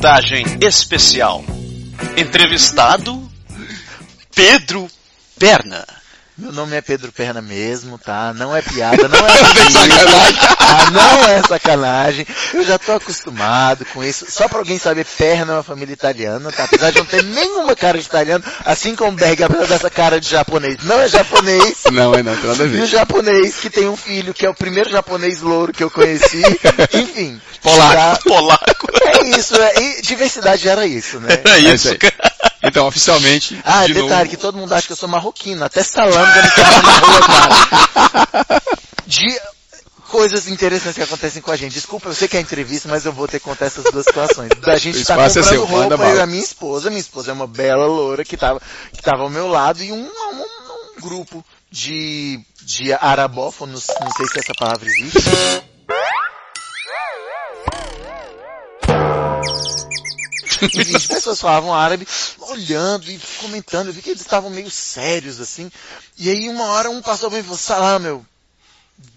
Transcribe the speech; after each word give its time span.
reportagem 0.00 0.46
especial. 0.62 1.44
Entrevistado 2.16 3.30
Pedro 4.34 4.90
Perna. 5.38 5.99
Meu 6.40 6.52
nome 6.52 6.76
é 6.76 6.80
Pedro 6.80 7.12
Perna 7.12 7.40
mesmo, 7.42 7.98
tá? 7.98 8.32
Não 8.34 8.54
é 8.56 8.62
piada, 8.62 9.08
não 9.08 9.18
é 9.18 9.30
sacanagem. 9.70 10.34
Tá? 10.56 10.90
Não 10.90 11.24
é 11.28 11.42
sacanagem. 11.42 12.26
Eu 12.54 12.64
já 12.64 12.78
tô 12.78 12.92
acostumado 12.92 13.84
com 13.92 14.02
isso. 14.02 14.26
Só 14.28 14.48
pra 14.48 14.58
alguém 14.58 14.78
saber, 14.78 15.04
Perna 15.04 15.52
é 15.52 15.56
uma 15.56 15.62
família 15.62 15.92
italiana, 15.92 16.50
tá? 16.52 16.64
Apesar 16.64 16.90
de 16.90 16.98
não 16.98 17.04
ter 17.06 17.22
nenhuma 17.24 17.74
cara 17.76 17.98
de 17.98 18.04
italiano, 18.06 18.42
assim 18.64 18.96
como 18.96 19.12
Berg, 19.12 19.42
apesar 19.42 19.66
dessa 19.66 19.90
cara 19.90 20.20
de 20.20 20.28
japonês. 20.28 20.78
Não 20.82 21.00
é 21.00 21.08
japonês. 21.08 21.74
Não, 21.92 22.14
é 22.14 22.22
não, 22.22 22.34
tem 22.36 22.50
nada 22.50 22.64
a 22.64 22.66
E 22.66 22.70
o 22.70 22.72
ver. 22.72 22.86
japonês 22.86 23.56
que 23.56 23.70
tem 23.70 23.88
um 23.88 23.96
filho, 23.96 24.32
que 24.34 24.46
é 24.46 24.50
o 24.50 24.54
primeiro 24.54 24.90
japonês 24.90 25.40
louro 25.40 25.72
que 25.72 25.84
eu 25.84 25.90
conheci. 25.90 26.42
Enfim. 26.94 27.40
Polaco. 27.62 27.92
já- 27.92 28.18
Polaco. 28.24 28.88
É 29.02 29.28
isso, 29.38 29.54
é, 29.60 29.80
e 29.82 30.02
diversidade 30.02 30.66
era 30.68 30.86
isso, 30.86 31.20
né? 31.20 31.40
É 31.44 31.58
isso 31.58 31.88
isso, 31.90 31.98
cara. 31.98 32.29
Então, 32.62 32.86
oficialmente, 32.86 33.60
Ah, 33.64 33.86
de 33.86 33.94
detalhe, 33.94 34.24
novo, 34.24 34.30
que 34.30 34.36
todo 34.36 34.58
mundo 34.58 34.72
acha 34.72 34.86
que 34.86 34.92
eu 34.92 34.96
sou 34.96 35.08
marroquino, 35.08 35.64
até 35.64 35.82
salame 35.82 36.32
já 36.34 36.42
me 36.42 36.50
chamaram 36.50 36.82
na 36.82 36.98
rua, 36.98 37.20
cara. 37.26 38.62
De 39.06 39.40
coisas 40.10 40.48
interessantes 40.48 40.96
que 40.96 41.02
acontecem 41.02 41.40
com 41.40 41.50
a 41.50 41.56
gente. 41.56 41.72
Desculpa, 41.72 42.08
eu 42.08 42.14
sei 42.14 42.28
que 42.28 42.36
é 42.36 42.40
entrevista, 42.40 42.88
mas 42.88 43.06
eu 43.06 43.12
vou 43.12 43.26
ter 43.26 43.38
que 43.38 43.44
contar 43.44 43.66
essas 43.66 43.84
duas 43.84 44.04
situações. 44.04 44.50
Da 44.60 44.76
gente 44.76 45.04
tá 45.04 45.14
é 45.14 45.16
comprando 45.16 45.44
seu, 45.44 45.68
manda 45.68 45.96
roupa 45.96 46.12
e 46.14 46.20
a 46.20 46.26
minha 46.26 46.42
esposa, 46.42 46.90
minha 46.90 47.00
esposa 47.00 47.30
é 47.30 47.34
uma 47.34 47.46
bela 47.46 47.86
loura 47.86 48.24
que 48.24 48.36
tava, 48.36 48.60
que 48.92 49.02
tava 49.02 49.22
ao 49.22 49.30
meu 49.30 49.48
lado 49.48 49.82
e 49.82 49.92
um, 49.92 50.02
um, 50.02 50.42
um 50.42 51.00
grupo 51.00 51.44
de, 51.70 52.40
de 52.62 52.92
arabófonos, 52.92 53.86
não 54.00 54.10
sei 54.10 54.26
se 54.26 54.40
essa 54.40 54.54
palavra 54.54 54.86
existe. 54.86 55.20
Enfim, 60.62 60.96
as 60.96 61.06
pessoas 61.06 61.40
falavam 61.40 61.74
árabe, 61.74 62.06
olhando 62.38 63.10
e 63.10 63.20
comentando, 63.40 63.88
eu 63.88 63.92
vi 63.92 64.02
que 64.02 64.10
eles 64.10 64.22
estavam 64.22 64.50
meio 64.50 64.70
sérios, 64.70 65.40
assim. 65.40 65.70
E 66.18 66.30
aí 66.30 66.48
uma 66.48 66.64
hora 66.64 66.90
um 66.90 67.02
passou 67.02 67.30
bem 67.30 67.40
e 67.40 67.42
falou, 67.42 67.58
salam, 67.58 68.02
eu, 68.04 68.26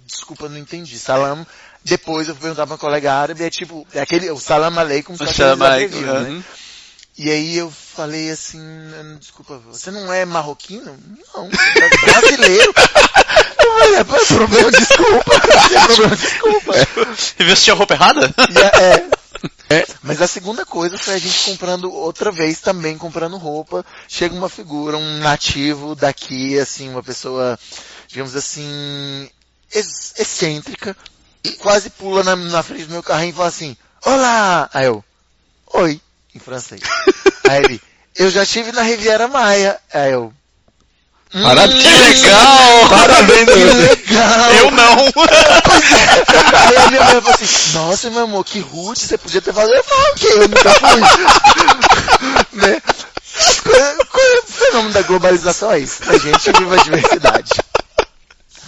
desculpa, 0.06 0.50
não 0.50 0.58
entendi, 0.58 0.98
salam. 0.98 1.46
Depois 1.84 2.28
eu 2.28 2.34
fui 2.34 2.44
perguntar 2.44 2.66
pra 2.66 2.74
uma 2.74 2.80
colega 2.80 3.14
árabe, 3.14 3.44
é 3.44 3.50
tipo, 3.50 3.86
é 3.94 4.00
aquele, 4.00 4.30
o 4.32 4.40
salam 4.40 4.78
aleikum, 4.78 5.18
que 5.18 5.34
Salam 5.34 5.68
aleikum, 5.68 6.00
né? 6.00 6.44
E 7.16 7.30
aí 7.30 7.58
eu 7.58 7.70
falei 7.70 8.32
assim, 8.32 8.60
desculpa, 9.20 9.60
você 9.68 9.92
não 9.92 10.12
é 10.12 10.26
marroquino? 10.26 10.98
Não, 11.34 11.48
você 11.48 11.80
é 11.80 11.90
brasileiro. 11.90 12.74
Eu 13.64 13.80
falei, 13.80 13.96
é 13.96 14.04
problema, 14.04 14.72
desculpa, 14.72 15.36
é 15.36 15.86
problema, 15.86 16.16
desculpa. 16.16 16.74
E 17.40 17.44
vestiu 17.44 17.74
a 17.74 17.78
roupa 17.78 17.94
errada? 17.94 18.34
E 18.50 18.60
é, 18.60 19.08
É. 19.70 19.86
Mas 20.04 20.22
a 20.22 20.28
segunda 20.28 20.66
coisa 20.66 20.98
foi 20.98 21.16
a 21.16 21.18
gente 21.18 21.46
comprando 21.46 21.92
outra 21.92 22.32
vez 22.32 22.60
também 22.60 22.98
comprando 22.98 23.38
roupa. 23.38 23.86
Chega 24.08 24.36
uma 24.36 24.50
figura, 24.50 24.98
um 24.98 25.18
nativo 25.20 25.96
daqui, 25.96 26.58
assim, 26.60 26.90
uma 26.90 27.02
pessoa, 27.04 27.58
digamos 28.08 28.36
assim, 28.36 29.30
ex- 29.74 30.14
excêntrica, 30.18 30.96
quase 31.60 31.90
pula 31.90 32.24
na, 32.24 32.36
na 32.36 32.64
frente 32.64 32.86
do 32.86 32.92
meu 32.92 33.04
carrinho 33.04 33.32
e 33.32 33.36
fala 33.36 33.50
assim, 33.50 33.76
Olá! 34.06 34.70
Aí 34.74 34.86
eu, 34.86 35.04
Oi, 35.74 36.00
em 36.36 36.40
francês. 36.40 36.82
Aí 37.50 37.64
ele, 37.64 37.82
eu 38.16 38.30
já 38.30 38.44
estive 38.44 38.72
na 38.72 38.84
Riviera 38.84 39.28
Maia. 39.28 39.80
Aí 39.94 40.12
eu, 40.12 40.26
"Hum, 40.26 40.34
Parabéns. 41.42 41.82
Que 41.84 41.90
legal! 41.90 42.90
Parabéns, 42.90 43.46
que 43.46 43.64
legal! 43.64 44.52
Eu 44.60 44.72
não! 44.72 44.98
Aí 46.70 46.78
a 46.78 46.88
minha 46.90 47.04
mãe 47.04 47.22
falou 47.22 47.34
assim, 47.34 47.74
nossa, 47.78 48.10
meu 48.12 48.24
amor, 48.24 48.46
que 48.46 48.60
rude, 48.60 49.00
você 49.00 49.18
podia 49.18 49.42
ter 49.42 49.54
falado, 49.54 49.74
eu 49.74 49.84
que 50.16 50.28
eu 50.28 50.48
nunca 50.48 50.70
fui. 50.76 51.02
né? 52.54 52.82
As 53.36 53.60
coisas- 53.62 53.98
coisa- 54.10 54.42
O 54.48 54.52
fenômeno 54.52 54.94
da 54.94 55.02
globalização 55.02 55.72
é 55.72 55.80
isso, 55.80 56.02
a 56.08 56.18
gente 56.18 56.52
vive 56.52 56.76
a 56.80 56.84
diversidade. 56.84 57.52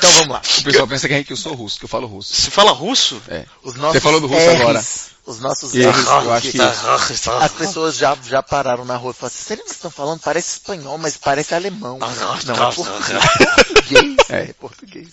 Então 0.06 0.12
vamos 0.12 0.34
lá. 0.34 0.42
O 0.60 0.64
pessoal 0.64 0.88
pensa 0.88 1.08
que, 1.08 1.14
é 1.16 1.24
que 1.24 1.34
eu 1.34 1.38
sou 1.38 1.54
russo, 1.56 1.80
que 1.80 1.86
eu 1.86 1.90
falo 1.90 2.06
russo. 2.06 2.34
Você 2.36 2.52
fala 2.52 2.72
russo? 2.72 3.20
É. 3.28 3.46
Os 3.64 3.74
nossos 3.76 3.94
Você 3.94 4.02
falou 4.02 4.22
do 4.22 4.28
russo 4.28 4.46
R's, 4.46 4.62
agora. 4.62 4.86
Os 5.26 5.40
nossos 5.40 5.74
R's, 5.74 6.06
eu 6.06 6.32
acho 6.32 6.52
que 6.52 6.62
As 6.62 7.52
pessoas 7.54 7.98
já, 7.98 8.16
já 8.24 8.44
pararam 8.44 8.86
na 8.86 8.96
rua 8.98 9.12
e 9.12 9.14
falaram 9.16 9.36
assim, 9.36 9.56
vocês 9.56 9.72
estão 9.72 9.90
falando? 9.90 10.20
Parece 10.20 10.58
espanhol, 10.58 11.00
mas 11.00 11.18
parece 11.18 11.56
alemão. 11.56 11.98
Não, 11.98 12.70
é 12.70 12.72
português. 12.72 14.16
É. 14.30 14.42
É 14.42 14.54
português. 14.54 15.08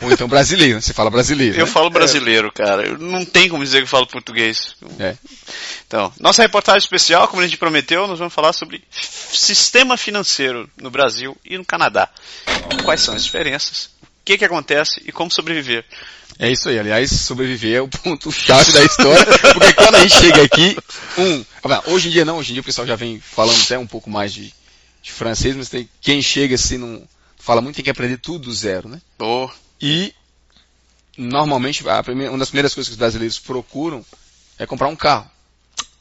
Ou 0.00 0.12
então 0.12 0.28
brasileiro, 0.28 0.80
você 0.80 0.94
fala 0.94 1.10
brasileiro. 1.10 1.56
Eu 1.58 1.66
né? 1.66 1.70
falo 1.70 1.90
brasileiro, 1.90 2.50
cara. 2.52 2.86
Eu 2.86 2.98
não 2.98 3.24
tem 3.24 3.48
como 3.48 3.62
dizer 3.62 3.78
que 3.78 3.84
eu 3.84 3.88
falo 3.88 4.06
português. 4.06 4.76
É. 4.98 5.16
Então, 5.86 6.12
nossa 6.20 6.40
reportagem 6.40 6.78
especial, 6.78 7.28
como 7.28 7.42
a 7.42 7.46
gente 7.46 7.58
prometeu, 7.58 8.06
nós 8.06 8.18
vamos 8.18 8.32
falar 8.32 8.52
sobre 8.52 8.82
sistema 8.90 9.96
financeiro 9.96 10.70
no 10.80 10.90
Brasil 10.90 11.36
e 11.44 11.58
no 11.58 11.64
Canadá. 11.64 12.08
Quais 12.84 13.00
são 13.02 13.14
as 13.14 13.24
diferenças? 13.24 13.90
O 14.22 14.24
que 14.24 14.38
que 14.38 14.44
acontece 14.44 15.02
e 15.04 15.10
como 15.10 15.30
sobreviver? 15.30 15.84
É 16.38 16.48
isso 16.50 16.68
aí, 16.68 16.78
aliás, 16.78 17.10
sobreviver 17.10 17.76
é 17.76 17.80
o 17.80 17.88
ponto-chave 17.88 18.72
da 18.72 18.82
história, 18.84 19.26
porque 19.52 19.72
quando 19.74 19.96
a 19.96 20.00
gente 20.06 20.14
chega 20.14 20.42
aqui, 20.44 20.76
um, 21.18 21.44
ah, 21.64 21.82
hoje 21.86 22.08
em 22.08 22.12
dia 22.12 22.24
não, 22.24 22.38
hoje 22.38 22.50
em 22.50 22.54
dia 22.54 22.62
o 22.62 22.64
pessoal 22.64 22.86
já 22.86 22.94
vem 22.96 23.18
falando 23.20 23.60
até 23.60 23.76
um 23.76 23.86
pouco 23.86 24.08
mais 24.08 24.32
de, 24.32 24.54
de 25.02 25.12
francês, 25.12 25.56
mas 25.56 25.68
tem, 25.68 25.88
quem 26.00 26.22
chega 26.22 26.54
assim 26.54 26.78
não 26.78 27.06
fala 27.36 27.60
muito 27.60 27.74
tem 27.76 27.84
que 27.84 27.90
aprender 27.90 28.16
tudo 28.18 28.44
do 28.46 28.54
zero, 28.54 28.88
né? 28.88 29.00
Oh, 29.18 29.50
E 29.80 30.14
normalmente 31.18 31.86
a 31.88 32.02
primeira- 32.02 32.32
uma 32.32 32.38
das 32.38 32.48
primeiras 32.48 32.72
coisas 32.74 32.88
que 32.88 32.92
os 32.92 32.98
brasileiros 32.98 33.38
procuram 33.38 34.04
é 34.58 34.64
comprar 34.66 34.88
um 34.88 34.96
carro. 34.96 35.28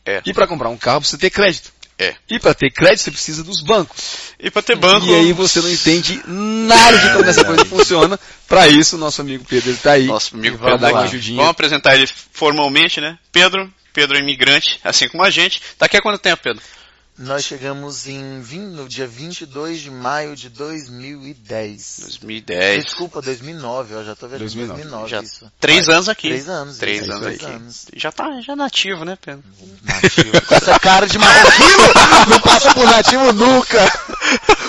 É. 0.05 0.21
E 0.25 0.33
para 0.33 0.47
comprar 0.47 0.69
um 0.69 0.77
carro 0.77 1.03
você 1.03 1.17
ter 1.17 1.29
crédito. 1.29 1.73
É. 2.01 2.15
E 2.27 2.39
para 2.39 2.55
ter 2.55 2.71
crédito 2.71 3.01
você 3.03 3.11
precisa 3.11 3.43
dos 3.43 3.61
bancos. 3.61 4.33
e 4.39 4.49
para 4.49 4.63
ter 4.63 4.75
banco, 4.75 5.05
E 5.05 5.13
aí 5.13 5.33
você 5.33 5.61
não 5.61 5.69
entende 5.69 6.19
nada 6.25 6.97
de 6.97 7.13
como 7.13 7.25
essa 7.25 7.45
coisa 7.45 7.63
funciona. 7.63 8.19
Para 8.47 8.67
isso, 8.67 8.97
nosso 8.97 9.21
amigo 9.21 9.45
Pedro 9.47 9.69
está 9.69 9.91
aí. 9.91 10.07
nosso 10.07 10.35
amigo 10.35 10.57
Pedro 10.57 10.79
dar 10.79 10.93
uma 10.93 11.03
ajudinha. 11.03 11.37
Vamos 11.37 11.51
apresentar 11.51 11.95
ele 11.95 12.09
formalmente, 12.33 12.99
né? 12.99 13.19
Pedro, 13.31 13.71
Pedro 13.93 14.17
é 14.17 14.19
imigrante, 14.19 14.79
assim 14.83 15.07
como 15.09 15.23
a 15.23 15.29
gente. 15.29 15.61
Daqui 15.77 15.95
a 15.95 16.01
quanto 16.01 16.19
tempo, 16.19 16.41
Pedro? 16.41 16.63
Nós 17.21 17.43
chegamos 17.45 18.07
em, 18.07 18.41
vin- 18.41 18.67
no 18.75 18.87
dia 18.89 19.05
22 19.07 19.79
de 19.81 19.91
maio 19.91 20.35
de 20.35 20.49
2010. 20.49 21.99
2010. 22.01 22.85
Desculpa, 22.85 23.21
2009, 23.21 23.93
eu 23.93 24.03
já 24.05 24.15
tô 24.15 24.27
vendo 24.27 24.39
2009. 24.39 24.81
2009 24.81 25.09
Já- 25.09 25.21
isso. 25.21 25.51
Três 25.59 25.87
anos 25.89 26.09
aqui. 26.09 26.29
Três 26.29 26.49
anos. 26.49 26.77
Três 26.77 27.01
isso, 27.03 27.11
anos 27.11 27.23
três 27.25 27.43
aqui. 27.43 27.53
anos. 27.53 27.85
Já 27.95 28.11
tá 28.11 28.41
já 28.41 28.55
nativo, 28.55 29.05
né, 29.05 29.17
Pedro? 29.23 29.43
Nativo. 29.83 30.41
Com 30.47 30.55
essa 30.55 30.79
cara 30.79 31.07
de 31.07 31.17
marroquino, 31.17 31.83
não 32.29 32.39
passa 32.39 32.73
por 32.73 32.85
nativo 32.85 33.31
nunca. 33.33 33.79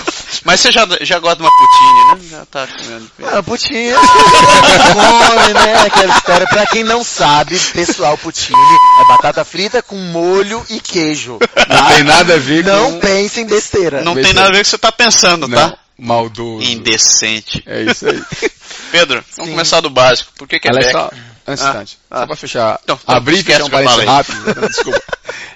Mas 0.43 0.59
você 0.59 0.71
já, 0.71 0.85
já 1.01 1.19
gosta 1.19 1.37
de 1.37 1.43
uma 1.43 1.51
poutine, 1.57 2.23
né? 2.23 2.29
Já 2.37 2.45
tá 2.45 2.67
comendo. 2.67 3.11
Ah, 3.23 3.41
putinha. 3.43 3.95
Come, 3.95 5.53
né? 5.53 5.73
Aquela 5.85 6.15
história. 6.17 6.47
Pra 6.47 6.65
quem 6.67 6.83
não 6.83 7.03
sabe, 7.03 7.57
pessoal, 7.59 8.17
poutine 8.17 8.57
é 9.01 9.07
batata 9.07 9.43
frita 9.45 9.81
com 9.81 9.95
molho 9.95 10.65
e 10.69 10.79
queijo. 10.79 11.39
Não 11.69 11.87
tem 11.87 12.03
nada 12.03 12.35
a 12.35 12.37
ver 12.39 12.63
Não 12.65 12.93
com... 12.93 12.99
pense 12.99 13.39
em 13.39 13.45
besteira. 13.45 14.01
Não 14.01 14.13
Besteira. 14.13 14.27
tem 14.27 14.33
nada 14.35 14.49
a 14.49 14.51
ver 14.51 14.57
com 14.57 14.61
o 14.61 14.63
que 14.65 14.69
você 14.69 14.77
tá 14.77 14.91
pensando, 14.91 15.47
Não, 15.47 15.57
tá? 15.57 15.77
maldoso. 15.97 16.65
Indecente. 16.69 17.63
É 17.65 17.83
isso 17.83 18.07
aí. 18.07 18.21
Pedro, 18.91 19.23
vamos 19.35 19.45
Sim. 19.47 19.51
começar 19.51 19.81
do 19.81 19.89
básico. 19.89 20.31
Por 20.37 20.47
que 20.47 20.59
Aliás, 20.67 20.87
Quebec? 20.87 20.91
só, 20.91 21.05
antes, 21.47 21.63
Ah, 21.63 21.69
instante, 21.69 21.97
ah. 22.11 22.19
só 22.19 22.27
pra 22.27 22.35
fechar, 22.35 22.79
Então, 22.83 22.99
então, 23.01 23.15
abrir 23.15 23.39
e 23.39 23.43
fechar 23.43 23.61
um 23.61 23.65
que 23.65 23.71
parênteses 23.71 24.05
rápido, 24.05 24.67
desculpa. 24.67 25.01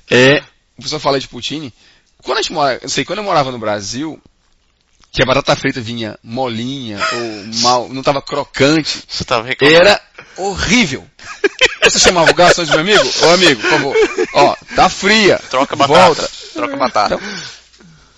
É, 0.10 0.42
o 0.78 0.82
pessoal 0.84 1.02
fala 1.02 1.20
de 1.20 1.28
poutine. 1.28 1.74
Quando 2.24 2.38
a 2.38 2.42
gente 2.42 2.54
mora, 2.54 2.80
eu 2.82 2.88
sei, 2.88 3.04
quando 3.04 3.20
eu 3.20 3.26
morava 3.26 3.52
no 3.52 3.60
Brasil, 3.60 4.22
que 5.18 5.24
a 5.24 5.26
batata 5.26 5.56
frita 5.56 5.82
vinha 5.82 6.16
molinha, 6.24 7.00
ou 7.12 7.60
mal, 7.62 7.90
não 7.90 8.04
tava 8.04 8.22
crocante, 8.22 9.04
Você 9.08 9.24
tava 9.24 9.48
reclamando. 9.48 9.80
era 9.82 10.00
horrível. 10.38 11.04
Você 11.84 11.98
chamava 11.98 12.30
o 12.30 12.36
garçom 12.36 12.64
de 12.64 12.70
meu 12.70 12.82
amigo? 12.82 13.10
Ô 13.24 13.30
amigo, 13.32 13.60
por 13.62 13.70
favor, 13.72 13.96
ó, 14.34 14.56
tá 14.76 14.88
fria. 14.90 15.42
Troca 15.50 15.76
batata. 15.76 16.00
Volta. 16.06 16.30
Troca 16.54 16.78
batata. 16.78 17.16
Então, 17.16 17.30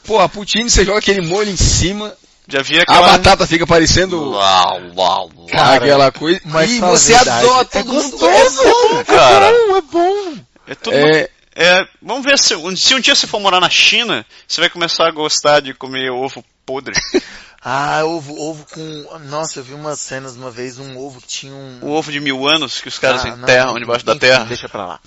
pô, 0.03 0.19
a 0.19 0.27
poutine, 0.27 0.69
você 0.69 0.83
joga 0.83 0.99
aquele 0.99 1.21
molho 1.21 1.49
em 1.49 1.55
cima, 1.55 2.13
Já 2.49 2.61
vi 2.61 2.77
a 2.79 2.81
aquela... 2.81 3.07
batata 3.07 3.47
fica 3.47 3.65
parecendo 3.65 4.31
Uau, 4.31 4.81
uau, 4.97 5.31
uau. 5.37 5.47
Cara, 5.47 5.75
aquela 5.77 6.11
coisa, 6.11 6.41
mas 6.43 6.69
e 6.69 6.83
a 6.83 6.87
você 6.89 7.13
verdade, 7.13 7.45
adota, 7.47 7.79
é 7.79 7.83
gostoso. 7.83 8.27
é 8.27 8.49
bom, 8.49 9.03
cara. 9.05 9.45
É 9.45 9.51
bom, 9.51 9.77
é 9.77 9.81
bom. 9.81 10.37
É 10.67 10.75
tudo 10.75 10.95
É, 10.97 11.29
É, 11.61 11.85
vamos 12.01 12.23
ver 12.23 12.39
se, 12.39 12.55
um- 12.55 12.73
se 12.75 12.95
um 12.95 13.01
dia 13.01 13.13
você 13.13 13.27
for 13.27 13.39
morar 13.41 13.59
na 13.59 13.69
China, 13.69 14.25
você 14.47 14.61
vai 14.61 14.69
começar 14.69 15.07
a 15.07 15.11
gostar 15.11 15.59
de 15.59 15.73
comer 15.73 16.09
ovo 16.09 16.43
podre. 16.65 16.95
Ah, 17.61 18.05
ovo, 18.05 18.39
ovo 18.39 18.65
com... 18.73 19.19
Nossa, 19.25 19.59
eu 19.59 19.63
vi 19.65 19.73
umas 19.73 19.99
cenas 19.99 20.37
uma 20.37 20.49
vez, 20.49 20.79
um 20.79 20.97
ovo 20.97 21.19
que 21.19 21.27
tinha 21.27 21.53
um... 21.53 21.79
o 21.81 21.89
ovo 21.89 22.09
de 22.09 22.21
mil 22.21 22.47
anos 22.47 22.79
que 22.79 22.87
os 22.87 22.97
caras 22.97 23.25
Ah, 23.25 23.35
não, 23.35 23.43
enterram 23.43 23.77
debaixo 23.77 24.05
da 24.05 24.13
enfim, 24.13 24.19
terra. 24.21 24.45
Deixa 24.45 24.69
pra 24.69 24.85
lá. 24.85 24.99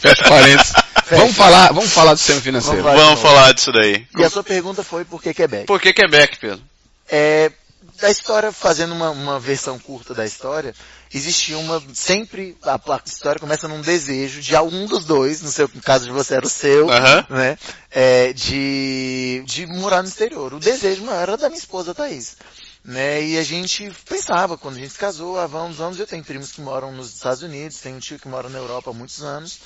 Fecha 0.00 0.24
parênteses. 0.28 0.72
vamos 1.08 1.36
falar, 1.36 1.68
vamos 1.72 1.92
falar 1.92 2.14
do 2.14 2.18
sistema 2.18 2.40
financeiro. 2.40 2.82
Vamos 2.82 3.00
Vamos 3.00 3.20
falar 3.20 3.54
disso 3.54 3.70
daí. 3.70 4.04
E 4.18 4.24
a 4.24 4.28
sua 4.28 4.42
pergunta 4.42 4.82
foi 4.82 5.04
por 5.04 5.22
que 5.22 5.32
Quebec? 5.32 5.64
Por 5.66 5.80
que 5.80 5.92
Quebec, 5.92 6.38
Pedro? 6.40 6.60
É, 7.08 7.52
da 8.00 8.10
história, 8.10 8.50
fazendo 8.50 8.94
uma, 8.94 9.10
uma 9.10 9.38
versão 9.38 9.78
curta 9.78 10.12
da 10.12 10.26
história, 10.26 10.74
existia 11.12 11.58
uma, 11.58 11.82
sempre, 11.94 12.56
a, 12.62 12.80
história 13.04 13.40
começa 13.40 13.68
num 13.68 13.80
desejo 13.80 14.40
de 14.40 14.56
algum 14.56 14.86
dos 14.86 15.04
dois, 15.04 15.42
no 15.42 15.50
seu 15.50 15.70
no 15.72 15.82
caso 15.82 16.04
de 16.06 16.10
você 16.10 16.34
era 16.34 16.46
o 16.46 16.48
seu, 16.48 16.86
né, 17.28 17.58
é, 17.90 18.32
de, 18.32 19.42
de 19.46 19.66
morar 19.66 20.02
no 20.02 20.08
exterior. 20.08 20.54
O 20.54 20.60
desejo 20.60 21.04
maior 21.04 21.22
era 21.22 21.36
da 21.36 21.48
minha 21.48 21.58
esposa 21.58 21.94
Thaís. 21.94 22.36
Né, 22.84 23.24
e 23.24 23.38
a 23.38 23.44
gente 23.44 23.92
pensava, 24.08 24.58
quando 24.58 24.76
a 24.76 24.80
gente 24.80 24.92
se 24.92 24.98
casou, 24.98 25.38
ah, 25.38 25.46
vamos, 25.46 25.76
vamos, 25.76 26.00
eu 26.00 26.06
tenho 26.06 26.24
primos 26.24 26.50
que 26.50 26.60
moram 26.60 26.90
nos 26.90 27.14
Estados 27.14 27.42
Unidos, 27.42 27.78
tenho 27.78 27.96
um 27.96 28.00
tio 28.00 28.18
que 28.18 28.26
mora 28.26 28.48
na 28.48 28.58
Europa 28.58 28.90
há 28.90 28.92
muitos 28.92 29.22
anos, 29.22 29.60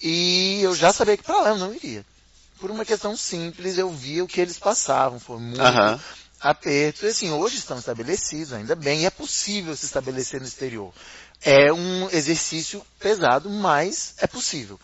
e 0.00 0.60
eu 0.62 0.74
já 0.74 0.90
sabia 0.90 1.16
que 1.16 1.22
pra 1.22 1.40
lá 1.40 1.48
eu 1.50 1.58
não 1.58 1.74
iria. 1.74 2.04
Por 2.58 2.70
uma 2.70 2.84
questão 2.84 3.16
simples, 3.16 3.76
eu 3.76 3.90
via 3.90 4.24
o 4.24 4.26
que 4.26 4.40
eles 4.40 4.58
passavam, 4.58 5.20
foi 5.20 5.38
muito. 5.38 5.60
Aperto. 6.42 7.04
E 7.06 7.08
assim, 7.08 7.30
hoje 7.30 7.56
estão 7.58 7.78
estabelecidos, 7.78 8.52
ainda 8.52 8.74
bem, 8.74 9.02
e 9.02 9.06
é 9.06 9.10
possível 9.10 9.76
se 9.76 9.86
estabelecer 9.86 10.40
no 10.40 10.46
exterior. 10.46 10.92
É 11.42 11.72
um 11.72 12.08
exercício 12.10 12.84
pesado, 12.98 13.48
mas 13.50 14.14
é 14.18 14.26
possível. 14.26 14.78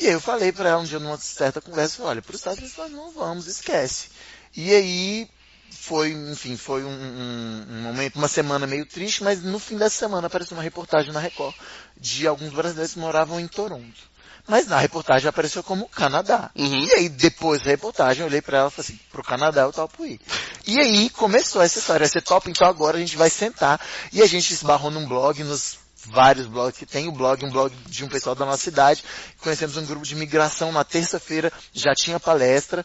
E 0.00 0.06
aí 0.06 0.12
eu 0.12 0.20
falei 0.20 0.52
para 0.52 0.70
ela 0.70 0.80
um 0.80 0.84
dia 0.84 0.98
numa 0.98 1.18
certa 1.18 1.60
conversa, 1.60 2.02
olha, 2.02 2.22
para 2.22 2.32
os 2.34 2.40
Estados 2.40 2.58
Unidos 2.60 2.76
nós 2.78 2.90
não 2.92 3.10
vamos, 3.12 3.46
esquece. 3.46 4.08
E 4.56 4.72
aí 4.74 5.28
foi, 5.70 6.12
enfim, 6.12 6.56
foi 6.56 6.84
um, 6.84 6.88
um- 6.90 7.66
um 7.70 7.82
momento, 7.82 8.16
uma 8.16 8.28
semana 8.28 8.66
meio 8.66 8.86
triste, 8.86 9.22
mas 9.24 9.42
no 9.42 9.58
fim 9.58 9.76
dessa 9.76 9.98
semana 9.98 10.26
apareceu 10.26 10.56
uma 10.56 10.62
reportagem 10.62 11.12
na 11.12 11.20
Record 11.20 11.54
de 11.96 12.26
alguns 12.26 12.52
brasileiros 12.52 12.94
que 12.94 12.98
moravam 13.00 13.40
em 13.40 13.48
Toronto. 13.48 14.07
Mas 14.48 14.66
na 14.66 14.78
reportagem 14.78 15.28
apareceu 15.28 15.62
como 15.62 15.88
Canadá. 15.88 16.50
Uhum. 16.56 16.84
E 16.84 16.92
aí, 16.94 17.08
depois 17.10 17.62
da 17.62 17.70
reportagem, 17.70 18.22
eu 18.22 18.26
olhei 18.28 18.40
pra 18.40 18.58
ela 18.58 18.68
e 18.68 18.70
falei 18.70 18.90
assim, 18.90 19.00
pro 19.12 19.22
Canadá 19.22 19.62
eu 19.62 19.72
topo 19.72 20.06
ir. 20.06 20.18
E 20.66 20.80
aí 20.80 21.10
começou 21.10 21.60
essa 21.62 21.78
história, 21.78 22.08
você 22.08 22.20
topa, 22.20 22.48
então 22.50 22.66
agora 22.66 22.96
a 22.96 23.00
gente 23.00 23.16
vai 23.16 23.28
sentar. 23.28 23.78
E 24.12 24.22
a 24.22 24.26
gente 24.26 24.52
esbarrou 24.54 24.90
num 24.90 25.06
blog, 25.06 25.44
nos 25.44 25.76
vários 26.06 26.46
blogs 26.46 26.78
que 26.78 26.86
tem, 26.86 27.06
o 27.08 27.12
blog, 27.12 27.44
um 27.44 27.50
blog 27.50 27.74
de 27.86 28.04
um 28.04 28.08
pessoal 28.08 28.34
da 28.34 28.46
nossa 28.46 28.62
cidade. 28.62 29.04
Conhecemos 29.42 29.76
um 29.76 29.84
grupo 29.84 30.06
de 30.06 30.14
migração 30.16 30.72
na 30.72 30.82
terça-feira, 30.82 31.52
já 31.74 31.94
tinha 31.94 32.18
palestra. 32.18 32.84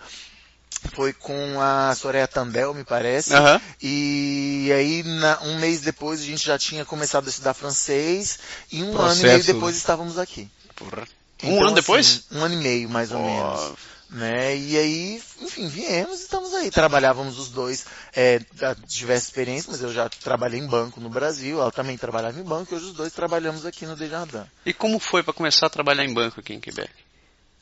Foi 0.93 1.13
com 1.13 1.61
a 1.61 1.95
Soraya 1.95 2.27
Tandel, 2.27 2.73
me 2.73 2.83
parece. 2.83 3.33
Aham. 3.33 3.61
E 3.81 4.69
aí, 4.75 5.01
na- 5.03 5.39
um 5.43 5.57
mês 5.59 5.79
depois, 5.79 6.19
a 6.19 6.25
gente 6.25 6.45
já 6.45 6.59
tinha 6.59 6.83
começado 6.83 7.25
a 7.25 7.29
estudar 7.29 7.53
francês. 7.53 8.37
E 8.69 8.83
um 8.83 8.87
ano 8.87 8.93
e 8.93 8.97
Processo, 8.97 9.23
meio 9.25 9.43
depois 9.45 9.77
estávamos 9.77 10.17
aqui. 10.19 10.49
Porra. 10.75 11.07
Um 11.43 11.47
Então, 11.51 11.57
ano 11.57 11.65
assim, 11.67 11.75
depois? 11.75 12.23
Um 12.31 12.43
ano 12.43 12.53
e 12.55 12.57
meio, 12.57 12.89
mais 12.89 13.11
ou 13.11 13.19
Ó. 13.19 13.25
menos. 13.25 13.77
Né? 14.09 14.55
E 14.55 14.77
aí, 14.77 15.23
enfim, 15.41 15.67
viemos 15.67 16.19
e 16.19 16.23
estamos 16.23 16.53
aí. 16.53 16.69
Trabalhávamos 16.69 17.39
os 17.39 17.49
dois, 17.49 17.85
é, 18.15 18.39
diversas 18.85 19.27
experiências, 19.27 19.67
mas 19.71 19.81
eu 19.81 19.91
já 19.91 20.07
trabalhei 20.07 20.59
em 20.59 20.67
banco 20.67 21.01
no 21.01 21.09
Brasil, 21.09 21.59
ela 21.59 21.71
também 21.71 21.97
trabalhava 21.97 22.39
em 22.39 22.43
banco, 22.43 22.73
e 22.73 22.77
hoje 22.77 22.85
os 22.85 22.93
dois 22.93 23.11
trabalhamos 23.11 23.65
aqui 23.65 23.87
no 23.87 23.95
Desjardins. 23.95 24.45
E 24.65 24.71
como 24.71 24.99
foi 24.99 25.23
para 25.23 25.33
começar 25.33 25.65
a 25.65 25.69
trabalhar 25.69 26.05
em 26.05 26.13
banco 26.13 26.39
aqui 26.39 26.53
em 26.53 26.59
Quebec? 26.59 26.91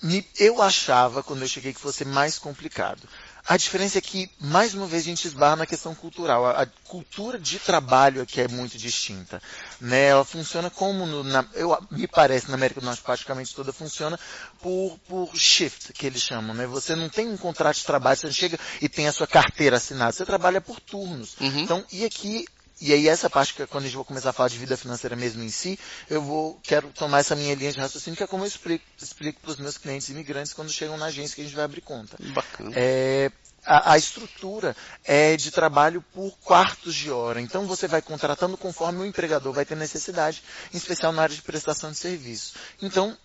Me- 0.03 0.25
eu 0.37 0.61
achava, 0.61 1.23
quando 1.23 1.43
eu 1.43 1.47
cheguei, 1.47 1.73
que 1.73 1.79
fosse 1.79 2.03
mais 2.03 2.37
complicado. 2.37 3.07
A 3.47 3.55
diferença 3.55 3.97
é 3.97 4.01
que, 4.01 4.29
mais 4.39 4.73
uma 4.73 4.85
vez, 4.87 5.03
a 5.03 5.05
gente 5.05 5.27
esbarra 5.27 5.55
na 5.55 5.65
questão 5.65 5.95
cultural. 5.95 6.45
A, 6.45 6.63
a 6.63 6.65
cultura 6.83 7.39
de 7.39 7.59
trabalho 7.59 8.21
aqui 8.21 8.41
é 8.41 8.47
muito 8.47 8.77
distinta. 8.77 9.41
Né? 9.81 10.09
Ela 10.09 10.23
funciona 10.23 10.69
como, 10.69 11.07
no, 11.07 11.23
na, 11.23 11.43
eu, 11.55 11.75
me 11.89 12.07
parece, 12.07 12.47
na 12.49 12.53
América 12.53 12.79
do 12.79 12.85
Norte 12.85 13.01
praticamente 13.01 13.55
toda 13.55 13.73
funciona 13.73 14.19
por, 14.61 14.97
por 15.07 15.35
shift, 15.35 15.91
que 15.93 16.05
eles 16.05 16.21
chamam. 16.21 16.53
Né? 16.53 16.67
Você 16.67 16.95
não 16.95 17.09
tem 17.09 17.27
um 17.27 17.35
contrato 17.35 17.77
de 17.77 17.83
trabalho, 17.83 18.15
você 18.15 18.31
chega 18.31 18.59
e 18.79 18.87
tem 18.87 19.07
a 19.07 19.11
sua 19.11 19.25
carteira 19.25 19.77
assinada, 19.77 20.11
você 20.11 20.23
trabalha 20.23 20.61
por 20.61 20.79
turnos. 20.79 21.35
Uhum. 21.41 21.59
Então, 21.61 21.83
e 21.91 22.05
aqui, 22.05 22.45
e 22.79 22.93
aí 22.93 23.07
essa 23.07 23.27
parte 23.27 23.55
que 23.55 23.63
é 23.63 23.65
quando 23.65 23.85
a 23.85 23.87
gente 23.87 23.95
vai 23.95 24.05
começar 24.05 24.29
a 24.29 24.33
falar 24.33 24.49
de 24.49 24.57
vida 24.59 24.77
financeira 24.77 25.15
mesmo 25.15 25.41
em 25.41 25.49
si, 25.49 25.79
eu 26.07 26.21
vou, 26.21 26.59
quero 26.61 26.89
tomar 26.89 27.19
essa 27.19 27.35
minha 27.35 27.55
linha 27.55 27.71
de 27.71 27.79
raciocínio, 27.79 28.15
que 28.15 28.23
é 28.23 28.27
como 28.27 28.43
eu 28.43 28.47
explico, 28.47 28.85
explico 29.01 29.41
para 29.41 29.51
os 29.51 29.57
meus 29.57 29.79
clientes 29.79 30.09
imigrantes 30.09 30.53
quando 30.53 30.71
chegam 30.71 30.97
na 30.97 31.05
agência 31.05 31.35
que 31.35 31.41
a 31.41 31.43
gente 31.43 31.55
vai 31.55 31.65
abrir 31.65 31.81
conta. 31.81 32.17
Bacana. 32.33 32.71
É, 32.75 33.31
a, 33.65 33.93
a 33.93 33.97
estrutura 33.97 34.75
é 35.03 35.35
de 35.37 35.51
trabalho 35.51 36.03
por 36.13 36.31
quartos 36.43 36.95
de 36.95 37.11
hora. 37.11 37.41
Então 37.41 37.65
você 37.65 37.87
vai 37.87 38.01
contratando 38.01 38.57
conforme 38.57 39.01
o 39.01 39.05
empregador 39.05 39.53
vai 39.53 39.65
ter 39.65 39.75
necessidade, 39.75 40.43
em 40.73 40.77
especial 40.77 41.11
na 41.11 41.23
área 41.23 41.35
de 41.35 41.41
prestação 41.41 41.91
de 41.91 41.97
serviço. 41.97 42.53
Então, 42.81 43.17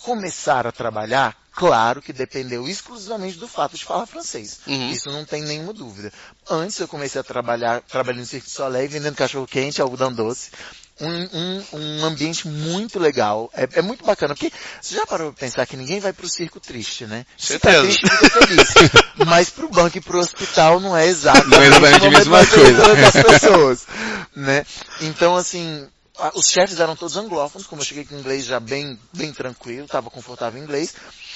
começar 0.00 0.66
a 0.66 0.72
trabalhar, 0.72 1.36
claro 1.52 2.02
que 2.02 2.12
dependeu 2.12 2.68
exclusivamente 2.68 3.38
do 3.38 3.46
fato 3.46 3.76
de 3.76 3.84
falar 3.84 4.06
francês. 4.06 4.60
Uhum. 4.66 4.90
Isso 4.90 5.10
não 5.10 5.24
tem 5.24 5.42
nenhuma 5.42 5.72
dúvida. 5.72 6.12
Antes 6.50 6.78
eu 6.80 6.88
comecei 6.88 7.20
a 7.20 7.24
trabalhar, 7.24 7.80
trabalhando 7.82 8.20
no 8.20 8.26
Cirque 8.26 8.48
du 8.48 8.52
Soleil, 8.52 8.88
vendendo 8.88 9.14
cachorro 9.14 9.46
quente, 9.46 9.80
algodão 9.80 10.12
doce. 10.12 10.50
Um, 11.02 11.28
um, 11.32 11.64
um 11.72 12.04
ambiente 12.04 12.46
muito 12.46 12.98
legal. 12.98 13.50
É, 13.54 13.68
é 13.74 13.82
muito 13.82 14.04
bacana, 14.04 14.34
porque 14.34 14.52
você 14.80 14.94
já 14.94 15.04
parou 15.04 15.32
pra 15.32 15.40
pensar 15.40 15.66
que 15.66 15.76
ninguém 15.76 15.98
vai 15.98 16.12
pro 16.12 16.28
circo 16.28 16.60
triste, 16.60 17.06
né? 17.06 17.26
Se 17.36 17.58
tá 17.58 17.70
Certeza. 17.72 17.82
triste, 17.82 18.08
fica 18.08 18.46
feliz. 18.46 18.68
Mas 19.26 19.50
pro 19.50 19.68
banco 19.68 19.98
e 19.98 20.00
pro 20.00 20.18
hospital 20.20 20.78
não 20.78 20.96
é 20.96 21.06
exatamente, 21.06 21.48
Não 21.50 21.60
é 21.62 21.66
exatamente 21.66 22.06
a 22.06 22.10
mesma 22.10 22.46
coisa. 22.46 22.94
das 22.94 23.12
pessoas, 23.40 23.86
né? 24.36 24.64
Então, 25.00 25.34
assim, 25.36 25.86
os 26.34 26.48
chefes 26.48 26.78
eram 26.78 26.94
todos 26.94 27.16
anglófonos, 27.16 27.66
como 27.66 27.80
eu 27.80 27.86
cheguei 27.86 28.04
com 28.04 28.14
inglês 28.16 28.44
já 28.44 28.60
bem, 28.60 28.98
bem 29.12 29.32
tranquilo, 29.32 29.86
estava 29.86 30.10
confortável 30.10 30.60
em 30.60 30.64
inglês. 30.64 30.94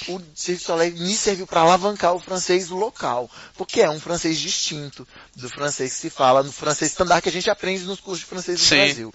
O 0.09 0.21
Cirque 0.35 0.63
Soleil 0.63 0.93
me 0.97 1.15
serviu 1.15 1.47
para 1.47 1.63
alavancar 1.63 2.15
o 2.15 2.21
francês 2.21 2.69
local, 2.69 3.29
porque 3.57 3.81
é 3.81 3.91
um 3.91 3.99
francês 3.99 4.39
distinto 4.39 5.09
do 5.35 5.49
francês 5.49 5.95
que 5.95 6.01
se 6.01 6.11
fala 6.11 6.43
no 6.43 6.53
francês 6.53 6.91
standard 6.93 7.23
que 7.23 7.29
a 7.31 7.33
gente 7.33 7.51
aprende 7.51 7.85
nos 7.85 7.99
cursos 8.01 8.21
de 8.21 8.27
francês 8.27 8.61
do. 8.61 8.69
Brasil. 8.69 9.15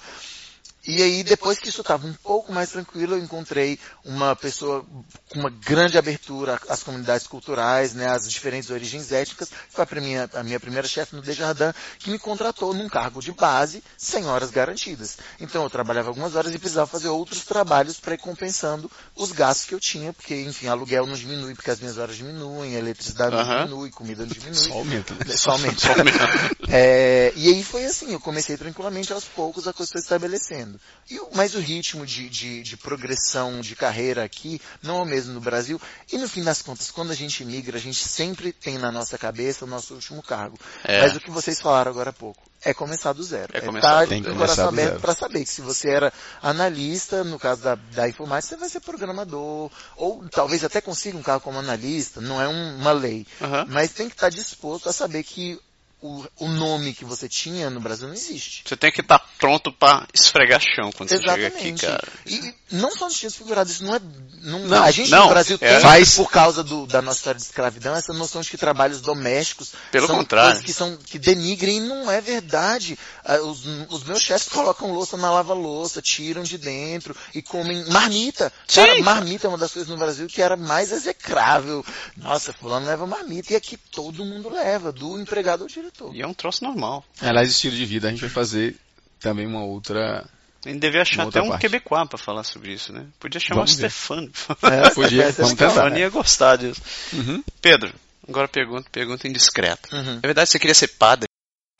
E 0.87 1.01
aí, 1.03 1.23
depois 1.23 1.59
que 1.59 1.69
isso 1.69 1.81
estava 1.81 2.07
um 2.07 2.13
pouco 2.13 2.51
mais 2.51 2.71
tranquilo, 2.71 3.13
eu 3.13 3.19
encontrei 3.19 3.77
uma 4.03 4.35
pessoa 4.35 4.83
com 5.29 5.39
uma 5.39 5.49
grande 5.49 5.95
abertura 5.95 6.59
às 6.67 6.81
comunidades 6.81 7.27
culturais, 7.27 7.93
né, 7.93 8.07
às 8.07 8.27
diferentes 8.27 8.71
origens 8.71 9.11
étnicas. 9.11 9.51
Foi 9.69 9.85
a 9.89 10.01
minha, 10.01 10.29
a 10.33 10.43
minha 10.43 10.59
primeira 10.59 10.87
chefe 10.87 11.15
no 11.15 11.21
Desjardins, 11.21 11.73
que 11.99 12.09
me 12.09 12.17
contratou 12.17 12.73
num 12.73 12.89
cargo 12.89 13.21
de 13.21 13.31
base, 13.31 13.83
sem 13.95 14.25
horas 14.25 14.49
garantidas. 14.49 15.17
Então, 15.39 15.61
eu 15.63 15.69
trabalhava 15.69 16.07
algumas 16.07 16.35
horas 16.35 16.53
e 16.53 16.57
precisava 16.57 16.87
fazer 16.87 17.09
outros 17.09 17.45
trabalhos 17.45 17.99
para 17.99 18.15
ir 18.15 18.17
compensando 18.17 18.89
os 19.15 19.31
gastos 19.31 19.67
que 19.67 19.75
eu 19.75 19.79
tinha, 19.79 20.11
porque, 20.11 20.33
enfim, 20.41 20.67
aluguel 20.67 21.05
não 21.05 21.13
diminui 21.13 21.53
porque 21.53 21.69
as 21.69 21.79
minhas 21.79 21.99
horas 21.99 22.15
diminuem, 22.15 22.75
a 22.75 22.79
eletricidade 22.79 23.35
Aham. 23.35 23.45
não 23.45 23.65
diminui, 23.65 23.91
comida 23.91 24.25
não 24.25 24.31
diminui. 24.31 24.55
Só 24.55 24.73
aumenta, 24.73 25.13
né? 25.13 25.37
Só 25.37 25.51
aumenta. 25.51 25.79
Só 25.79 25.91
aumenta. 25.91 26.21
É, 26.73 27.33
e 27.35 27.49
aí 27.49 27.63
foi 27.65 27.85
assim, 27.85 28.13
eu 28.13 28.19
comecei 28.19 28.55
tranquilamente, 28.55 29.11
aos 29.11 29.25
poucos 29.25 29.67
a 29.67 29.73
coisa 29.73 29.91
foi 29.91 29.99
estabelecendo. 29.99 30.70
E, 31.09 31.19
o- 31.19 31.29
mas 31.33 31.55
o 31.55 31.59
ritmo 31.59 32.05
de, 32.05 32.29
de, 32.29 32.61
de 32.63 32.77
progressão 32.77 33.61
de 33.61 33.75
carreira 33.75 34.23
aqui 34.23 34.61
não 34.81 34.99
é 34.99 35.01
o 35.01 35.05
mesmo 35.05 35.33
no 35.33 35.41
Brasil. 35.41 35.79
E 36.11 36.17
no 36.17 36.27
fim 36.27 36.43
das 36.43 36.61
contas, 36.61 36.89
quando 36.91 37.11
a 37.11 37.15
gente 37.15 37.43
migra, 37.43 37.77
a 37.77 37.81
gente 37.81 38.03
sempre 38.07 38.53
tem 38.53 38.77
na 38.77 38.91
nossa 38.91 39.17
cabeça 39.17 39.65
o 39.65 39.67
nosso 39.67 39.93
último 39.95 40.21
cargo. 40.23 40.57
É. 40.83 41.01
Mas 41.01 41.15
o 41.15 41.19
que 41.19 41.31
vocês 41.31 41.59
falaram 41.59 41.91
agora 41.91 42.11
há 42.11 42.13
pouco, 42.13 42.41
é 42.63 42.73
começar 42.73 43.13
do 43.13 43.23
zero. 43.23 43.51
É 43.53 43.57
É, 43.57 43.61
começar 43.61 43.87
tá 43.89 44.05
de 44.05 44.21
que 44.21 44.33
coração 44.35 44.67
aberto 44.69 44.99
para 45.01 45.15
saber 45.15 45.43
que 45.43 45.49
se 45.49 45.61
você 45.61 45.89
era 45.89 46.13
analista, 46.41 47.23
no 47.23 47.39
caso 47.39 47.61
da, 47.61 47.75
da 47.75 48.07
informática, 48.07 48.49
você 48.55 48.59
vai 48.59 48.69
ser 48.69 48.79
programador, 48.81 49.71
ou 49.95 50.27
talvez 50.29 50.63
até 50.63 50.79
consiga 50.81 51.17
um 51.17 51.23
cargo 51.23 51.43
como 51.43 51.57
analista, 51.59 52.21
não 52.21 52.41
é 52.41 52.47
um- 52.47 52.77
uma 52.77 52.91
lei. 52.91 53.25
Aham. 53.41 53.65
Mas 53.69 53.91
tem 53.91 54.07
que 54.07 54.15
estar 54.15 54.29
disposto 54.29 54.87
a 54.89 54.93
saber 54.93 55.23
que 55.23 55.59
o, 56.01 56.25
o 56.39 56.47
nome 56.47 56.93
que 56.93 57.05
você 57.05 57.29
tinha 57.29 57.69
no 57.69 57.79
Brasil 57.79 58.07
não 58.07 58.13
existe. 58.15 58.63
Você 58.65 58.75
tem 58.75 58.91
que 58.91 59.01
estar 59.01 59.19
pronto 59.37 59.71
para 59.71 60.07
esfregar 60.13 60.59
chão 60.59 60.91
quando 60.91 61.09
você 61.09 61.19
chega 61.19 61.47
aqui, 61.47 61.67
Exatamente. 61.69 61.85
cara. 61.85 62.07
E 62.25 62.53
não 62.71 62.91
só 62.95 63.05
no 63.07 63.11
título 63.13 63.31
figurado, 63.33 63.69
isso 63.69 63.83
não 63.83 63.95
é. 63.95 64.01
Não, 64.43 64.59
Não, 64.65 64.83
a 64.83 64.89
gente 64.89 65.11
não, 65.11 65.23
no 65.25 65.29
Brasil 65.29 65.57
é. 65.61 65.73
tem, 65.73 65.79
Faz- 65.81 66.15
por 66.15 66.31
causa 66.31 66.63
do- 66.63 66.87
da 66.87 67.01
nossa 67.01 67.17
história 67.19 67.37
de 67.39 67.45
escravidão, 67.45 67.95
essa 67.95 68.11
noção 68.13 68.41
de 68.41 68.49
que 68.49 68.57
trabalhos 68.57 68.99
domésticos 69.01 69.73
Pelo 69.91 70.07
são 70.07 70.15
contrário. 70.17 70.49
coisas 70.53 70.65
que, 70.65 70.73
são, 70.73 70.97
que 70.97 71.19
denigrem 71.19 71.77
e 71.77 71.81
não 71.81 72.09
é 72.09 72.19
verdade. 72.19 72.97
Ah, 73.23 73.35
Os, 73.37 73.63
os 73.89 74.03
meus 74.03 74.21
chefes 74.23 74.49
colocam 74.49 74.91
louça 74.91 75.15
na 75.17 75.31
lava-louça, 75.31 76.01
tiram 76.01 76.41
de 76.41 76.57
dentro 76.57 77.15
e 77.35 77.41
comem 77.43 77.85
marmita. 77.91 78.51
Sim. 78.67 78.81
Cara, 78.81 78.99
marmita 79.03 79.45
é 79.45 79.49
uma 79.49 79.57
das 79.59 79.71
coisas 79.71 79.89
no 79.89 79.97
Brasil 79.97 80.25
que 80.27 80.41
era 80.41 80.57
mais 80.57 80.91
execrável. 80.91 81.85
Nossa, 82.17 82.51
fulano 82.53 82.87
leva 82.87 83.05
marmita 83.05 83.53
e 83.53 83.55
aqui 83.55 83.77
todo 83.77 84.25
mundo 84.25 84.49
leva, 84.49 84.91
do 84.91 85.19
empregado 85.19 85.61
ao 85.61 85.67
diretor. 85.67 85.90
E 86.13 86.21
é 86.21 86.27
um 86.27 86.33
troço 86.33 86.63
normal. 86.63 87.03
Aliás, 87.21 87.49
estilo 87.49 87.75
de 87.75 87.85
vida, 87.85 88.07
a 88.07 88.11
gente 88.11 88.21
vai 88.21 88.29
fazer 88.29 88.75
também 89.19 89.45
uma 89.45 89.63
outra. 89.63 90.25
A 90.65 90.69
gente 90.69 90.79
devia 90.79 91.01
achar 91.01 91.23
até 91.23 91.25
outra 91.25 91.43
um 91.43 91.49
parte. 91.49 91.61
quebecois 91.61 92.07
pra 92.07 92.17
falar 92.17 92.43
sobre 92.43 92.73
isso, 92.73 92.93
né? 92.93 93.05
Podia 93.19 93.39
chamar 93.39 93.61
Vamos. 93.61 93.73
Stefano. 93.73 94.31
É, 94.63 94.89
Podia, 94.91 95.31
vamos. 95.31 95.51
Stefano 95.51 95.97
ia 95.97 96.09
gostar 96.09 96.55
disso. 96.57 96.81
Uhum. 97.13 97.43
Pedro, 97.61 97.93
agora 98.27 98.47
pergunta, 98.47 98.87
pergunta 98.91 99.27
indiscreta. 99.27 99.95
Uhum. 99.95 100.19
É 100.21 100.27
verdade 100.27 100.47
que 100.47 100.51
você 100.51 100.59
queria 100.59 100.75
ser 100.75 100.87
padre? 100.89 101.27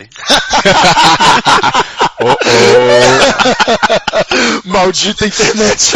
Oh, 2.24 2.36
Maldita 4.64 5.26
internet. 5.26 5.94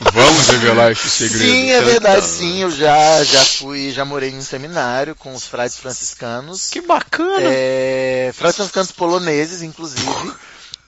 Vamos 0.00 0.48
revelar 0.48 0.92
esse 0.92 1.08
segredo. 1.08 1.44
Sim, 1.44 1.70
é 1.70 1.80
verdade, 1.82 2.26
sim. 2.26 2.62
Eu 2.62 2.70
já, 2.70 3.24
já 3.24 3.44
fui, 3.44 3.90
já 3.92 4.04
morei 4.04 4.30
em 4.30 4.36
um 4.36 4.42
seminário 4.42 5.14
com 5.14 5.34
os 5.34 5.46
frades 5.46 5.76
franciscanos. 5.78 6.68
Que 6.68 6.80
bacana! 6.80 7.40
É, 7.42 8.30
frades 8.34 8.56
franciscanos 8.56 8.92
poloneses, 8.92 9.62
inclusive. 9.62 10.34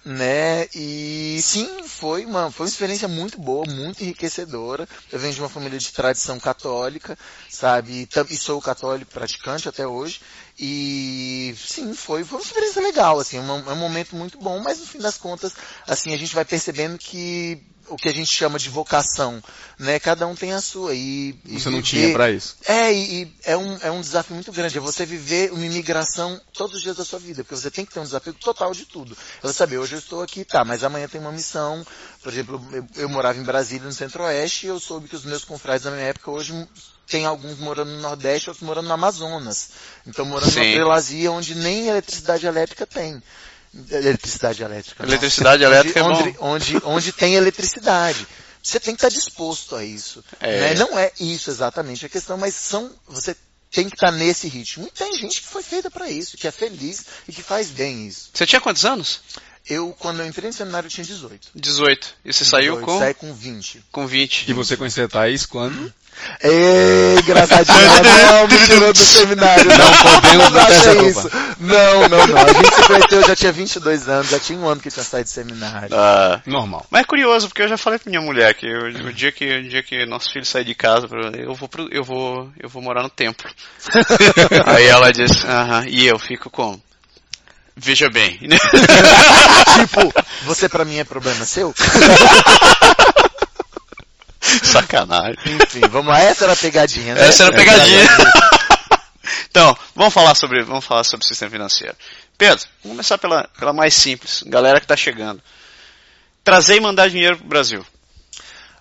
né? 0.04 0.66
E 0.74 1.38
sim, 1.42 1.82
foi 1.86 2.24
uma, 2.24 2.50
foi 2.50 2.66
uma 2.66 2.70
experiência 2.70 3.08
muito 3.08 3.38
boa, 3.38 3.64
muito 3.66 4.02
enriquecedora. 4.02 4.88
Eu 5.12 5.18
venho 5.18 5.34
de 5.34 5.40
uma 5.40 5.48
família 5.48 5.78
de 5.78 5.92
tradição 5.92 6.38
católica, 6.38 7.16
sabe? 7.48 8.08
E, 8.28 8.34
e 8.34 8.36
sou 8.36 8.60
católico 8.60 9.10
praticante 9.10 9.68
até 9.68 9.86
hoje. 9.86 10.20
E 10.58 11.54
sim, 11.56 11.94
foi, 11.94 12.24
foi 12.24 12.38
uma 12.38 12.44
experiência 12.44 12.82
legal, 12.82 13.20
assim, 13.20 13.38
um, 13.38 13.70
é 13.70 13.72
um 13.72 13.76
momento 13.76 14.16
muito 14.16 14.38
bom, 14.38 14.58
mas 14.60 14.80
no 14.80 14.86
fim 14.86 14.98
das 14.98 15.16
contas, 15.16 15.52
assim, 15.86 16.12
a 16.12 16.16
gente 16.16 16.34
vai 16.34 16.44
percebendo 16.44 16.98
que 16.98 17.62
o 17.90 17.96
que 17.96 18.08
a 18.08 18.12
gente 18.12 18.30
chama 18.32 18.58
de 18.58 18.68
vocação, 18.68 19.42
né? 19.78 19.98
Cada 19.98 20.26
um 20.26 20.34
tem 20.34 20.52
a 20.52 20.60
sua. 20.60 20.94
E, 20.94 21.38
e 21.44 21.58
Você 21.60 21.70
não 21.70 21.78
viver- 21.80 21.88
tinha 21.88 22.12
pra 22.12 22.30
isso. 22.30 22.56
é, 22.66 22.92
e, 22.92 23.22
e 23.22 23.34
é, 23.44 23.56
um, 23.56 23.78
é 23.82 23.90
um 23.90 24.00
desafio 24.00 24.34
muito 24.34 24.52
grande. 24.52 24.76
É 24.78 24.80
você 24.80 25.04
viver 25.06 25.52
uma 25.52 25.64
imigração 25.64 26.40
todos 26.52 26.76
os 26.76 26.82
dias 26.82 26.96
da 26.96 27.04
sua 27.04 27.18
vida. 27.18 27.42
Porque 27.42 27.56
você 27.56 27.70
tem 27.70 27.84
que 27.84 27.92
ter 27.92 28.00
um 28.00 28.04
desafio 28.04 28.32
total 28.34 28.72
de 28.72 28.84
tudo. 28.86 29.16
Eu 29.42 29.52
saber, 29.52 29.78
hoje 29.78 29.94
eu 29.94 29.98
estou 30.00 30.22
aqui, 30.22 30.44
tá, 30.44 30.64
mas 30.64 30.84
amanhã 30.84 31.08
tem 31.08 31.20
uma 31.20 31.32
missão. 31.32 31.84
Por 32.22 32.32
exemplo, 32.32 32.62
eu, 32.72 32.86
eu 32.96 33.08
morava 33.08 33.38
em 33.38 33.42
Brasília, 33.44 33.86
no 33.86 33.92
Centro-Oeste, 33.92 34.66
e 34.66 34.68
eu 34.68 34.78
soube 34.80 35.08
que 35.08 35.16
os 35.16 35.24
meus 35.24 35.44
confrades 35.44 35.84
da 35.84 35.90
minha 35.90 36.04
época 36.04 36.30
hoje 36.30 36.52
tem 37.06 37.24
alguns 37.24 37.58
morando 37.58 37.90
no 37.90 38.00
Nordeste, 38.00 38.50
outros 38.50 38.66
morando 38.66 38.86
no 38.88 38.92
Amazonas. 38.94 39.70
Então 40.06 40.26
morando 40.26 40.50
Sim. 40.50 40.60
numa 40.60 40.72
prelazia 40.74 41.32
onde 41.32 41.54
nem 41.54 41.86
eletricidade 41.88 42.46
elétrica 42.46 42.86
tem. 42.86 43.22
Eletricidade 43.90 44.62
elétrica. 44.62 45.04
Eletricidade 45.04 45.62
elétrica 45.62 46.00
é 46.00 46.02
onde, 46.02 46.22
bom. 46.22 46.28
onde, 46.40 46.76
onde, 46.76 46.86
onde 46.86 47.12
tem 47.12 47.34
eletricidade. 47.34 48.26
Você 48.62 48.80
tem 48.80 48.94
que 48.94 49.04
estar 49.04 49.08
disposto 49.08 49.76
a 49.76 49.84
isso. 49.84 50.24
É. 50.40 50.60
né? 50.60 50.74
Não 50.74 50.98
é 50.98 51.12
isso 51.20 51.50
exatamente 51.50 52.04
a 52.04 52.08
questão, 52.08 52.36
mas 52.36 52.54
são, 52.54 52.92
você 53.06 53.36
tem 53.70 53.88
que 53.88 53.96
estar 53.96 54.10
nesse 54.10 54.48
ritmo. 54.48 54.86
E 54.86 54.90
tem 54.90 55.12
gente 55.14 55.40
que 55.40 55.46
foi 55.46 55.62
feita 55.62 55.90
para 55.90 56.10
isso, 56.10 56.36
que 56.36 56.46
é 56.46 56.50
feliz 56.50 57.04
e 57.26 57.32
que 57.32 57.42
faz 57.42 57.70
bem 57.70 58.06
isso. 58.06 58.30
Você 58.32 58.46
tinha 58.46 58.60
quantos 58.60 58.84
anos? 58.84 59.20
Eu, 59.68 59.94
quando 59.98 60.20
eu 60.20 60.26
entrei 60.26 60.46
no 60.48 60.52
seminário, 60.52 60.86
eu 60.86 60.90
tinha 60.90 61.04
18. 61.04 61.48
18. 61.54 62.08
E 62.24 62.32
você 62.32 62.44
saiu 62.44 62.74
18, 62.76 62.84
com, 62.86 62.98
Saí 62.98 63.14
com 63.14 63.34
20. 63.34 63.82
com 63.92 64.06
20. 64.06 64.48
E 64.48 64.52
você 64.52 64.76
conheceu 64.76 65.04
a 65.04 65.08
Thaís 65.08 65.44
quando? 65.46 65.92
Ei, 66.42 67.18
engraçadinho, 67.20 67.78
ela 67.78 68.40
não 68.40 68.48
me 68.48 68.58
tirou 68.66 68.92
do 68.92 68.98
seminário. 68.98 69.64
Não 69.66 70.20
podemos 70.20 70.48
botar 70.50 70.72
essa 70.72 70.96
isso. 71.04 71.30
Não, 71.60 72.08
não, 72.08 72.26
não. 72.26 72.36
A 72.38 72.52
gente 72.52 72.74
se 72.74 72.82
conheceu, 72.86 73.20
eu 73.20 73.26
já 73.28 73.36
tinha 73.36 73.52
22 73.52 74.08
anos, 74.08 74.28
já 74.30 74.38
tinha 74.40 74.58
um 74.58 74.66
ano 74.68 74.80
que 74.80 74.88
eu 74.88 74.92
tinha 74.92 75.04
saído 75.04 75.28
do 75.28 75.32
seminário. 75.32 75.88
Ah, 75.92 76.40
Normal. 76.46 76.84
mas 76.90 77.02
é 77.02 77.04
curioso, 77.04 77.48
porque 77.48 77.62
eu 77.62 77.68
já 77.68 77.76
falei 77.78 77.98
pra 78.00 78.10
minha 78.10 78.22
mulher 78.22 78.52
que 78.54 78.66
eu- 78.66 78.86
o 79.06 79.12
dia 79.12 79.30
que 79.30 79.44
o 79.58 79.68
dia 79.68 79.82
que 79.82 80.04
nosso 80.06 80.32
filho 80.32 80.44
sair 80.44 80.64
de 80.64 80.74
casa, 80.74 81.06
eu 81.36 81.54
vou 81.54 81.68
pro- 81.68 81.88
eu 81.92 82.02
vou 82.02 82.50
eu 82.58 82.68
vou 82.68 82.82
morar 82.82 83.02
no 83.02 83.10
templo. 83.10 83.48
Aí 84.66 84.86
ela 84.86 85.12
disse, 85.12 85.46
aham, 85.46 85.84
e 85.88 86.06
eu 86.06 86.18
fico 86.18 86.50
como? 86.50 86.82
Veja 87.80 88.10
bem, 88.10 88.40
né? 88.42 88.58
tipo, 89.78 90.12
você 90.42 90.68
pra 90.68 90.84
mim 90.84 90.98
é 90.98 91.04
problema 91.04 91.46
seu? 91.46 91.72
Sacanagem. 94.64 95.38
Enfim, 95.46 95.82
vamos 95.88 96.08
lá. 96.08 96.18
Essa 96.18 96.44
era 96.44 96.54
a 96.54 96.56
pegadinha, 96.56 97.14
né? 97.14 97.28
Essa 97.28 97.44
era 97.44 97.54
a 97.54 97.56
pegadinha. 97.56 98.02
então, 99.48 99.76
vamos 99.94 100.12
falar 100.12 100.34
sobre, 100.34 100.64
vamos 100.64 100.84
falar 100.84 101.04
sobre 101.04 101.24
o 101.24 101.28
sistema 101.28 101.52
financeiro. 101.52 101.94
Pedro, 102.36 102.66
vamos 102.82 102.96
começar 102.96 103.16
pela, 103.16 103.48
pela 103.56 103.72
mais 103.72 103.94
simples, 103.94 104.42
galera 104.44 104.80
que 104.80 104.84
está 104.84 104.96
chegando. 104.96 105.40
Trazer 106.42 106.76
e 106.76 106.80
mandar 106.80 107.08
dinheiro 107.08 107.36
pro 107.36 107.46
Brasil. 107.46 107.86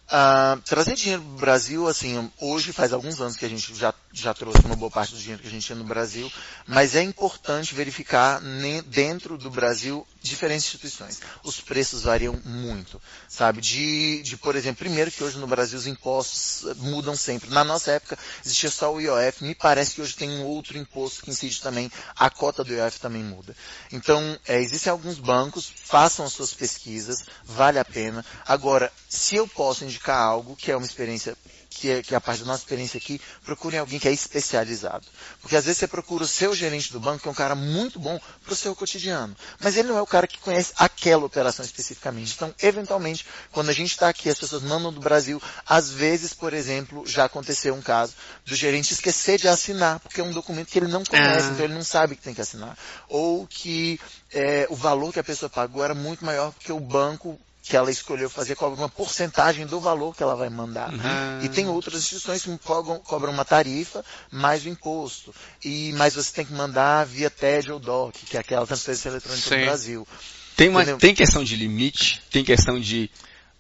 Ah, 0.09 0.57
trazer 0.65 0.95
dinheiro 0.95 1.21
pro 1.21 1.37
Brasil, 1.37 1.87
assim, 1.87 2.31
hoje 2.39 2.73
faz 2.73 2.93
alguns 2.93 3.21
anos 3.21 3.37
que 3.37 3.45
a 3.45 3.49
gente 3.49 3.75
já, 3.75 3.93
já 4.21 4.33
trouxe 4.33 4.59
uma 4.65 4.75
boa 4.75 4.91
parte 4.91 5.13
do 5.13 5.19
dinheiro 5.19 5.41
que 5.41 5.47
a 5.47 5.51
gente 5.51 5.65
tinha 5.65 5.77
no 5.77 5.83
Brasil, 5.83 6.31
mas 6.65 6.95
é 6.95 7.01
importante 7.01 7.73
verificar 7.73 8.41
dentro 8.85 9.37
do 9.37 9.49
Brasil 9.49 10.05
diferentes 10.21 10.65
instituições. 10.65 11.21
Os 11.43 11.61
preços 11.61 12.03
variam 12.03 12.39
muito, 12.43 13.01
sabe? 13.27 13.61
De, 13.61 14.21
de, 14.23 14.37
por 14.37 14.55
exemplo, 14.55 14.79
primeiro 14.79 15.11
que 15.11 15.23
hoje 15.23 15.37
no 15.37 15.47
Brasil 15.47 15.77
os 15.77 15.87
impostos 15.87 16.65
eh, 16.65 16.73
mudam 16.77 17.15
sempre. 17.15 17.49
Na 17.49 17.63
nossa 17.63 17.91
época 17.91 18.17
existia 18.43 18.69
só 18.69 18.93
o 18.93 18.99
IOF, 18.99 19.43
me 19.43 19.55
parece 19.55 19.95
que 19.95 20.01
hoje 20.01 20.15
tem 20.15 20.29
um 20.29 20.45
outro 20.45 20.77
imposto 20.77 21.21
que 21.23 21.29
incide 21.29 21.61
também, 21.61 21.91
a 22.15 22.29
cota 22.29 22.63
do 22.63 22.73
IOF 22.73 22.99
também 22.99 23.23
muda. 23.23 23.55
Então, 23.91 24.37
é, 24.47 24.59
existem 24.59 24.91
alguns 24.91 25.19
bancos, 25.19 25.71
façam 25.83 26.25
as 26.25 26.33
suas 26.33 26.53
pesquisas, 26.53 27.23
vale 27.45 27.79
a 27.79 27.85
pena. 27.85 28.25
Agora, 28.45 28.91
se 29.07 29.35
eu 29.35 29.47
posso 29.47 29.83
indicar 29.83 30.19
algo 30.19 30.55
que 30.55 30.71
é 30.71 30.75
uma 30.75 30.85
experiência 30.85 31.37
que 31.69 31.89
é, 31.91 32.01
que 32.01 32.13
é 32.13 32.17
a 32.17 32.21
parte 32.21 32.39
da 32.41 32.45
nossa 32.47 32.63
experiência 32.63 32.97
aqui, 32.97 33.21
procurem 33.45 33.79
alguém 33.79 33.99
que 33.99 34.07
é 34.07 34.11
especializado. 34.11 35.05
Porque 35.41 35.55
às 35.55 35.65
vezes 35.65 35.79
você 35.79 35.87
procura 35.87 36.23
o 36.23 36.27
seu 36.27 36.55
gerente 36.55 36.91
do 36.91 36.99
banco, 36.99 37.21
que 37.21 37.27
é 37.27 37.31
um 37.31 37.35
cara 37.35 37.55
muito 37.55 37.99
bom 37.99 38.19
para 38.43 38.53
o 38.53 38.55
seu 38.55 38.75
cotidiano. 38.75 39.35
Mas 39.59 39.77
ele 39.77 39.87
não 39.87 39.97
é 39.97 40.01
o 40.01 40.07
cara 40.07 40.27
que 40.27 40.39
conhece 40.39 40.73
aquela 40.77 41.25
operação 41.25 41.63
especificamente. 41.63 42.33
Então, 42.35 42.53
eventualmente, 42.61 43.25
quando 43.51 43.69
a 43.69 43.73
gente 43.73 43.91
está 43.91 44.09
aqui, 44.09 44.29
as 44.29 44.39
pessoas 44.39 44.63
mandam 44.63 44.91
do 44.91 44.99
Brasil, 44.99 45.41
às 45.65 45.91
vezes, 45.91 46.33
por 46.33 46.53
exemplo, 46.53 47.05
já 47.05 47.25
aconteceu 47.25 47.73
um 47.73 47.81
caso 47.81 48.13
do 48.45 48.55
gerente 48.55 48.93
esquecer 48.93 49.39
de 49.39 49.47
assinar, 49.47 49.99
porque 49.99 50.21
é 50.21 50.23
um 50.23 50.31
documento 50.31 50.67
que 50.67 50.79
ele 50.79 50.87
não 50.87 51.03
conhece, 51.03 51.47
Ah. 51.47 51.51
então 51.51 51.65
ele 51.65 51.73
não 51.73 51.83
sabe 51.83 52.15
que 52.15 52.21
tem 52.21 52.33
que 52.33 52.41
assinar. 52.41 52.77
Ou 53.07 53.45
que 53.47 53.99
é, 54.31 54.67
o 54.69 54.75
valor 54.75 55.13
que 55.13 55.19
a 55.19 55.23
pessoa 55.23 55.49
pagou 55.49 55.83
era 55.83 55.93
muito 55.93 56.25
maior 56.25 56.51
porque 56.51 56.71
o 56.71 56.79
banco 56.79 57.39
que 57.67 57.75
ela 57.75 57.91
escolheu 57.91 58.29
fazer 58.29 58.55
cobra 58.55 58.79
uma 58.79 58.89
porcentagem 58.89 59.65
do 59.65 59.79
valor 59.79 60.15
que 60.15 60.23
ela 60.23 60.35
vai 60.35 60.49
mandar. 60.49 60.89
Uhum. 60.93 61.43
E 61.43 61.49
tem 61.49 61.67
outras 61.67 61.95
instituições 61.95 62.43
que 62.43 62.57
cobram, 62.59 62.99
cobram 62.99 63.33
uma 63.33 63.43
tarifa 63.43 64.03
mais 64.31 64.65
o 64.65 64.69
imposto. 64.69 65.35
E 65.63 65.91
mais 65.93 66.15
você 66.15 66.31
tem 66.31 66.45
que 66.45 66.53
mandar 66.53 67.05
via 67.05 67.29
TED 67.29 67.71
ou 67.71 67.79
DOC, 67.79 68.25
que 68.25 68.37
é 68.37 68.39
aquela 68.39 68.65
transferência 68.65 69.09
eletrônica 69.09 69.49
Sim. 69.49 69.59
do 69.59 69.65
Brasil. 69.65 70.07
Tem, 70.55 70.69
uma, 70.69 70.81
Entendeu? 70.81 70.97
tem 70.97 71.13
questão 71.13 71.43
de 71.43 71.55
limite, 71.55 72.21
tem 72.31 72.43
questão 72.43 72.79
de. 72.79 73.11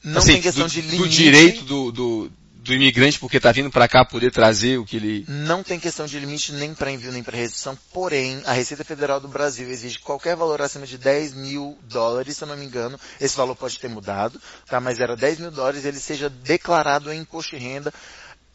Não 0.03 0.19
assim, 0.19 0.33
tem 0.33 0.41
questão 0.41 0.67
do, 0.67 0.71
de 0.71 0.81
do 0.81 0.89
limite. 0.89 1.09
direito 1.09 1.63
do, 1.65 1.91
do, 1.91 2.31
do 2.67 2.73
imigrante, 2.73 3.17
porque 3.17 3.39
tá 3.39 3.51
vindo 3.51 3.71
pra 3.71 3.87
cá 3.87 4.05
poder 4.05 4.31
trazer 4.31 4.77
o 4.77 4.85
que 4.85 4.97
ele. 4.97 5.25
Não 5.27 5.63
tem 5.63 5.79
questão 5.79 6.05
de 6.05 6.19
limite 6.19 6.51
nem 6.51 6.73
para 6.73 6.91
envio 6.91 7.11
nem 7.11 7.23
para 7.23 7.37
redução, 7.37 7.77
porém, 7.91 8.41
a 8.45 8.51
Receita 8.51 8.83
Federal 8.83 9.19
do 9.19 9.27
Brasil 9.27 9.69
exige 9.69 9.99
qualquer 9.99 10.35
valor 10.35 10.61
acima 10.61 10.85
de 10.85 10.97
10 10.97 11.33
mil 11.33 11.77
dólares, 11.83 12.37
se 12.37 12.43
eu 12.43 12.47
não 12.47 12.57
me 12.57 12.65
engano, 12.65 12.99
esse 13.19 13.35
valor 13.35 13.55
pode 13.55 13.79
ter 13.79 13.87
mudado, 13.87 14.39
tá? 14.67 14.79
mas 14.79 14.99
era 14.99 15.15
10 15.15 15.39
mil 15.39 15.51
dólares, 15.51 15.85
ele 15.85 15.99
seja 15.99 16.29
declarado 16.29 17.11
em 17.11 17.21
imposto 17.21 17.57
de 17.57 17.63
renda 17.63 17.93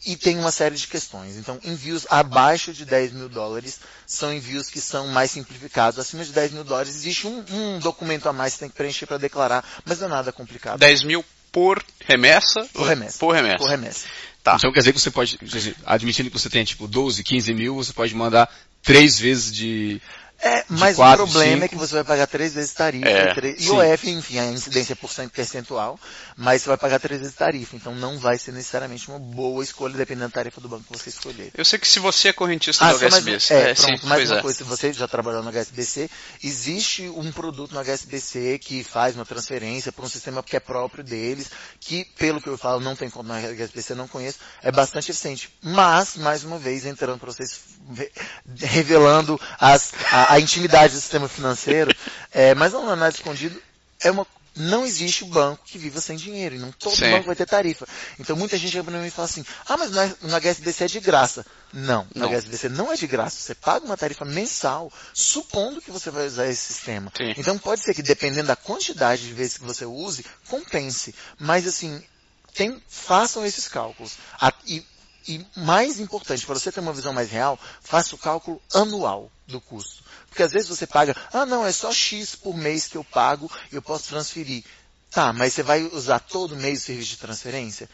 e 0.04 0.16
tem 0.16 0.38
uma 0.38 0.50
série 0.50 0.74
de 0.74 0.86
questões. 0.86 1.36
Então, 1.36 1.58
envios 1.64 2.06
abaixo 2.10 2.72
de 2.72 2.84
10 2.84 3.12
mil 3.12 3.28
dólares 3.28 3.80
são 4.06 4.32
envios 4.32 4.68
que 4.68 4.80
são 4.80 5.06
mais 5.08 5.30
simplificados. 5.30 5.98
Acima 5.98 6.24
de 6.24 6.32
10 6.32 6.52
mil 6.52 6.64
dólares 6.64 6.94
existe 6.94 7.26
um, 7.26 7.44
um 7.50 7.78
documento 7.78 8.28
a 8.28 8.32
mais 8.32 8.52
que 8.52 8.58
você 8.58 8.64
tem 8.64 8.70
que 8.70 8.76
preencher 8.76 9.06
para 9.06 9.16
declarar, 9.16 9.64
mas 9.84 10.00
não 10.00 10.08
é 10.08 10.10
nada 10.10 10.32
complicado. 10.32 10.78
10 10.78 11.04
mil 11.04 11.24
por 11.52 11.84
remessa? 12.00 12.64
Por 12.72 12.88
remessa. 12.88 13.18
Por 13.18 13.34
remessa. 13.34 13.58
Por 13.58 13.68
remessa. 13.68 14.08
Tá. 14.42 14.56
Então 14.56 14.72
quer 14.72 14.80
dizer 14.80 14.92
que 14.92 15.00
você 15.00 15.10
pode, 15.10 15.38
quer 15.38 15.44
dizer, 15.44 15.76
admitindo 15.86 16.30
que 16.30 16.38
você 16.38 16.50
tem 16.50 16.64
tipo 16.64 16.88
12, 16.88 17.22
15 17.22 17.54
mil, 17.54 17.76
você 17.76 17.92
pode 17.92 18.14
mandar 18.14 18.50
três 18.82 19.18
vezes 19.18 19.54
de. 19.54 20.00
É, 20.44 20.64
mas 20.68 20.96
quatro, 20.96 21.22
o 21.24 21.26
problema 21.28 21.52
cinco. 21.52 21.64
é 21.64 21.68
que 21.68 21.76
você 21.76 21.94
vai 21.94 22.04
pagar 22.04 22.26
três 22.26 22.52
vezes 22.54 22.72
tarifa. 22.72 23.08
É, 23.08 23.30
e 23.30 23.34
três- 23.34 23.62
sim. 23.62 23.74
IOF, 23.76 24.10
enfim, 24.10 24.38
a 24.40 24.46
incidência 24.46 24.94
é 24.94 24.96
por 24.96 25.08
cento 25.12 25.30
percentual, 25.30 26.00
mas 26.36 26.62
você 26.62 26.68
vai 26.70 26.76
pagar 26.76 26.98
três 26.98 27.20
vezes 27.20 27.36
tarifa. 27.36 27.76
Então 27.76 27.94
não 27.94 28.18
vai 28.18 28.36
ser 28.38 28.50
necessariamente 28.52 29.08
uma 29.08 29.20
boa 29.20 29.62
escolha, 29.62 29.96
dependendo 29.96 30.26
da 30.28 30.34
tarifa 30.34 30.60
do 30.60 30.68
banco 30.68 30.84
que 30.90 30.98
você 30.98 31.10
escolher. 31.10 31.52
Eu 31.54 31.64
sei 31.64 31.78
que 31.78 31.86
se 31.86 32.00
você 32.00 32.28
é 32.28 32.32
correntista 32.32 32.84
Ah, 32.84 32.92
do 32.92 32.98
mais, 33.00 33.14
HSBC. 33.14 33.54
é, 33.54 33.74
sim, 33.74 33.86
pronto, 33.86 34.06
mais 34.08 34.18
pois 34.20 34.30
uma 34.32 34.38
é. 34.38 34.42
coisa, 34.42 34.58
se 34.58 34.64
você 34.64 34.92
já 34.92 35.06
trabalhou 35.06 35.42
no 35.44 35.50
HSBC, 35.52 36.10
existe 36.42 37.08
um 37.08 37.30
produto 37.30 37.72
no 37.72 37.78
HSBC 37.80 38.58
que 38.58 38.82
faz 38.82 39.14
uma 39.14 39.24
transferência 39.24 39.92
para 39.92 40.04
um 40.04 40.08
sistema 40.08 40.42
que 40.42 40.56
é 40.56 40.60
próprio 40.60 41.04
deles, 41.04 41.50
que, 41.78 42.04
pelo 42.18 42.40
que 42.40 42.48
eu 42.48 42.58
falo, 42.58 42.80
não 42.80 42.96
tem 42.96 43.08
conta 43.08 43.28
no 43.28 43.54
HSBC, 43.54 43.94
não 43.94 44.08
conheço, 44.08 44.38
é 44.60 44.72
bastante 44.72 45.10
eficiente. 45.12 45.50
Mas, 45.62 46.16
mais 46.16 46.42
uma 46.42 46.58
vez, 46.58 46.84
entrando 46.84 47.18
para 47.20 47.30
vocês, 47.32 47.60
ve- 47.88 48.10
revelando 48.58 49.40
as- 49.58 49.92
a, 50.10 50.31
a 50.32 50.40
intimidade 50.40 50.94
do 50.94 51.00
sistema 51.00 51.28
financeiro, 51.28 51.94
é, 52.32 52.54
mas 52.54 52.72
não 52.72 52.90
é 52.92 52.96
nada 52.96 53.14
escondido, 53.14 53.60
é 54.02 54.10
uma 54.10 54.26
não 54.54 54.84
existe 54.84 55.24
banco 55.24 55.64
que 55.64 55.78
viva 55.78 55.98
sem 56.00 56.14
dinheiro, 56.16 56.54
e 56.54 56.58
não 56.58 56.70
todo 56.72 56.94
Sim. 56.94 57.10
banco 57.10 57.26
vai 57.26 57.34
ter 57.34 57.46
tarifa. 57.46 57.86
Então 58.18 58.36
muita 58.36 58.58
gente 58.58 58.72
chega 58.72 58.84
pra 58.84 58.98
mim 58.98 59.06
e 59.06 59.10
fala 59.10 59.24
assim, 59.26 59.44
ah, 59.66 59.76
mas 59.78 59.90
no 59.90 60.28
no 60.28 60.36
HSBC 60.36 60.84
é 60.84 60.88
de 60.88 61.00
graça. 61.00 61.46
Não, 61.72 62.06
no 62.14 62.20
Não. 62.20 62.28
HSBC 62.28 62.68
não 62.68 62.92
é 62.92 62.96
de 62.96 63.06
graça. 63.06 63.36
Você 63.36 63.54
paga 63.54 63.84
uma 63.86 63.96
tarifa 63.96 64.24
mensal, 64.26 64.92
supondo 65.14 65.80
que 65.80 65.90
você 65.90 66.10
vai 66.10 66.26
usar 66.26 66.46
esse 66.48 66.60
sistema. 66.74 67.10
Sim. 67.16 67.32
Então 67.36 67.56
pode 67.56 67.82
ser 67.82 67.94
que 67.94 68.02
dependendo 68.02 68.48
da 68.48 68.56
quantidade 68.56 69.22
de 69.26 69.32
vezes 69.32 69.56
que 69.56 69.64
você 69.64 69.86
use, 69.86 70.24
compense. 70.48 71.14
Mas 71.38 71.66
assim, 71.66 72.02
tem, 72.54 72.82
façam 72.88 73.46
esses 73.46 73.68
cálculos. 73.68 74.12
A- 74.38 74.52
e, 74.66 74.84
e 75.28 75.46
mais 75.56 75.98
importante, 75.98 76.44
para 76.44 76.54
você 76.58 76.70
ter 76.70 76.80
uma 76.80 76.92
visão 76.92 77.12
mais 77.14 77.30
real, 77.30 77.58
faça 77.80 78.14
o 78.14 78.18
cálculo 78.18 78.60
anual 78.74 79.30
do 79.46 79.60
custo. 79.62 80.01
Porque 80.32 80.42
às 80.42 80.50
vezes 80.52 80.68
você 80.70 80.86
paga, 80.86 81.14
ah 81.30 81.44
não, 81.44 81.66
é 81.66 81.70
só 81.70 81.92
X 81.92 82.34
por 82.34 82.56
mês 82.56 82.86
que 82.86 82.96
eu 82.96 83.04
pago 83.04 83.50
e 83.70 83.76
eu 83.76 83.82
posso 83.82 84.08
transferir. 84.08 84.64
Tá, 85.10 85.30
mas 85.30 85.52
você 85.52 85.62
vai 85.62 85.82
usar 85.82 86.20
todo 86.20 86.56
mês 86.56 86.80
o 86.80 86.84
serviço 86.86 87.10
de 87.10 87.16
transferência? 87.18 87.86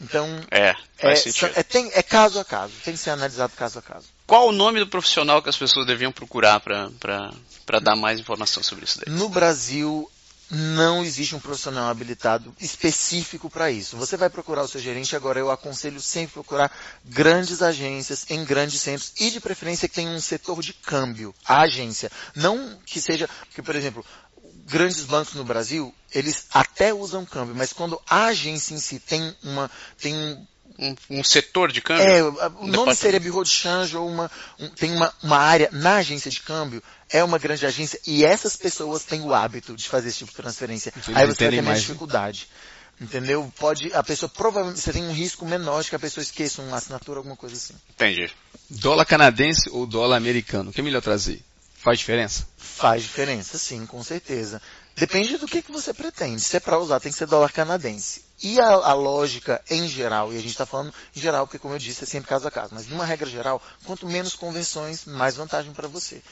Então, 0.00 0.26
É, 0.50 0.74
é, 0.98 1.12
é, 1.54 1.62
tem- 1.62 1.90
é 1.92 2.02
caso 2.02 2.40
a 2.40 2.44
caso, 2.44 2.72
tem 2.82 2.94
que 2.94 2.98
ser 2.98 3.10
analisado 3.10 3.52
caso 3.54 3.78
a 3.78 3.82
caso. 3.82 4.06
Qual 4.26 4.48
o 4.48 4.52
nome 4.52 4.80
do 4.80 4.86
profissional 4.86 5.42
que 5.42 5.50
as 5.50 5.56
pessoas 5.56 5.86
deviam 5.86 6.10
procurar 6.10 6.60
para 6.60 7.78
dar 7.80 7.94
mais 7.94 8.18
informação 8.18 8.62
sobre 8.62 8.86
isso 8.86 8.98
daí? 9.04 9.14
No 9.14 9.28
Brasil, 9.28 10.10
não 10.54 11.02
existe 11.02 11.34
um 11.34 11.40
profissional 11.40 11.88
habilitado 11.88 12.54
específico 12.60 13.48
para 13.48 13.70
isso. 13.70 13.96
Você 13.96 14.18
vai 14.18 14.28
procurar 14.28 14.62
o 14.62 14.68
seu 14.68 14.78
gerente, 14.78 15.16
agora 15.16 15.38
eu 15.38 15.50
aconselho 15.50 15.98
sempre 15.98 16.34
procurar 16.34 16.70
grandes 17.02 17.62
agências 17.62 18.26
em 18.30 18.44
grandes 18.44 18.82
centros 18.82 19.14
e 19.18 19.30
de 19.30 19.40
preferência 19.40 19.88
que 19.88 19.94
tenha 19.94 20.10
um 20.10 20.20
setor 20.20 20.60
de 20.60 20.74
câmbio, 20.74 21.34
a 21.46 21.62
agência. 21.62 22.12
Não 22.36 22.78
que 22.84 23.00
seja, 23.00 23.26
porque 23.46 23.62
por 23.62 23.74
exemplo, 23.74 24.04
grandes 24.66 25.04
bancos 25.04 25.32
no 25.34 25.44
Brasil, 25.44 25.94
eles 26.14 26.44
até 26.52 26.92
usam 26.92 27.24
câmbio, 27.24 27.54
mas 27.56 27.72
quando 27.72 27.98
a 28.06 28.26
agência 28.26 28.74
em 28.74 28.78
si 28.78 28.98
tem 28.98 29.34
uma, 29.42 29.70
tem 29.98 30.46
um 30.78 30.94
um, 31.10 31.24
setor 31.24 31.70
de 31.70 31.80
câmbio? 31.80 32.04
É, 32.04 32.22
o 32.22 32.66
nome 32.66 32.94
seria 32.94 33.20
Bureau 33.20 33.44
de 33.44 33.50
Change 33.50 33.96
ou 33.96 34.08
uma, 34.08 34.30
um, 34.58 34.68
tem 34.68 34.94
uma, 34.94 35.12
uma 35.22 35.38
área 35.38 35.68
na 35.72 35.96
agência 35.96 36.30
de 36.30 36.40
câmbio, 36.40 36.82
é 37.10 37.22
uma 37.22 37.38
grande 37.38 37.64
agência 37.66 38.00
e 38.06 38.24
essas 38.24 38.56
pessoas 38.56 39.04
têm 39.04 39.20
o 39.22 39.34
hábito 39.34 39.74
de 39.76 39.88
fazer 39.88 40.08
esse 40.08 40.18
tipo 40.18 40.30
de 40.30 40.36
transferência. 40.36 40.92
Aí 41.14 41.26
você 41.26 41.44
vai 41.44 41.50
ter 41.50 41.62
mais 41.62 41.80
dificuldade. 41.80 42.48
Entendeu? 43.00 43.52
Pode, 43.58 43.92
a 43.94 44.02
pessoa 44.02 44.28
provavelmente, 44.28 44.78
você 44.78 44.92
tem 44.92 45.02
um 45.02 45.12
risco 45.12 45.44
menor 45.44 45.82
de 45.82 45.88
que 45.88 45.96
a 45.96 45.98
pessoa 45.98 46.22
esqueça 46.22 46.62
uma 46.62 46.76
assinatura, 46.76 47.18
alguma 47.18 47.34
coisa 47.34 47.56
assim. 47.56 47.74
Entendi. 47.90 48.30
Dólar 48.70 49.04
canadense 49.06 49.68
ou 49.70 49.86
dólar 49.86 50.16
americano? 50.16 50.70
O 50.70 50.72
que 50.72 50.80
é 50.80 50.84
melhor 50.84 51.02
trazer? 51.02 51.42
Faz 51.82 51.98
diferença? 51.98 52.46
Faz 52.56 53.02
diferença, 53.02 53.58
sim, 53.58 53.84
com 53.86 54.04
certeza. 54.04 54.62
Depende 54.94 55.36
do 55.36 55.48
que, 55.48 55.60
que 55.60 55.72
você 55.72 55.92
pretende. 55.92 56.40
Se 56.40 56.56
é 56.56 56.60
para 56.60 56.78
usar, 56.78 57.00
tem 57.00 57.10
que 57.10 57.18
ser 57.18 57.26
dólar 57.26 57.50
canadense. 57.50 58.24
E 58.40 58.60
a, 58.60 58.68
a, 58.68 58.92
lógica 58.92 59.60
em 59.68 59.88
geral, 59.88 60.32
e 60.32 60.36
a 60.36 60.40
gente 60.40 60.50
está 60.50 60.64
falando 60.64 60.94
em 61.14 61.20
geral, 61.20 61.44
porque 61.44 61.58
como 61.58 61.74
eu 61.74 61.80
disse, 61.80 62.04
é 62.04 62.06
sempre 62.06 62.28
caso 62.28 62.46
a 62.46 62.52
caso, 62.52 62.72
mas 62.72 62.86
numa 62.86 63.04
regra 63.04 63.28
geral, 63.28 63.60
quanto 63.84 64.06
menos 64.06 64.36
conversões, 64.36 65.06
mais 65.06 65.34
vantagem 65.34 65.72
para 65.72 65.88
você. 65.88 66.22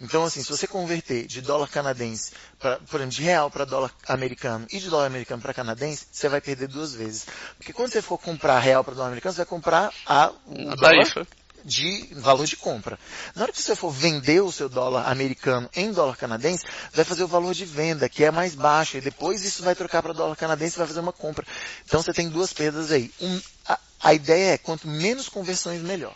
Então, 0.00 0.24
assim, 0.24 0.44
se 0.44 0.48
você 0.48 0.68
converter 0.68 1.26
de 1.26 1.40
dólar 1.40 1.68
canadense, 1.68 2.32
pra, 2.60 2.76
por 2.78 3.00
exemplo, 3.00 3.16
de 3.16 3.22
real 3.22 3.50
para 3.50 3.64
dólar 3.64 3.90
americano 4.06 4.64
e 4.70 4.78
de 4.78 4.88
dólar 4.88 5.06
americano 5.06 5.42
para 5.42 5.52
canadense, 5.52 6.06
você 6.12 6.28
vai 6.28 6.40
perder 6.40 6.68
duas 6.68 6.94
vezes. 6.94 7.26
Porque 7.56 7.72
quando 7.72 7.90
você 7.90 8.00
for 8.00 8.16
comprar 8.16 8.60
real 8.60 8.84
para 8.84 8.94
dólar 8.94 9.08
americano, 9.08 9.32
você 9.32 9.38
vai 9.38 9.46
comprar 9.46 9.92
a, 10.06 10.26
a 10.26 10.76
tarifa 10.80 11.26
de 11.64 12.08
valor 12.12 12.46
de 12.46 12.56
compra. 12.56 12.98
Na 13.34 13.42
hora 13.42 13.52
que 13.52 13.62
você 13.62 13.76
for 13.76 13.90
vender 13.90 14.40
o 14.40 14.52
seu 14.52 14.68
dólar 14.68 15.10
americano 15.10 15.68
em 15.74 15.92
dólar 15.92 16.16
canadense, 16.16 16.64
vai 16.92 17.04
fazer 17.04 17.24
o 17.24 17.28
valor 17.28 17.54
de 17.54 17.64
venda, 17.64 18.08
que 18.08 18.24
é 18.24 18.30
mais 18.30 18.54
baixo, 18.54 18.96
e 18.96 19.00
depois 19.00 19.44
isso 19.44 19.62
vai 19.62 19.74
trocar 19.74 20.02
para 20.02 20.12
dólar 20.12 20.36
canadense 20.36 20.76
e 20.76 20.78
vai 20.78 20.86
fazer 20.86 21.00
uma 21.00 21.12
compra. 21.12 21.46
Então 21.84 22.02
você 22.02 22.12
tem 22.12 22.28
duas 22.28 22.52
perdas 22.52 22.90
aí. 22.90 23.12
Um, 23.20 23.40
a, 23.66 23.78
a 24.02 24.14
ideia 24.14 24.54
é 24.54 24.58
quanto 24.58 24.88
menos 24.88 25.28
conversões, 25.28 25.82
melhor. 25.82 26.14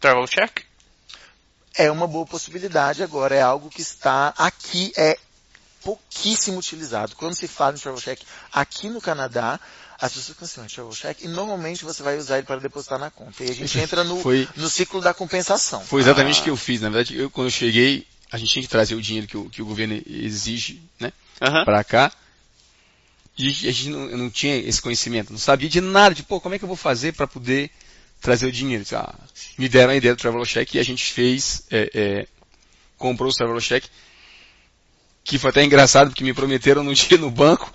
Travel 0.00 0.26
check? 0.26 0.66
é 1.76 1.90
uma 1.90 2.06
boa 2.06 2.24
possibilidade 2.24 3.02
agora, 3.02 3.34
é 3.34 3.42
algo 3.42 3.68
que 3.68 3.82
está 3.82 4.32
aqui, 4.38 4.92
é 4.96 5.18
pouquíssimo 5.82 6.58
utilizado. 6.58 7.14
Quando 7.14 7.36
se 7.36 7.46
fala 7.46 7.76
em 7.76 7.78
travel 7.78 8.00
check 8.00 8.20
aqui 8.50 8.88
no 8.88 9.00
Canadá, 9.00 9.60
as 9.98 10.12
pessoas 10.12 10.36
pensam 10.38 10.64
assim, 10.64 10.74
travel 10.74 10.92
check, 10.92 11.22
e 11.22 11.28
normalmente 11.28 11.84
você 11.84 12.02
vai 12.02 12.18
usar 12.18 12.38
ele 12.38 12.46
para 12.46 12.60
depositar 12.60 12.98
na 12.98 13.10
conta. 13.10 13.42
E 13.44 13.50
a 13.50 13.54
gente 13.54 13.78
entra 13.78 14.04
no, 14.04 14.20
Foi... 14.22 14.46
no 14.56 14.68
ciclo 14.68 15.00
da 15.00 15.14
compensação. 15.14 15.80
Foi 15.80 16.02
exatamente 16.02 16.40
o 16.40 16.44
que 16.44 16.50
eu 16.50 16.56
fiz. 16.56 16.80
Na 16.80 16.90
verdade, 16.90 17.16
eu, 17.16 17.30
quando 17.30 17.46
eu 17.46 17.52
cheguei, 17.52 18.06
a 18.30 18.36
gente 18.36 18.52
tinha 18.52 18.62
que 18.62 18.68
trazer 18.68 18.94
o 18.94 19.00
dinheiro 19.00 19.26
que 19.26 19.36
o, 19.36 19.48
que 19.48 19.62
o 19.62 19.66
governo 19.66 20.00
exige, 20.06 20.82
né, 21.00 21.12
uhum. 21.40 21.64
para 21.64 21.82
cá. 21.82 22.12
E 23.38 23.48
a 23.48 23.72
gente 23.72 23.88
não, 23.88 24.06
não, 24.08 24.30
tinha 24.30 24.56
esse 24.56 24.80
conhecimento, 24.80 25.30
não 25.30 25.38
sabia 25.38 25.68
de 25.68 25.80
nada, 25.80 26.14
de, 26.14 26.22
pô, 26.22 26.40
como 26.40 26.54
é 26.54 26.58
que 26.58 26.64
eu 26.64 26.68
vou 26.68 26.76
fazer 26.76 27.12
para 27.12 27.26
poder 27.26 27.70
trazer 28.20 28.46
o 28.46 28.52
dinheiro. 28.52 28.84
Ah, 28.92 29.14
me 29.58 29.68
deram 29.68 29.92
a 29.92 29.96
ideia 29.96 30.14
do 30.14 30.20
Travel 30.20 30.44
Check 30.44 30.74
e 30.74 30.78
a 30.78 30.82
gente 30.82 31.12
fez, 31.12 31.62
é, 31.70 31.90
é, 31.94 32.26
comprou 32.96 33.30
o 33.30 33.34
Travel 33.34 33.60
Check, 33.60 33.84
que 35.22 35.38
foi 35.38 35.50
até 35.50 35.62
engraçado 35.62 36.08
porque 36.08 36.24
me 36.24 36.32
prometeram 36.32 36.82
no 36.82 36.92
dia 36.94 37.18
no 37.18 37.30
banco 37.30 37.72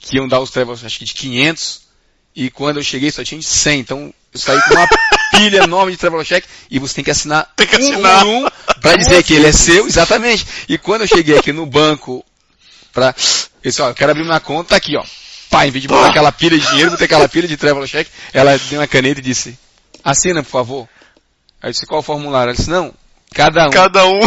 que 0.00 0.16
iam 0.16 0.28
dar 0.28 0.40
os 0.40 0.50
Travel 0.50 0.74
acho 0.74 0.98
que 0.98 1.04
de 1.04 1.14
500 1.14 1.88
e 2.34 2.50
quando 2.50 2.76
eu 2.76 2.82
cheguei 2.82 3.10
só 3.10 3.24
tinha 3.24 3.40
de 3.40 3.46
100. 3.46 3.80
Então 3.80 4.14
eu 4.32 4.40
saí 4.40 4.60
com 4.62 4.74
uma 4.74 4.88
pilha 5.32 5.64
enorme 5.64 5.92
de 5.92 5.98
Travel 5.98 6.24
Check 6.24 6.44
e 6.70 6.78
você 6.78 6.94
tem 6.94 7.04
que 7.04 7.10
assinar, 7.10 7.50
tem 7.56 7.66
que 7.66 7.76
assinar. 7.76 8.24
um, 8.24 8.46
um 8.46 8.48
para 8.80 8.96
dizer 8.96 9.22
que 9.22 9.34
ele 9.34 9.46
é 9.46 9.52
seu, 9.52 9.86
exatamente. 9.86 10.46
E 10.68 10.78
quando 10.78 11.02
eu 11.02 11.08
cheguei 11.08 11.36
aqui 11.36 11.52
no 11.52 11.66
banco 11.66 12.24
para, 12.92 13.14
pessoal, 13.60 13.90
eu 13.90 13.94
quero 13.94 14.12
abrir 14.12 14.22
uma 14.22 14.40
conta, 14.40 14.76
aqui 14.76 14.96
ó. 14.96 15.04
Pá, 15.50 15.66
em 15.66 15.70
vez 15.70 15.82
de 15.82 15.88
botar 15.88 16.08
aquela 16.08 16.30
pilha 16.30 16.58
de 16.58 16.66
dinheiro, 16.66 16.90
botei 16.90 17.06
aquela 17.06 17.28
pilha 17.28 17.48
de 17.48 17.56
Travel 17.56 17.86
Check, 17.86 18.06
ela 18.34 18.58
deu 18.58 18.80
uma 18.80 18.86
caneta 18.86 19.18
e 19.18 19.22
disse, 19.22 19.58
Assina, 20.04 20.42
por 20.42 20.50
favor. 20.50 20.88
Aí 21.60 21.70
eu 21.70 21.72
disse, 21.72 21.86
qual 21.86 22.00
o 22.00 22.02
formulário? 22.02 22.50
Ela 22.50 22.56
disse, 22.56 22.70
não, 22.70 22.94
cada 23.34 23.66
um. 23.66 23.70
Cada 23.70 24.06
um. 24.06 24.20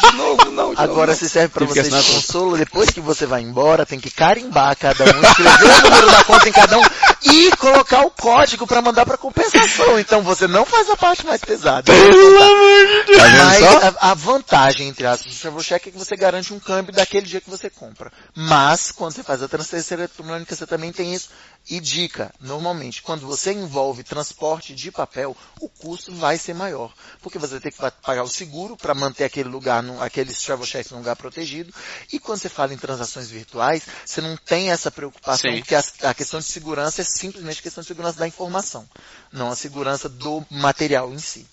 De 0.00 0.16
novo, 0.16 0.50
não. 0.50 0.74
De 0.74 0.80
Agora 0.80 1.12
novo, 1.12 1.18
se 1.18 1.28
serve 1.28 1.48
para 1.48 1.66
você 1.66 1.82
de 1.82 1.90
consolo, 1.90 2.56
depois 2.56 2.90
que 2.90 3.00
você 3.00 3.26
vai 3.26 3.42
embora, 3.42 3.86
tem 3.86 4.00
que 4.00 4.10
carimbar 4.10 4.76
cada 4.76 5.04
um, 5.04 5.22
escrever 5.22 5.64
o 5.64 5.90
número 5.90 6.10
da 6.10 6.24
conta 6.24 6.48
em 6.48 6.52
cada 6.52 6.78
um 6.78 6.82
e 7.22 7.50
colocar 7.56 8.02
o 8.06 8.10
código 8.10 8.66
para 8.66 8.80
mandar 8.80 9.04
para 9.04 9.16
compensação. 9.18 9.98
Então 9.98 10.22
você 10.22 10.46
não 10.46 10.64
faz 10.64 10.88
a 10.90 10.96
parte 10.96 11.26
mais 11.26 11.40
pesada. 11.40 11.92
Pelo 11.92 12.42
amor 12.42 12.86
de 12.86 13.06
Deus. 13.06 13.18
Tá 13.18 13.28
Mas 13.44 13.62
a, 13.62 14.10
a, 14.10 14.14
vantagem, 14.14 14.88
entre 14.88 15.06
aspas, 15.06 15.34
do 15.34 15.40
travel 15.40 15.62
check 15.62 15.86
é 15.86 15.90
que 15.90 15.98
você 15.98 16.16
garante 16.16 16.52
um 16.52 16.60
câmbio 16.60 16.92
daquele 16.92 17.26
dia 17.26 17.40
que 17.40 17.50
você 17.50 17.68
compra. 17.68 18.12
Mas, 18.34 18.90
quando 18.92 19.12
você 19.12 19.22
faz 19.22 19.42
a 19.42 19.48
transferência 19.48 19.94
eletrônica, 19.94 20.54
você 20.54 20.66
também 20.66 20.92
tem 20.92 21.14
isso. 21.14 21.30
E 21.68 21.80
dica, 21.80 22.32
normalmente, 22.40 23.02
quando 23.02 23.26
você 23.26 23.52
envolve 23.52 24.02
transporte 24.02 24.74
de 24.74 24.90
papel, 24.90 25.36
o 25.60 25.68
custo 25.68 26.14
vai 26.14 26.38
ser 26.38 26.54
maior. 26.54 26.92
Porque 27.20 27.38
você 27.38 27.58
vai 27.58 27.60
ter 27.60 27.72
que 27.72 27.78
pagar 28.02 28.22
o 28.22 28.28
seguro 28.28 28.76
para 28.76 28.94
manter 28.94 29.24
aquele 29.24 29.48
lugar, 29.48 29.82
no, 29.88 30.02
aqueles 30.02 30.40
travel 30.42 30.66
checks 30.66 30.92
num 30.92 30.98
lugar 30.98 31.16
protegido. 31.16 31.72
E 32.12 32.18
quando 32.18 32.38
você 32.38 32.48
fala 32.48 32.74
em 32.74 32.76
transações 32.76 33.28
virtuais, 33.28 33.82
você 34.04 34.20
não 34.20 34.36
tem 34.36 34.70
essa 34.70 34.90
preocupação, 34.90 35.50
Sim. 35.50 35.58
porque 35.58 35.74
a, 35.74 35.82
a 36.02 36.14
questão 36.14 36.38
de 36.40 36.46
segurança 36.46 37.00
é 37.00 37.04
simplesmente 37.04 37.62
questão 37.62 37.82
de 37.82 37.88
segurança 37.88 38.18
da 38.18 38.28
informação, 38.28 38.88
não 39.32 39.50
a 39.50 39.56
segurança 39.56 40.08
do 40.08 40.44
material 40.50 41.12
em 41.12 41.18
si. 41.18 41.46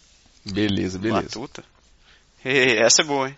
Beleza, 0.45 0.99
beleza. 0.99 1.23
Matuta. 1.23 1.63
Essa 2.43 3.01
é 3.01 3.05
boa, 3.05 3.29
hein? 3.29 3.37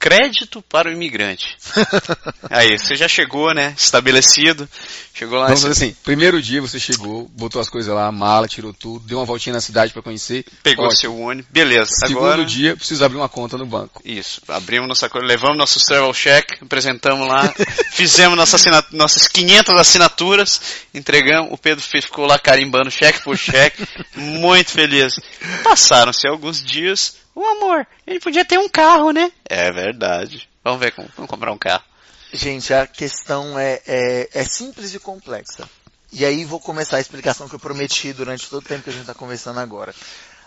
Crédito 0.00 0.62
para 0.62 0.88
o 0.88 0.92
imigrante. 0.92 1.58
Aí, 2.48 2.78
você 2.78 2.96
já 2.96 3.06
chegou, 3.06 3.52
né? 3.52 3.74
Estabelecido. 3.76 4.66
Chegou 5.12 5.38
lá. 5.38 5.48
Vamos 5.48 5.66
assim, 5.66 5.94
primeiro 6.02 6.40
dia 6.40 6.62
você 6.62 6.80
chegou, 6.80 7.28
botou 7.36 7.60
as 7.60 7.68
coisas 7.68 7.94
lá, 7.94 8.10
mala, 8.10 8.48
tirou 8.48 8.72
tudo, 8.72 9.06
deu 9.06 9.18
uma 9.18 9.26
voltinha 9.26 9.52
na 9.52 9.60
cidade 9.60 9.92
para 9.92 10.00
conhecer. 10.00 10.46
Pegou 10.62 10.86
Ótimo. 10.86 10.98
seu 10.98 11.20
ônibus. 11.20 11.50
Beleza. 11.50 11.90
Segundo 12.06 12.24
Agora... 12.24 12.44
dia, 12.46 12.74
precisa 12.74 13.04
abrir 13.04 13.18
uma 13.18 13.28
conta 13.28 13.58
no 13.58 13.66
banco. 13.66 14.00
Isso. 14.02 14.40
Abrimos 14.48 14.88
nossa 14.88 15.10
conta, 15.10 15.26
levamos 15.26 15.58
nosso 15.58 15.84
travel 15.84 16.14
check, 16.14 16.62
apresentamos 16.62 17.28
lá, 17.28 17.52
fizemos 17.92 18.34
nossa 18.34 18.56
nossas 18.92 19.28
500 19.28 19.76
assinaturas, 19.76 20.60
entregamos, 20.94 21.52
o 21.52 21.58
Pedro 21.58 21.84
ficou 21.84 22.24
lá 22.24 22.38
carimbando 22.38 22.90
cheque 22.90 23.22
por 23.22 23.36
cheque, 23.36 23.86
muito 24.16 24.70
feliz. 24.70 25.20
Passaram-se 25.62 26.26
alguns 26.26 26.64
dias, 26.64 27.16
o 27.40 27.46
amor, 27.46 27.86
ele 28.06 28.20
podia 28.20 28.44
ter 28.44 28.58
um 28.58 28.68
carro, 28.68 29.10
né? 29.12 29.32
É 29.48 29.72
verdade. 29.72 30.48
Vamos 30.62 30.80
ver 30.80 30.92
como 30.92 31.08
vamos 31.16 31.30
comprar 31.30 31.52
um 31.52 31.58
carro. 31.58 31.84
Gente, 32.32 32.72
a 32.72 32.86
questão 32.86 33.58
é, 33.58 33.80
é, 33.86 34.28
é 34.32 34.44
simples 34.44 34.94
e 34.94 35.00
complexa. 35.00 35.68
E 36.12 36.24
aí 36.24 36.44
vou 36.44 36.60
começar 36.60 36.98
a 36.98 37.00
explicação 37.00 37.48
que 37.48 37.54
eu 37.54 37.60
prometi 37.60 38.12
durante 38.12 38.48
todo 38.48 38.62
o 38.62 38.66
tempo 38.66 38.84
que 38.84 38.90
a 38.90 38.92
gente 38.92 39.02
está 39.02 39.14
conversando 39.14 39.58
agora. 39.60 39.94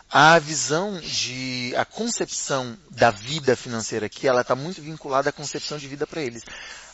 A 0.10 0.38
visão 0.38 0.99
de, 0.99 1.73
a 1.75 1.84
concepção 1.84 2.77
da 2.91 3.10
vida 3.10 3.56
financeira 3.56 4.06
aqui, 4.06 4.27
ela 4.27 4.41
está 4.41 4.56
muito 4.56 4.82
vinculada 4.82 5.29
à 5.29 5.34
concepção 5.34 5.77
de 5.77 5.88
vida 5.88 6.06
para 6.06 6.21
eles. 6.21 6.43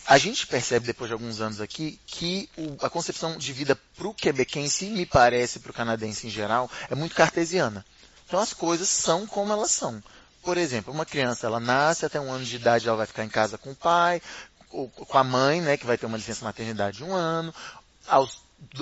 A 0.07 0.17
gente 0.17 0.47
percebe 0.47 0.87
depois 0.87 1.09
de 1.09 1.13
alguns 1.13 1.41
anos 1.41 1.59
aqui 1.59 1.99
que 2.07 2.49
o, 2.57 2.77
a 2.83 2.89
concepção 2.89 3.37
de 3.37 3.51
vida 3.51 3.75
para 3.97 4.07
o 4.07 4.13
quebequense, 4.13 4.85
e 4.85 4.89
me 4.89 5.05
parece 5.05 5.59
para 5.59 5.71
o 5.71 5.73
canadense 5.73 6.25
em 6.25 6.29
geral, 6.29 6.71
é 6.89 6.95
muito 6.95 7.13
cartesiana. 7.13 7.85
Então 8.29 8.39
as 8.39 8.53
coisas 8.53 8.87
são 8.87 9.25
como 9.25 9.51
elas 9.51 9.71
são. 9.71 10.01
Por 10.43 10.55
exemplo, 10.55 10.93
uma 10.93 11.03
criança, 11.05 11.47
ela 11.47 11.59
nasce 11.59 12.05
até 12.05 12.21
um 12.21 12.31
ano 12.31 12.45
de 12.45 12.55
idade, 12.55 12.87
ela 12.87 12.95
vai 12.95 13.07
ficar 13.07 13.25
em 13.25 13.29
casa 13.29 13.57
com 13.57 13.71
o 13.71 13.75
pai, 13.75 14.21
ou 14.69 14.87
com 14.87 15.17
a 15.17 15.23
mãe, 15.23 15.59
né, 15.61 15.75
que 15.75 15.85
vai 15.85 15.97
ter 15.97 16.05
uma 16.05 16.15
licença 16.15 16.45
maternidade 16.45 16.97
de 16.97 17.03
um 17.03 17.11
ano. 17.11 17.51
Aos 18.07 18.37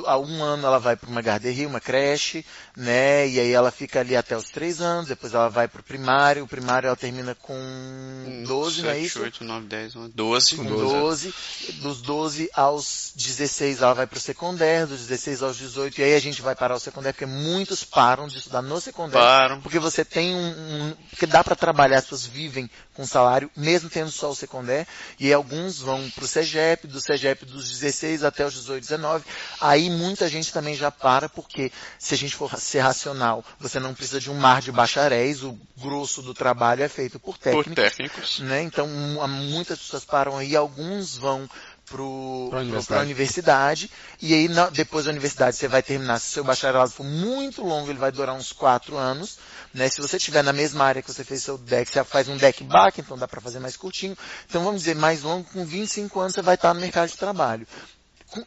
há 0.05 0.17
um 0.17 0.43
ano 0.43 0.65
ela 0.65 0.79
vai 0.79 0.95
para 0.95 1.09
uma 1.09 1.21
garderie, 1.21 1.65
uma 1.65 1.79
creche, 1.79 2.45
né? 2.75 3.27
E 3.27 3.39
aí 3.39 3.51
ela 3.51 3.71
fica 3.71 3.99
ali 3.99 4.15
até 4.15 4.35
os 4.35 4.49
três 4.49 4.81
anos, 4.81 5.07
depois 5.07 5.33
ela 5.33 5.49
vai 5.49 5.67
para 5.67 5.81
o 5.81 5.83
primário, 5.83 6.43
o 6.43 6.47
primário 6.47 6.87
ela 6.87 6.95
termina 6.95 7.35
com 7.35 8.43
12, 8.45 8.81
não 8.81 8.89
é 8.89 8.99
isso? 8.99 9.21
8, 9.21 9.43
9, 9.43 9.67
10, 9.67 9.93
12. 10.13 10.55
Com 10.55 10.65
12. 10.65 10.93
12. 10.93 11.33
Dos 11.81 12.01
12 12.01 12.49
aos 12.53 13.13
16 13.15 13.81
ela 13.81 13.93
vai 13.93 14.07
para 14.07 14.17
o 14.17 14.21
secundário, 14.21 14.87
dos 14.87 15.01
16 15.01 15.43
aos 15.43 15.57
18, 15.57 15.99
e 15.99 16.03
aí 16.03 16.15
a 16.15 16.19
gente 16.19 16.41
vai 16.41 16.55
parar 16.55 16.75
o 16.75 16.79
secundário, 16.79 17.13
porque 17.13 17.25
muitos 17.25 17.83
param 17.83 18.27
de 18.27 18.37
estudar 18.37 18.61
no 18.61 18.79
secundário. 18.81 19.27
Param. 19.27 19.61
Porque 19.61 19.79
você 19.79 20.03
tem 20.03 20.35
um, 20.35 20.49
um 20.49 20.95
porque 21.09 21.25
dá 21.25 21.43
para 21.43 21.55
trabalhar, 21.55 21.99
as 21.99 22.03
pessoas 22.03 22.25
vivem 22.25 22.69
com 22.93 23.05
salário, 23.05 23.49
mesmo 23.55 23.89
tendo 23.89 24.11
só 24.11 24.31
o 24.31 24.35
secundário, 24.35 24.87
e 25.19 25.31
alguns 25.31 25.79
vão 25.79 26.09
para 26.11 26.23
o 26.23 26.27
CEGEP, 26.27 26.87
do 26.87 26.99
CEGEP 26.99 27.45
dos 27.45 27.69
16 27.69 28.23
até 28.23 28.45
os 28.45 28.53
18, 28.53 28.81
19, 28.81 29.25
Aí 29.67 29.89
muita 29.89 30.29
gente 30.29 30.53
também 30.53 30.75
já 30.75 30.89
para, 30.89 31.27
porque 31.27 31.71
se 31.99 32.13
a 32.13 32.17
gente 32.17 32.35
for 32.35 32.57
ser 32.57 32.79
racional, 32.79 33.43
você 33.59 33.79
não 33.79 33.93
precisa 33.93 34.19
de 34.19 34.31
um 34.31 34.35
mar 34.35 34.61
de 34.61 34.71
bacharéis, 34.71 35.43
o 35.43 35.57
grosso 35.77 36.21
do 36.21 36.33
trabalho 36.33 36.83
é 36.83 36.87
feito 36.87 37.19
por 37.19 37.37
técnicos. 37.37 37.65
Por 37.73 37.75
técnicos. 37.75 38.39
Né? 38.39 38.61
Então 38.63 38.87
mu- 38.87 39.27
muitas 39.27 39.77
pessoas 39.79 40.05
param 40.05 40.37
aí, 40.37 40.55
alguns 40.55 41.17
vão 41.17 41.49
pro, 41.85 42.47
Pra 42.49 42.59
pro- 42.59 42.59
universidade. 42.59 42.85
pra 42.87 43.01
universidade, 43.05 43.91
e 44.21 44.33
aí 44.33 44.47
na- 44.47 44.69
depois 44.69 45.05
da 45.05 45.11
universidade 45.11 45.55
você 45.57 45.67
vai 45.67 45.81
terminar, 45.83 46.19
se 46.19 46.29
o 46.29 46.33
seu 46.33 46.43
bacharelado 46.43 46.91
for 46.91 47.05
muito 47.05 47.63
longo, 47.63 47.89
ele 47.89 47.99
vai 47.99 48.11
durar 48.11 48.35
uns 48.35 48.51
quatro 48.53 48.95
anos, 48.97 49.37
né? 49.73 49.87
Se 49.89 50.01
você 50.01 50.17
tiver 50.17 50.43
na 50.43 50.51
mesma 50.53 50.85
área 50.85 51.01
que 51.01 51.11
você 51.11 51.23
fez 51.23 51.43
seu 51.43 51.57
deck, 51.57 51.89
você 51.91 52.03
faz 52.03 52.27
um 52.27 52.37
deck 52.37 52.63
back, 52.63 52.99
então 53.01 53.17
dá 53.17 53.27
para 53.27 53.41
fazer 53.41 53.59
mais 53.59 53.75
curtinho. 53.77 54.17
Então 54.49 54.63
vamos 54.63 54.81
dizer, 54.81 54.95
mais 54.95 55.23
longo, 55.23 55.49
com 55.51 55.65
25 55.65 56.19
anos 56.19 56.33
você 56.33 56.41
vai 56.41 56.55
estar 56.55 56.73
no 56.73 56.79
mercado 56.81 57.09
de 57.09 57.17
trabalho. 57.17 57.67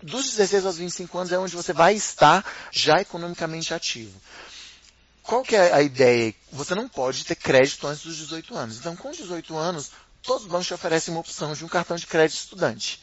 Dos 0.03 0.31
16 0.31 0.67
aos 0.67 0.77
25 0.77 1.19
anos 1.19 1.33
é 1.33 1.39
onde 1.39 1.57
você 1.57 1.73
vai 1.73 1.95
estar 1.95 2.45
já 2.71 3.01
economicamente 3.01 3.73
ativo. 3.73 4.21
Qual 5.23 5.43
que 5.43 5.57
é 5.57 5.73
a 5.73 5.83
ideia? 5.83 6.35
Você 6.53 6.75
não 6.75 6.89
pode 6.89 7.25
ter 7.25 7.35
crédito 7.35 7.87
antes 7.87 8.05
dos 8.05 8.17
18 8.17 8.57
anos. 8.57 8.79
Então, 8.79 8.97
com 8.97 9.11
18 9.11 9.57
anos, 9.57 9.91
todos 10.23 10.45
os 10.45 10.51
bancos 10.51 10.67
te 10.67 10.75
oferecem 10.75 11.15
uma 11.15 11.21
opção 11.21 11.53
de 11.55 11.65
um 11.65 11.69
cartão 11.69 11.97
de 11.97 12.07
crédito 12.07 12.39
estudante. 12.39 13.03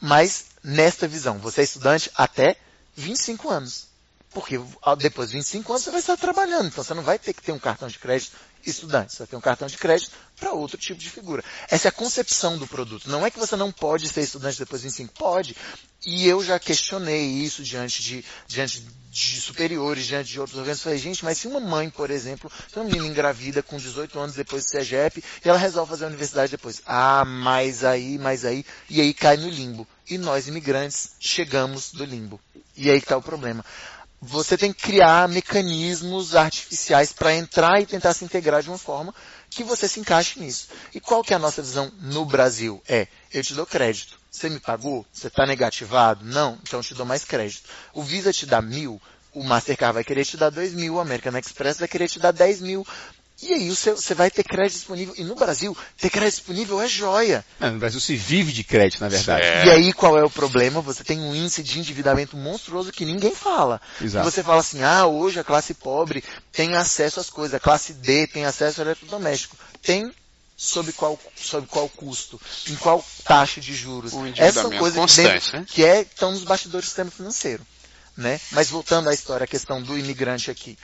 Mas, 0.00 0.46
nesta 0.62 1.08
visão, 1.08 1.38
você 1.38 1.62
é 1.62 1.64
estudante 1.64 2.10
até 2.14 2.56
25 2.96 3.48
anos. 3.48 3.88
Porque 4.30 4.60
depois 4.98 5.30
de 5.30 5.36
25 5.36 5.72
anos 5.72 5.84
você 5.84 5.90
vai 5.90 6.00
estar 6.00 6.16
trabalhando. 6.16 6.66
Então 6.66 6.84
você 6.84 6.94
não 6.94 7.02
vai 7.02 7.18
ter 7.18 7.32
que 7.32 7.42
ter 7.42 7.52
um 7.52 7.58
cartão 7.58 7.88
de 7.88 7.98
crédito 7.98 8.36
estudante. 8.64 9.12
Você 9.12 9.18
vai 9.18 9.26
ter 9.26 9.36
um 9.36 9.40
cartão 9.40 9.66
de 9.66 9.78
crédito 9.78 10.12
para 10.38 10.52
outro 10.52 10.76
tipo 10.76 11.00
de 11.00 11.08
figura. 11.08 11.42
Essa 11.70 11.88
é 11.88 11.90
a 11.90 11.92
concepção 11.92 12.58
do 12.58 12.66
produto. 12.66 13.08
Não 13.08 13.24
é 13.24 13.30
que 13.30 13.38
você 13.38 13.56
não 13.56 13.72
pode 13.72 14.08
ser 14.08 14.20
estudante 14.20 14.58
depois 14.58 14.82
de 14.82 14.88
25. 14.88 15.14
Pode. 15.14 15.56
E 16.06 16.28
eu 16.28 16.42
já 16.44 16.58
questionei 16.58 17.24
isso 17.24 17.62
diante 17.62 18.02
de, 18.02 18.24
diante 18.46 18.86
de 19.10 19.40
superiores, 19.40 20.06
diante 20.06 20.30
de 20.30 20.38
outros 20.38 20.56
organismos. 20.56 20.84
Falei, 20.84 20.98
gente, 20.98 21.24
mas 21.24 21.38
se 21.38 21.48
uma 21.48 21.58
mãe, 21.58 21.90
por 21.90 22.10
exemplo, 22.10 22.50
tem 22.72 22.82
uma 22.82 22.88
menina 22.88 23.06
engravida 23.06 23.62
com 23.62 23.76
18 23.76 24.18
anos 24.18 24.34
depois 24.36 24.64
do 24.64 24.70
CEGEP 24.70 25.22
e 25.44 25.48
ela 25.48 25.58
resolve 25.58 25.90
fazer 25.90 26.04
a 26.04 26.08
universidade 26.08 26.52
depois. 26.52 26.80
Ah, 26.86 27.24
mas 27.24 27.82
aí, 27.84 28.16
mas 28.16 28.44
aí. 28.44 28.64
E 28.88 29.00
aí 29.00 29.12
cai 29.12 29.36
no 29.36 29.48
limbo. 29.48 29.86
E 30.08 30.16
nós, 30.16 30.46
imigrantes, 30.46 31.10
chegamos 31.18 31.92
do 31.92 32.04
limbo. 32.04 32.40
E 32.76 32.90
aí 32.90 32.98
está 32.98 33.16
o 33.16 33.22
problema 33.22 33.64
você 34.20 34.58
tem 34.58 34.72
que 34.72 34.82
criar 34.82 35.28
mecanismos 35.28 36.34
artificiais 36.34 37.12
para 37.12 37.34
entrar 37.34 37.80
e 37.80 37.86
tentar 37.86 38.12
se 38.14 38.24
integrar 38.24 38.62
de 38.62 38.68
uma 38.68 38.78
forma 38.78 39.14
que 39.48 39.62
você 39.62 39.88
se 39.88 40.00
encaixe 40.00 40.40
nisso. 40.40 40.68
E 40.92 41.00
qual 41.00 41.22
que 41.22 41.32
é 41.32 41.36
a 41.36 41.38
nossa 41.38 41.62
visão 41.62 41.90
no 42.00 42.24
Brasil? 42.24 42.82
É, 42.88 43.06
eu 43.32 43.42
te 43.42 43.54
dou 43.54 43.64
crédito. 43.64 44.17
Você 44.38 44.48
me 44.48 44.60
pagou? 44.60 45.04
Você 45.12 45.26
está 45.26 45.44
negativado? 45.44 46.24
Não? 46.24 46.58
Então 46.62 46.78
eu 46.78 46.84
te 46.84 46.94
dou 46.94 47.04
mais 47.04 47.24
crédito. 47.24 47.68
O 47.92 48.02
Visa 48.02 48.32
te 48.32 48.46
dá 48.46 48.62
mil, 48.62 49.02
o 49.34 49.42
Mastercard 49.42 49.94
vai 49.94 50.04
querer 50.04 50.24
te 50.24 50.36
dar 50.36 50.50
dois 50.50 50.72
mil, 50.74 50.94
o 50.94 51.00
American 51.00 51.36
Express 51.36 51.78
vai 51.78 51.88
querer 51.88 52.08
te 52.08 52.20
dar 52.20 52.30
dez 52.30 52.60
mil. 52.60 52.86
E 53.42 53.52
aí 53.52 53.68
você, 53.68 53.92
você 53.92 54.14
vai 54.14 54.30
ter 54.30 54.42
crédito 54.44 54.74
disponível. 54.74 55.14
E 55.16 55.24
no 55.24 55.34
Brasil, 55.34 55.76
ter 55.96 56.10
crédito 56.10 56.38
disponível 56.38 56.80
é 56.80 56.88
joia. 56.88 57.44
Não, 57.58 57.72
no 57.72 57.78
Brasil 57.78 58.00
se 58.00 58.16
vive 58.16 58.52
de 58.52 58.62
crédito, 58.62 59.00
na 59.00 59.08
verdade. 59.08 59.42
É. 59.42 59.66
E 59.66 59.70
aí 59.70 59.92
qual 59.92 60.16
é 60.16 60.24
o 60.24 60.30
problema? 60.30 60.80
Você 60.80 61.02
tem 61.02 61.20
um 61.20 61.34
índice 61.34 61.62
de 61.62 61.78
endividamento 61.78 62.36
monstruoso 62.36 62.92
que 62.92 63.04
ninguém 63.04 63.34
fala. 63.34 63.80
Exato. 64.00 64.28
E 64.28 64.30
você 64.30 64.42
fala 64.42 64.60
assim, 64.60 64.82
ah, 64.82 65.06
hoje 65.06 65.40
a 65.40 65.44
classe 65.44 65.74
pobre 65.74 66.22
tem 66.52 66.76
acesso 66.76 67.18
às 67.18 67.28
coisas, 67.30 67.54
a 67.54 67.60
classe 67.60 67.92
D 67.92 68.28
tem 68.28 68.44
acesso 68.44 68.80
ao 68.80 68.86
eletrodoméstico. 68.86 69.56
Tem 69.82 70.12
sob 70.60 70.92
qual, 70.92 71.18
sob 71.36 71.66
qual 71.68 71.88
custo? 71.88 72.38
Em 72.68 72.74
qual 72.74 73.02
taxa 73.24 73.60
de 73.60 73.72
juros? 73.74 74.12
Endividamento 74.26 74.78
coisas 74.78 74.94
que, 74.94 75.00
constante, 75.00 75.32
dentro- 75.52 75.58
né? 75.60 75.66
que 75.68 75.84
é, 75.84 76.00
estão 76.02 76.32
nos 76.32 76.42
bastidores 76.42 76.86
do 76.86 76.88
sistema 76.88 77.10
financeiro. 77.12 77.64
Né? 78.16 78.40
Mas 78.50 78.68
voltando 78.68 79.08
à 79.08 79.14
história, 79.14 79.44
a 79.44 79.46
questão 79.46 79.80
do 79.80 79.96
imigrante 79.96 80.50
aqui. 80.50 80.76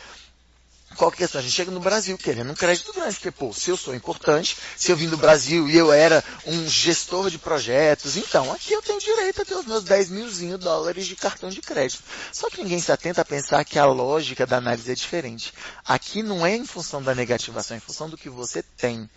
Qual 0.96 1.10
que 1.10 1.16
é 1.16 1.24
a 1.24 1.26
questão? 1.26 1.40
A 1.40 1.42
gente 1.42 1.52
chega 1.52 1.72
no 1.72 1.80
Brasil 1.80 2.16
querendo 2.16 2.52
um 2.52 2.54
crédito 2.54 2.92
grande, 2.92 3.16
porque, 3.16 3.32
pô, 3.32 3.52
se 3.52 3.68
eu 3.68 3.76
sou 3.76 3.96
importante, 3.96 4.56
se 4.76 4.92
eu 4.92 4.96
vim 4.96 5.08
do 5.08 5.16
Brasil 5.16 5.68
e 5.68 5.76
eu 5.76 5.92
era 5.92 6.22
um 6.46 6.68
gestor 6.68 7.28
de 7.30 7.36
projetos, 7.36 8.16
então 8.16 8.52
aqui 8.52 8.72
eu 8.72 8.80
tenho 8.80 9.00
direito 9.00 9.42
a 9.42 9.44
ter 9.44 9.56
os 9.56 9.66
meus 9.66 9.82
10 9.82 10.08
milzinho 10.10 10.56
dólares 10.56 11.08
de 11.08 11.16
cartão 11.16 11.50
de 11.50 11.60
crédito. 11.60 12.04
Só 12.32 12.48
que 12.48 12.62
ninguém 12.62 12.78
se 12.78 12.92
atenta 12.92 13.22
a 13.22 13.24
pensar 13.24 13.64
que 13.64 13.76
a 13.76 13.86
lógica 13.86 14.46
da 14.46 14.58
análise 14.58 14.88
é 14.92 14.94
diferente. 14.94 15.52
Aqui 15.84 16.22
não 16.22 16.46
é 16.46 16.54
em 16.54 16.64
função 16.64 17.02
da 17.02 17.12
negativação, 17.12 17.74
é 17.74 17.78
em 17.78 17.80
função 17.80 18.08
do 18.08 18.16
que 18.16 18.30
você 18.30 18.62
tem. 18.62 19.10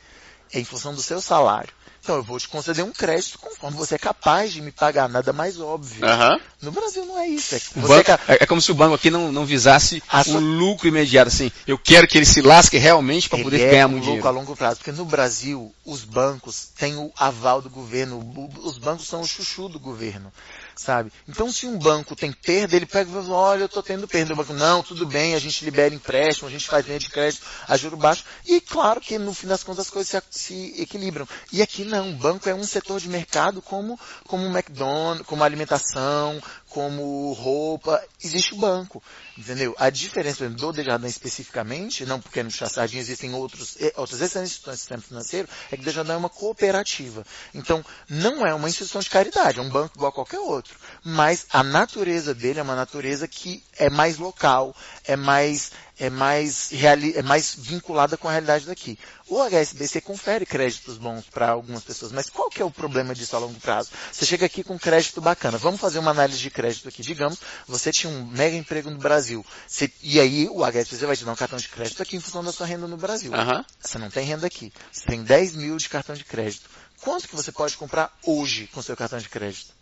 É 0.53 0.59
em 0.59 0.65
função 0.65 0.93
do 0.93 1.01
seu 1.01 1.21
salário. 1.21 1.69
Então 2.01 2.15
eu 2.15 2.23
vou 2.23 2.39
te 2.39 2.47
conceder 2.47 2.85
um 2.85 2.91
crédito 2.93 3.37
conforme 3.37 3.75
você 3.75 3.95
é 3.95 3.97
capaz 3.97 4.53
de 4.53 4.61
me 4.61 4.71
pagar, 4.71 5.09
nada 5.09 5.33
mais 5.33 5.59
óbvio. 5.59 6.05
Aham. 6.05 6.39
No 6.61 6.71
Brasil 6.71 7.05
não 7.05 7.19
é 7.19 7.27
isso. 7.27 7.53
É 7.53 7.59
banco- 7.75 8.11
é, 8.29 8.37
é 8.39 8.45
como 8.45 8.61
se 8.61 8.71
o 8.71 8.75
banco 8.75 8.95
aqui 8.95 9.09
não, 9.11 9.29
não 9.29 9.45
visasse 9.45 10.01
o 10.13 10.23
sua- 10.23 10.39
lucro 10.39 10.87
imediato, 10.87 11.27
assim. 11.27 11.51
Eu 11.67 11.77
quero 11.77 12.07
que 12.07 12.17
ele 12.17 12.25
se 12.25 12.41
lasque 12.41 12.77
realmente 12.77 13.27
para 13.27 13.43
poder 13.43 13.59
é 13.59 13.71
ganhar 13.71 13.87
um 13.87 13.91
muito 13.91 14.05
lucro 14.05 14.19
a 14.19 14.21
dinheiro. 14.31 14.39
longo 14.39 14.55
prazo, 14.55 14.77
porque 14.77 14.93
no 14.93 15.03
Brasil 15.03 15.73
os 15.83 16.05
bancos 16.05 16.69
têm 16.77 16.95
o 16.95 17.11
aval 17.17 17.61
do 17.61 17.69
governo, 17.69 18.19
os 18.63 18.77
bancos 18.77 19.05
são 19.05 19.19
o 19.19 19.27
chuchu 19.27 19.67
do 19.67 19.79
governo, 19.79 20.31
sabe? 20.77 21.11
Então 21.27 21.51
se 21.51 21.65
um 21.65 21.77
banco 21.77 22.15
tem 22.15 22.31
perda, 22.31 22.75
ele 22.75 22.85
pega 22.85 23.09
e 23.09 23.13
fala, 23.13 23.35
olha, 23.35 23.61
eu 23.61 23.65
estou 23.65 23.83
tendo 23.83 24.07
perda. 24.07 24.33
O 24.33 24.35
banco, 24.35 24.53
não, 24.53 24.83
tudo 24.83 25.05
bem, 25.05 25.35
a 25.35 25.39
gente 25.39 25.65
libera 25.65 25.93
empréstimo, 25.93 26.47
a 26.47 26.51
gente 26.51 26.67
faz 26.67 26.85
linha 26.85 26.99
de 26.99 27.09
crédito 27.09 27.45
a 27.67 27.75
juro 27.75 27.97
baixo. 27.97 28.23
E 28.45 28.61
claro 28.61 29.01
que 29.01 29.17
no 29.17 29.33
fim 29.33 29.47
das 29.47 29.63
contas 29.63 29.87
as 29.87 29.89
coisas 29.89 30.23
se, 30.29 30.39
se 30.39 30.81
equilibram. 30.81 31.27
E 31.51 31.61
aqui 31.61 31.83
não, 31.83 32.11
o 32.11 32.15
banco 32.15 32.47
é 32.49 32.53
um 32.53 32.63
setor 32.63 32.99
de 32.99 33.09
mercado 33.09 33.61
como, 33.61 33.99
como 34.27 34.45
o 34.45 34.51
McDonald's, 34.51 35.25
como 35.25 35.43
alimentação, 35.43 36.41
como 36.69 37.33
roupa, 37.33 38.03
existe 38.23 38.53
o 38.53 38.57
banco, 38.57 39.01
entendeu? 39.37 39.75
A 39.77 39.89
diferença, 39.89 40.47
do 40.49 40.73
Desjardins 40.73 41.11
especificamente, 41.11 42.05
não 42.05 42.19
porque 42.19 42.43
no 42.43 42.51
Chassardinha 42.51 43.01
existem 43.01 43.33
outros, 43.33 43.77
eh, 43.79 43.93
outras 43.95 44.21
excelentes 44.21 44.51
instituições 44.51 44.77
do 44.77 44.79
sistema 44.79 45.01
financeiro, 45.01 45.49
é 45.71 45.75
que 45.75 45.81
o 45.81 45.85
Desjardins 45.85 46.13
é 46.13 46.17
uma 46.17 46.29
cooperativa. 46.29 47.25
Então, 47.53 47.83
não 48.09 48.45
é 48.45 48.53
uma 48.53 48.69
instituição 48.69 49.01
de 49.01 49.09
caridade, 49.09 49.59
é 49.59 49.61
um 49.61 49.69
banco 49.69 49.95
igual 49.95 50.09
a 50.09 50.15
qualquer 50.15 50.39
outro. 50.39 50.77
Mas 51.03 51.45
a 51.51 51.63
natureza 51.63 52.33
dele 52.33 52.59
é 52.59 52.63
uma 52.63 52.75
natureza 52.75 53.27
que 53.27 53.63
é 53.77 53.89
mais 53.89 54.17
local, 54.17 54.75
é 55.05 55.15
mais, 55.15 55.71
é 55.99 56.09
mais, 56.09 56.69
reali 56.71 57.13
é 57.15 57.21
mais 57.21 57.55
vinculada 57.55 58.17
com 58.17 58.27
a 58.27 58.31
realidade 58.31 58.65
daqui. 58.65 58.97
O 59.27 59.41
HSBC 59.41 60.01
confere 60.01 60.45
créditos 60.45 60.97
bons 60.97 61.25
para 61.25 61.49
algumas 61.49 61.83
pessoas, 61.83 62.11
mas 62.11 62.29
qual 62.29 62.49
que 62.49 62.61
é 62.61 62.65
o 62.65 62.71
problema 62.71 63.13
disso 63.15 63.35
a 63.35 63.39
longo 63.39 63.59
prazo? 63.59 63.89
Você 64.11 64.25
chega 64.25 64.45
aqui 64.45 64.63
com 64.63 64.77
crédito 64.77 65.19
bacana. 65.19 65.57
Vamos 65.57 65.81
fazer 65.81 65.99
uma 65.99 66.11
análise 66.11 66.39
de 66.39 66.49
crédito 66.49 66.87
aqui. 66.87 67.01
Digamos, 67.01 67.39
você 67.67 67.91
tinha 67.91 68.11
um 68.11 68.25
mega 68.25 68.55
emprego 68.55 68.89
no 68.89 68.97
Brasil. 68.97 69.45
Você- 69.67 69.91
e 70.01 70.19
aí 70.19 70.47
o 70.49 70.63
HSBC 70.63 71.05
vai 71.05 71.17
te 71.17 71.25
dar 71.25 71.31
um 71.33 71.35
cartão 71.35 71.57
de 71.57 71.67
crédito 71.67 72.01
aqui 72.01 72.15
em 72.15 72.19
função 72.21 72.43
da 72.43 72.51
sua 72.51 72.65
renda 72.67 72.87
no 72.87 72.97
Brasil. 72.97 73.33
Aham. 73.33 73.65
Você 73.79 73.97
não 73.97 74.09
tem 74.09 74.25
renda 74.25 74.47
aqui. 74.47 74.71
Você 74.91 75.05
tem 75.05 75.23
10 75.23 75.55
mil 75.55 75.77
de 75.77 75.89
cartão 75.89 76.15
de 76.15 76.23
crédito. 76.23 76.69
Quanto 77.01 77.27
que 77.27 77.35
você 77.35 77.51
pode 77.51 77.75
comprar 77.77 78.11
hoje 78.23 78.67
com 78.67 78.81
seu 78.81 78.95
cartão 78.95 79.19
de 79.19 79.29
crédito? 79.29 79.73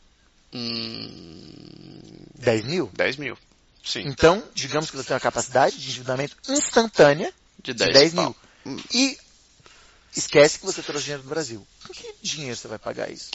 Hum, 0.54 2.26
10 2.36 2.66
mil? 2.66 2.90
10 2.94 3.18
mil. 3.18 3.38
Sim. 3.86 4.02
Então, 4.08 4.44
digamos 4.54 4.90
que 4.90 4.98
você 4.98 5.08
tem 5.08 5.14
uma 5.14 5.20
capacidade 5.22 5.78
de 5.78 5.90
endividamento 5.90 6.36
instantânea 6.50 7.32
De 7.64 7.72
de 7.74 7.86
10, 7.86 7.94
10 7.94 8.14
pau. 8.16 8.36
mil. 8.66 8.84
E 8.92 9.18
esquece 10.16 10.60
que 10.60 10.66
você 10.66 10.82
trouxe 10.82 11.04
dinheiro 11.04 11.22
do 11.24 11.30
Brasil. 11.30 11.66
Com 11.86 11.94
que 11.94 12.16
dinheiro 12.22 12.56
você 12.56 12.68
vai 12.68 12.80
pagar 12.80 13.12
isso? 13.12 13.30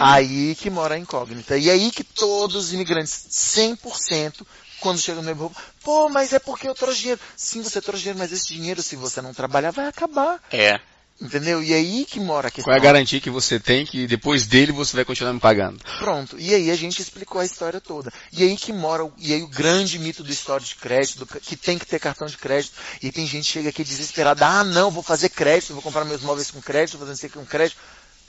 Aí 0.00 0.56
que 0.56 0.68
mora 0.70 0.96
a 0.96 0.98
incógnita. 0.98 1.56
E 1.56 1.70
aí 1.70 1.90
que 1.92 2.02
todos 2.02 2.56
os 2.56 2.72
imigrantes, 2.72 3.26
100%, 3.30 4.44
quando 4.80 5.00
chegam 5.00 5.22
no 5.22 5.34
meu 5.34 5.52
pô, 5.82 6.08
mas 6.08 6.32
é 6.32 6.38
porque 6.38 6.68
eu 6.68 6.74
trouxe 6.74 7.00
dinheiro. 7.00 7.20
Sim, 7.36 7.62
você 7.62 7.80
trouxe 7.80 8.00
dinheiro, 8.02 8.18
mas 8.18 8.32
esse 8.32 8.48
dinheiro, 8.48 8.82
se 8.82 8.96
você 8.96 9.22
não 9.22 9.32
trabalhar, 9.32 9.70
vai 9.70 9.86
acabar. 9.86 10.42
É. 10.50 10.80
Entendeu? 11.20 11.60
E 11.62 11.74
aí 11.74 12.04
que 12.04 12.20
mora 12.20 12.46
a 12.46 12.50
questão. 12.50 12.70
Qual 12.70 12.76
é 12.76 12.78
a 12.78 12.82
garantia 12.82 13.20
que 13.20 13.28
você 13.28 13.58
tem 13.58 13.84
que 13.84 14.06
depois 14.06 14.46
dele 14.46 14.70
você 14.70 14.94
vai 14.94 15.04
continuar 15.04 15.32
me 15.32 15.40
pagando? 15.40 15.80
Pronto. 15.98 16.38
E 16.38 16.54
aí 16.54 16.70
a 16.70 16.76
gente 16.76 17.02
explicou 17.02 17.40
a 17.40 17.44
história 17.44 17.80
toda. 17.80 18.12
E 18.32 18.44
aí 18.44 18.56
que 18.56 18.72
mora, 18.72 19.04
o- 19.04 19.12
e 19.18 19.34
aí 19.34 19.42
o 19.42 19.48
grande 19.48 19.98
mito 19.98 20.22
do 20.22 20.30
histórico 20.30 20.68
de 20.68 20.76
crédito, 20.76 21.18
do 21.18 21.26
que 21.26 21.56
tem 21.56 21.76
que 21.76 21.84
ter 21.86 21.98
cartão 21.98 22.28
de 22.28 22.36
crédito. 22.38 22.72
E 23.02 23.10
tem 23.10 23.26
gente 23.26 23.46
que 23.46 23.52
chega 23.52 23.68
aqui 23.70 23.82
desesperada, 23.82 24.46
ah 24.46 24.62
não, 24.62 24.92
vou 24.92 25.02
fazer 25.02 25.28
crédito, 25.30 25.72
vou 25.72 25.82
comprar 25.82 26.04
meus 26.04 26.22
móveis 26.22 26.52
com 26.52 26.62
crédito, 26.62 26.92
vou 26.98 27.00
fazer 27.00 27.10
não 27.12 27.16
sei 27.18 27.28
o 27.28 27.32
que 27.32 27.38
com 27.38 27.46
crédito. 27.46 27.78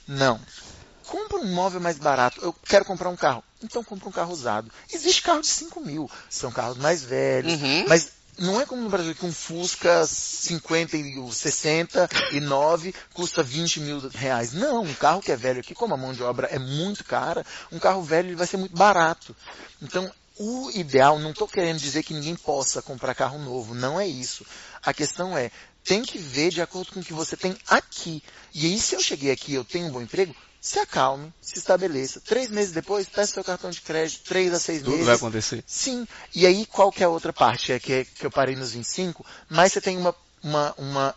Não. 0.07 0.39
Compra 1.05 1.37
um 1.37 1.53
móvel 1.53 1.79
mais 1.81 1.97
barato. 1.99 2.39
Eu 2.41 2.53
quero 2.67 2.85
comprar 2.85 3.09
um 3.09 3.15
carro. 3.15 3.43
Então 3.63 3.83
compra 3.83 4.09
um 4.09 4.11
carro 4.11 4.31
usado. 4.33 4.71
Existe 4.91 5.21
carro 5.21 5.41
de 5.41 5.47
5 5.47 5.79
mil. 5.79 6.09
São 6.29 6.51
carros 6.51 6.77
mais 6.77 7.03
velhos. 7.03 7.53
Uhum. 7.53 7.85
Mas 7.87 8.09
não 8.39 8.59
é 8.59 8.65
como 8.65 8.81
no 8.81 8.89
Brasil 8.89 9.13
que 9.13 9.25
um 9.25 9.31
Fusca 9.31 10.05
50 10.05 10.97
e 10.97 11.19
o 11.19 11.31
69 11.31 12.93
custa 13.13 13.43
20 13.43 13.79
mil 13.81 14.09
reais. 14.09 14.53
Não, 14.53 14.83
um 14.83 14.93
carro 14.93 15.21
que 15.21 15.31
é 15.31 15.35
velho 15.35 15.59
aqui, 15.59 15.75
como 15.75 15.93
a 15.93 15.97
mão 15.97 16.13
de 16.13 16.23
obra 16.23 16.47
é 16.47 16.57
muito 16.57 17.03
cara, 17.03 17.45
um 17.71 17.79
carro 17.79 18.01
velho 18.01 18.29
ele 18.29 18.35
vai 18.35 18.47
ser 18.47 18.57
muito 18.57 18.75
barato. 18.75 19.35
Então, 19.81 20.09
o 20.37 20.71
ideal, 20.73 21.19
não 21.19 21.31
estou 21.31 21.47
querendo 21.47 21.79
dizer 21.79 22.01
que 22.01 22.13
ninguém 22.13 22.35
possa 22.35 22.81
comprar 22.81 23.13
carro 23.13 23.37
novo, 23.39 23.75
não 23.75 23.99
é 23.99 24.07
isso. 24.07 24.45
A 24.81 24.93
questão 24.93 25.37
é, 25.37 25.51
tem 25.83 26.01
que 26.01 26.17
ver 26.17 26.49
de 26.49 26.61
acordo 26.61 26.93
com 26.93 27.01
o 27.01 27.03
que 27.03 27.13
você 27.13 27.35
tem 27.35 27.57
aqui. 27.67 28.23
E 28.53 28.65
aí, 28.65 28.79
se 28.79 28.95
eu 28.95 29.01
cheguei 29.01 29.31
aqui 29.31 29.53
eu 29.53 29.65
tenho 29.65 29.87
um 29.87 29.91
bom 29.91 30.01
emprego, 30.01 30.33
se 30.61 30.77
acalme, 30.79 31.33
se 31.41 31.57
estabeleça. 31.57 32.21
Três 32.21 32.49
meses 32.49 32.71
depois, 32.73 33.07
peça 33.07 33.33
seu 33.33 33.43
cartão 33.43 33.69
de 33.69 33.81
crédito, 33.81 34.23
três 34.25 34.53
a 34.53 34.59
seis 34.59 34.79
Tudo 34.79 34.91
meses. 34.91 35.05
vai 35.05 35.15
acontecer. 35.15 35.63
Sim. 35.65 36.07
E 36.35 36.45
aí, 36.45 36.65
qual 36.65 36.91
que 36.91 37.01
é 37.01 37.05
a 37.05 37.09
outra 37.09 37.31
parte? 37.31 37.71
É 37.71 37.79
que, 37.79 38.05
que 38.05 38.25
eu 38.25 38.31
parei 38.31 38.55
nos 38.55 38.71
25, 38.73 39.25
mas 39.49 39.71
você 39.71 39.81
tem 39.81 39.97
uma, 39.97 40.13
uma, 40.43 40.73
uma 40.77 41.15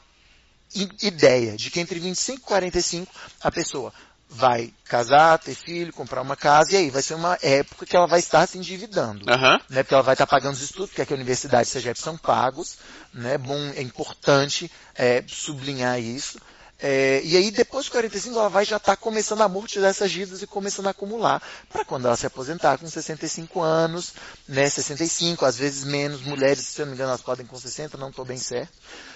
ideia 1.02 1.56
de 1.56 1.70
que 1.70 1.80
entre 1.80 1.98
25 1.98 2.38
e 2.38 2.42
45 2.42 3.12
a 3.42 3.50
pessoa 3.50 3.92
vai 4.34 4.72
casar, 4.84 5.38
ter 5.38 5.54
filho, 5.54 5.92
comprar 5.92 6.22
uma 6.22 6.34
casa, 6.36 6.72
e 6.72 6.76
aí 6.76 6.90
vai 6.90 7.02
ser 7.02 7.14
uma 7.14 7.38
época 7.42 7.84
que 7.84 7.94
ela 7.94 8.06
vai 8.06 8.18
estar 8.18 8.46
se 8.46 8.56
endividando 8.56 9.30
Aham. 9.30 9.60
né? 9.68 9.82
Porque 9.82 9.92
ela 9.92 10.02
vai 10.02 10.14
estar 10.14 10.26
pagando 10.26 10.54
os 10.54 10.62
estudos, 10.62 10.88
porque 10.88 11.02
aqui 11.02 11.12
a 11.12 11.16
universidade 11.16 11.68
e 11.68 11.70
a 11.70 11.72
CEGEP 11.72 11.98
são 12.00 12.16
pagos, 12.16 12.78
né? 13.12 13.36
Bom, 13.36 13.58
é 13.76 13.82
importante 13.82 14.70
é, 14.94 15.22
sublinhar 15.28 16.00
isso. 16.00 16.38
É, 16.84 17.20
e 17.22 17.36
aí, 17.36 17.52
depois 17.52 17.84
dos 17.84 17.90
45, 17.90 18.36
ela 18.36 18.48
vai 18.48 18.64
já 18.64 18.76
estar 18.76 18.96
começando 18.96 19.40
a 19.40 19.44
amortizar 19.44 19.88
essas 19.88 20.10
dívidas 20.10 20.42
e 20.42 20.48
começando 20.48 20.88
a 20.88 20.90
acumular. 20.90 21.40
Para 21.72 21.84
quando 21.84 22.06
ela 22.06 22.16
se 22.16 22.26
aposentar 22.26 22.76
com 22.76 22.90
65 22.90 23.60
anos, 23.60 24.14
né? 24.48 24.68
65, 24.68 25.44
às 25.44 25.56
vezes 25.56 25.84
menos. 25.84 26.22
Mulheres, 26.22 26.66
se 26.66 26.82
eu 26.82 26.86
não 26.86 26.90
me 26.90 26.96
engano, 26.96 27.10
elas 27.10 27.22
podem 27.22 27.46
com 27.46 27.56
60, 27.56 27.96
não 27.96 28.08
estou 28.08 28.24
bem 28.24 28.36
certo. 28.36 28.72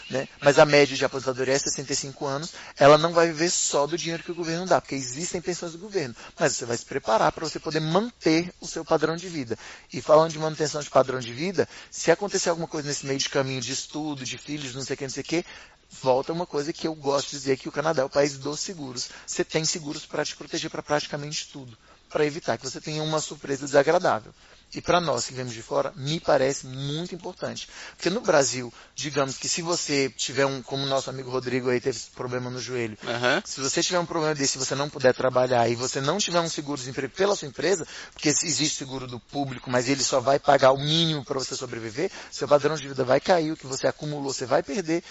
Né? 0.08 0.28
Mas 0.40 0.60
a 0.60 0.64
média 0.64 0.96
de 0.96 1.04
aposentadoria 1.04 1.54
é 1.54 1.58
65 1.58 2.24
anos. 2.24 2.52
Ela 2.78 2.96
não 2.96 3.12
vai 3.12 3.26
viver 3.26 3.50
só 3.50 3.84
do 3.84 3.98
dinheiro 3.98 4.22
que 4.22 4.30
o 4.30 4.36
governo 4.36 4.64
dá, 4.64 4.80
porque 4.80 4.94
existem 4.94 5.40
pensões 5.40 5.72
do 5.72 5.78
governo. 5.78 6.14
Mas 6.38 6.54
você 6.54 6.64
vai 6.64 6.76
se 6.76 6.84
preparar 6.84 7.32
para 7.32 7.44
você 7.44 7.58
poder 7.58 7.80
manter 7.80 8.54
o 8.60 8.66
seu 8.68 8.84
padrão 8.84 9.16
de 9.16 9.28
vida. 9.28 9.58
E 9.92 10.00
falando 10.00 10.30
de 10.30 10.38
manutenção 10.38 10.80
de 10.80 10.88
padrão 10.88 11.18
de 11.18 11.32
vida, 11.32 11.68
se 11.90 12.12
acontecer 12.12 12.50
alguma 12.50 12.68
coisa 12.68 12.86
nesse 12.86 13.04
meio 13.04 13.18
de 13.18 13.28
caminho 13.28 13.60
de 13.60 13.72
estudo, 13.72 14.24
de 14.24 14.38
filhos, 14.38 14.72
não 14.72 14.82
sei 14.82 14.94
o 14.94 14.96
que, 14.96 15.04
não 15.04 15.10
sei 15.10 15.22
o 15.22 15.26
que, 15.26 15.44
volta 15.90 16.32
uma 16.32 16.46
coisa 16.46 16.72
que 16.72 16.86
eu 16.86 16.94
gosto 16.94 17.30
de 17.30 17.38
dizer 17.38 17.56
que 17.56 17.68
o 17.68 17.72
Canadá 17.72 18.02
é 18.02 18.04
o 18.04 18.10
país 18.10 18.36
dos 18.38 18.60
seguros. 18.60 19.08
Você 19.26 19.44
tem 19.44 19.64
seguros 19.64 20.04
para 20.06 20.24
te 20.24 20.36
proteger 20.36 20.70
para 20.70 20.82
praticamente 20.82 21.48
tudo, 21.52 21.76
para 22.08 22.24
evitar 22.24 22.58
que 22.58 22.68
você 22.68 22.80
tenha 22.80 23.02
uma 23.02 23.20
surpresa 23.20 23.64
desagradável. 23.64 24.32
E 24.74 24.80
para 24.80 25.00
nós 25.00 25.26
que 25.26 25.32
vemos 25.32 25.54
de 25.54 25.62
fora, 25.62 25.92
me 25.96 26.18
parece 26.18 26.66
muito 26.66 27.14
importante. 27.14 27.68
Porque 27.96 28.10
no 28.10 28.20
Brasil, 28.20 28.72
digamos 28.94 29.38
que 29.38 29.48
se 29.48 29.62
você 29.62 30.10
tiver 30.10 30.44
um, 30.44 30.60
como 30.60 30.82
o 30.82 30.86
nosso 30.86 31.08
amigo 31.08 31.30
Rodrigo 31.30 31.70
aí 31.70 31.80
teve 31.80 31.98
problema 32.14 32.50
no 32.50 32.60
joelho, 32.60 32.98
Aham. 33.06 33.42
se 33.44 33.60
você 33.60 33.82
tiver 33.82 33.98
um 34.00 34.04
problema 34.04 34.34
desse, 34.34 34.52
se 34.52 34.58
você 34.58 34.74
não 34.74 34.90
puder 34.90 35.14
trabalhar 35.14 35.68
e 35.68 35.76
você 35.76 36.00
não 36.00 36.18
tiver 36.18 36.40
um 36.40 36.48
seguro-desemprego 36.48 37.14
pela 37.14 37.36
sua 37.36 37.48
empresa, 37.48 37.86
porque 38.12 38.28
existe 38.28 38.76
seguro 38.76 39.06
do 39.06 39.20
público, 39.20 39.70
mas 39.70 39.88
ele 39.88 40.02
só 40.02 40.20
vai 40.20 40.38
pagar 40.38 40.72
o 40.72 40.78
mínimo 40.78 41.24
para 41.24 41.38
você 41.38 41.54
sobreviver, 41.54 42.10
seu 42.30 42.48
padrão 42.48 42.74
de 42.74 42.88
vida 42.88 43.04
vai 43.04 43.20
cair, 43.20 43.52
o 43.52 43.56
que 43.56 43.66
você 43.66 43.86
acumulou 43.86 44.32
você 44.32 44.44
vai 44.44 44.62
perder. 44.62 45.02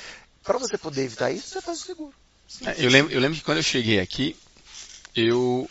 Para 0.46 0.60
você 0.60 0.78
poder 0.78 1.04
evitar 1.04 1.32
isso, 1.32 1.48
você 1.50 1.62
faz 1.62 1.82
o 1.82 1.86
seguro. 1.86 2.14
É, 2.66 2.86
Eu 2.86 2.90
lembro, 2.90 3.12
eu 3.12 3.20
lembro 3.20 3.38
que 3.38 3.44
quando 3.44 3.58
eu 3.58 3.64
cheguei 3.64 4.00
aqui, 4.00 4.36
eu. 5.16 5.70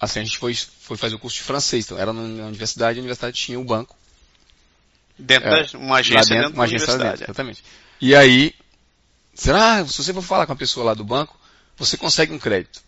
Assim, 0.00 0.20
a 0.20 0.24
gente 0.24 0.38
foi, 0.38 0.54
foi 0.54 0.96
fazer 0.96 1.16
o 1.16 1.18
curso 1.18 1.36
de 1.38 1.42
francês. 1.42 1.84
Então, 1.84 1.98
era 1.98 2.12
na 2.12 2.46
universidade, 2.46 2.98
a 2.98 3.02
universidade 3.02 3.36
tinha 3.36 3.58
o 3.58 3.64
banco. 3.64 3.96
Dentro 5.18 5.48
É, 5.48 5.62
de 5.64 5.76
uma 5.76 5.96
agência 5.96 6.36
lá 6.36 6.42
dentro, 6.42 6.54
uma 6.54 6.58
da 6.58 6.64
agência 6.64 6.84
universidade. 6.84 7.10
dentro, 7.10 7.24
exatamente. 7.24 7.64
E 8.00 8.14
aí, 8.14 8.54
será, 9.34 9.84
se 9.84 9.98
você 9.98 10.14
for 10.14 10.22
falar 10.22 10.46
com 10.46 10.52
a 10.52 10.56
pessoa 10.56 10.86
lá 10.86 10.94
do 10.94 11.02
banco, 11.04 11.36
você 11.76 11.96
consegue 11.96 12.32
um 12.32 12.38
crédito. 12.38 12.80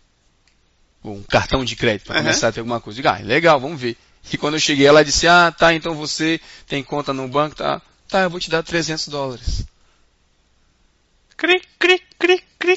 Ou 1.02 1.16
um 1.16 1.22
cartão 1.24 1.64
de 1.64 1.74
crédito 1.74 2.06
para 2.06 2.14
Aham. 2.16 2.24
começar 2.24 2.48
a 2.48 2.52
ter 2.52 2.60
alguma 2.60 2.80
coisa. 2.80 2.94
Diga, 2.96 3.14
ah, 3.16 3.18
legal, 3.18 3.58
vamos 3.58 3.80
ver. 3.80 3.96
E 4.32 4.36
quando 4.38 4.54
eu 4.54 4.60
cheguei, 4.60 4.86
ela 4.86 5.04
disse, 5.04 5.26
ah, 5.26 5.50
tá, 5.50 5.74
então 5.74 5.94
você 5.94 6.40
tem 6.68 6.84
conta 6.84 7.12
no 7.12 7.26
banco, 7.26 7.56
tá? 7.56 7.82
Tá, 8.06 8.20
eu 8.20 8.30
vou 8.30 8.38
te 8.38 8.50
dar 8.50 8.62
300 8.62 9.08
dólares. 9.08 9.64
Cri, 11.40 11.58
cri, 11.78 11.98
cri, 12.18 12.44
cri. 12.58 12.76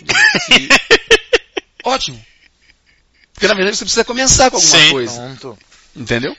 Ótimo. 1.84 2.26
Porque 3.34 3.48
na 3.48 3.54
verdade 3.54 3.76
você 3.78 3.84
precisa 3.84 4.06
começar 4.06 4.50
com 4.50 4.56
alguma 4.58 4.78
Sim. 4.80 4.92
coisa. 4.92 5.14
Pronto. 5.14 5.58
Entendeu? 5.96 6.36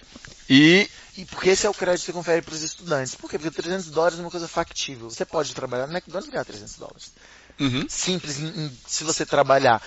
E 0.49 0.89
E 1.19 1.25
porque 1.27 1.51
esse 1.51 1.67
é 1.67 1.71
o 1.71 1.75
crédito 1.75 2.01
que 2.01 2.07
você 2.07 2.13
confere 2.13 2.41
para 2.43 2.55
os 2.55 2.63
estudantes. 2.63 3.15
Por 3.15 3.29
quê? 3.31 3.39
Porque 3.39 3.51
300 3.63 3.91
dólares 3.91 4.19
é 4.19 4.23
uma 4.23 4.31
coisa 4.31 4.49
factível. 4.49 5.11
Você 5.11 5.25
pode 5.25 5.55
trabalhar 5.55 5.87
no 5.87 5.93
McDonald's 5.93 6.29
e 6.29 6.33
ganhar 6.33 6.45
300 6.45 6.77
dólares. 6.77 7.13
uhum, 7.61 7.87
simples, 7.89 8.41
em- 8.41 8.49
em- 8.67 8.79
se 8.87 9.05
você 9.05 9.25
trabalhar 9.27 9.81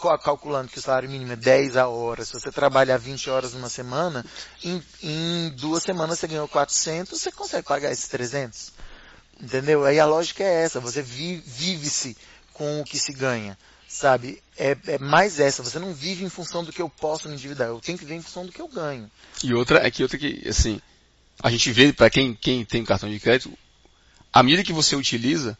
ca- 0.00 0.16
calculando 0.18 0.68
que 0.70 0.78
o 0.78 0.82
salário 0.82 1.10
mínimo 1.10 1.32
é 1.32 1.36
10 1.36 1.76
a 1.76 1.86
hora, 1.88 2.24
se 2.24 2.32
você 2.32 2.50
trabalhar 2.52 2.96
20 2.96 3.28
horas 3.28 3.52
numa 3.54 3.68
semana, 3.68 4.24
em, 4.64 4.82
em 5.02 5.50
duas 5.56 5.82
semanas 5.82 6.18
você 6.20 6.26
ganhou 6.28 6.48
400, 6.48 7.20
você 7.20 7.30
consegue 7.32 7.66
pagar 7.66 7.90
esses 7.92 8.08
300. 8.08 8.72
Entendeu? 9.42 9.84
Aí 9.84 9.98
a 9.98 10.06
lógica 10.06 10.44
é 10.44 10.62
essa, 10.62 10.78
você 10.78 11.02
vi- 11.02 11.42
vive-se 11.44 12.16
com 12.52 12.80
o 12.80 12.84
que 12.84 12.98
se 12.98 13.12
ganha. 13.12 13.58
Sabe? 13.88 14.42
É, 14.56 14.76
é 14.86 14.98
mais 14.98 15.38
essa, 15.38 15.62
você 15.62 15.78
não 15.78 15.92
vive 15.92 16.24
em 16.24 16.28
função 16.30 16.64
do 16.64 16.72
que 16.72 16.80
eu 16.80 16.88
posso 16.88 17.28
me 17.28 17.34
endividar, 17.34 17.68
eu 17.68 17.78
tenho 17.80 17.98
que 17.98 18.04
ver 18.06 18.14
em 18.14 18.22
função 18.22 18.46
do 18.46 18.52
que 18.52 18.60
eu 18.60 18.68
ganho. 18.68 19.10
E 19.44 19.52
outra 19.52 19.86
é 19.86 19.90
que 19.90 20.02
outra 20.02 20.16
que, 20.16 20.48
assim, 20.48 20.80
a 21.42 21.50
gente 21.50 21.70
vê 21.72 21.92
para 21.92 22.08
quem, 22.08 22.34
quem 22.34 22.64
tem 22.64 22.84
cartão 22.84 23.10
de 23.10 23.20
crédito, 23.20 23.52
à 24.32 24.42
medida 24.42 24.62
que 24.62 24.72
você 24.72 24.96
utiliza, 24.96 25.58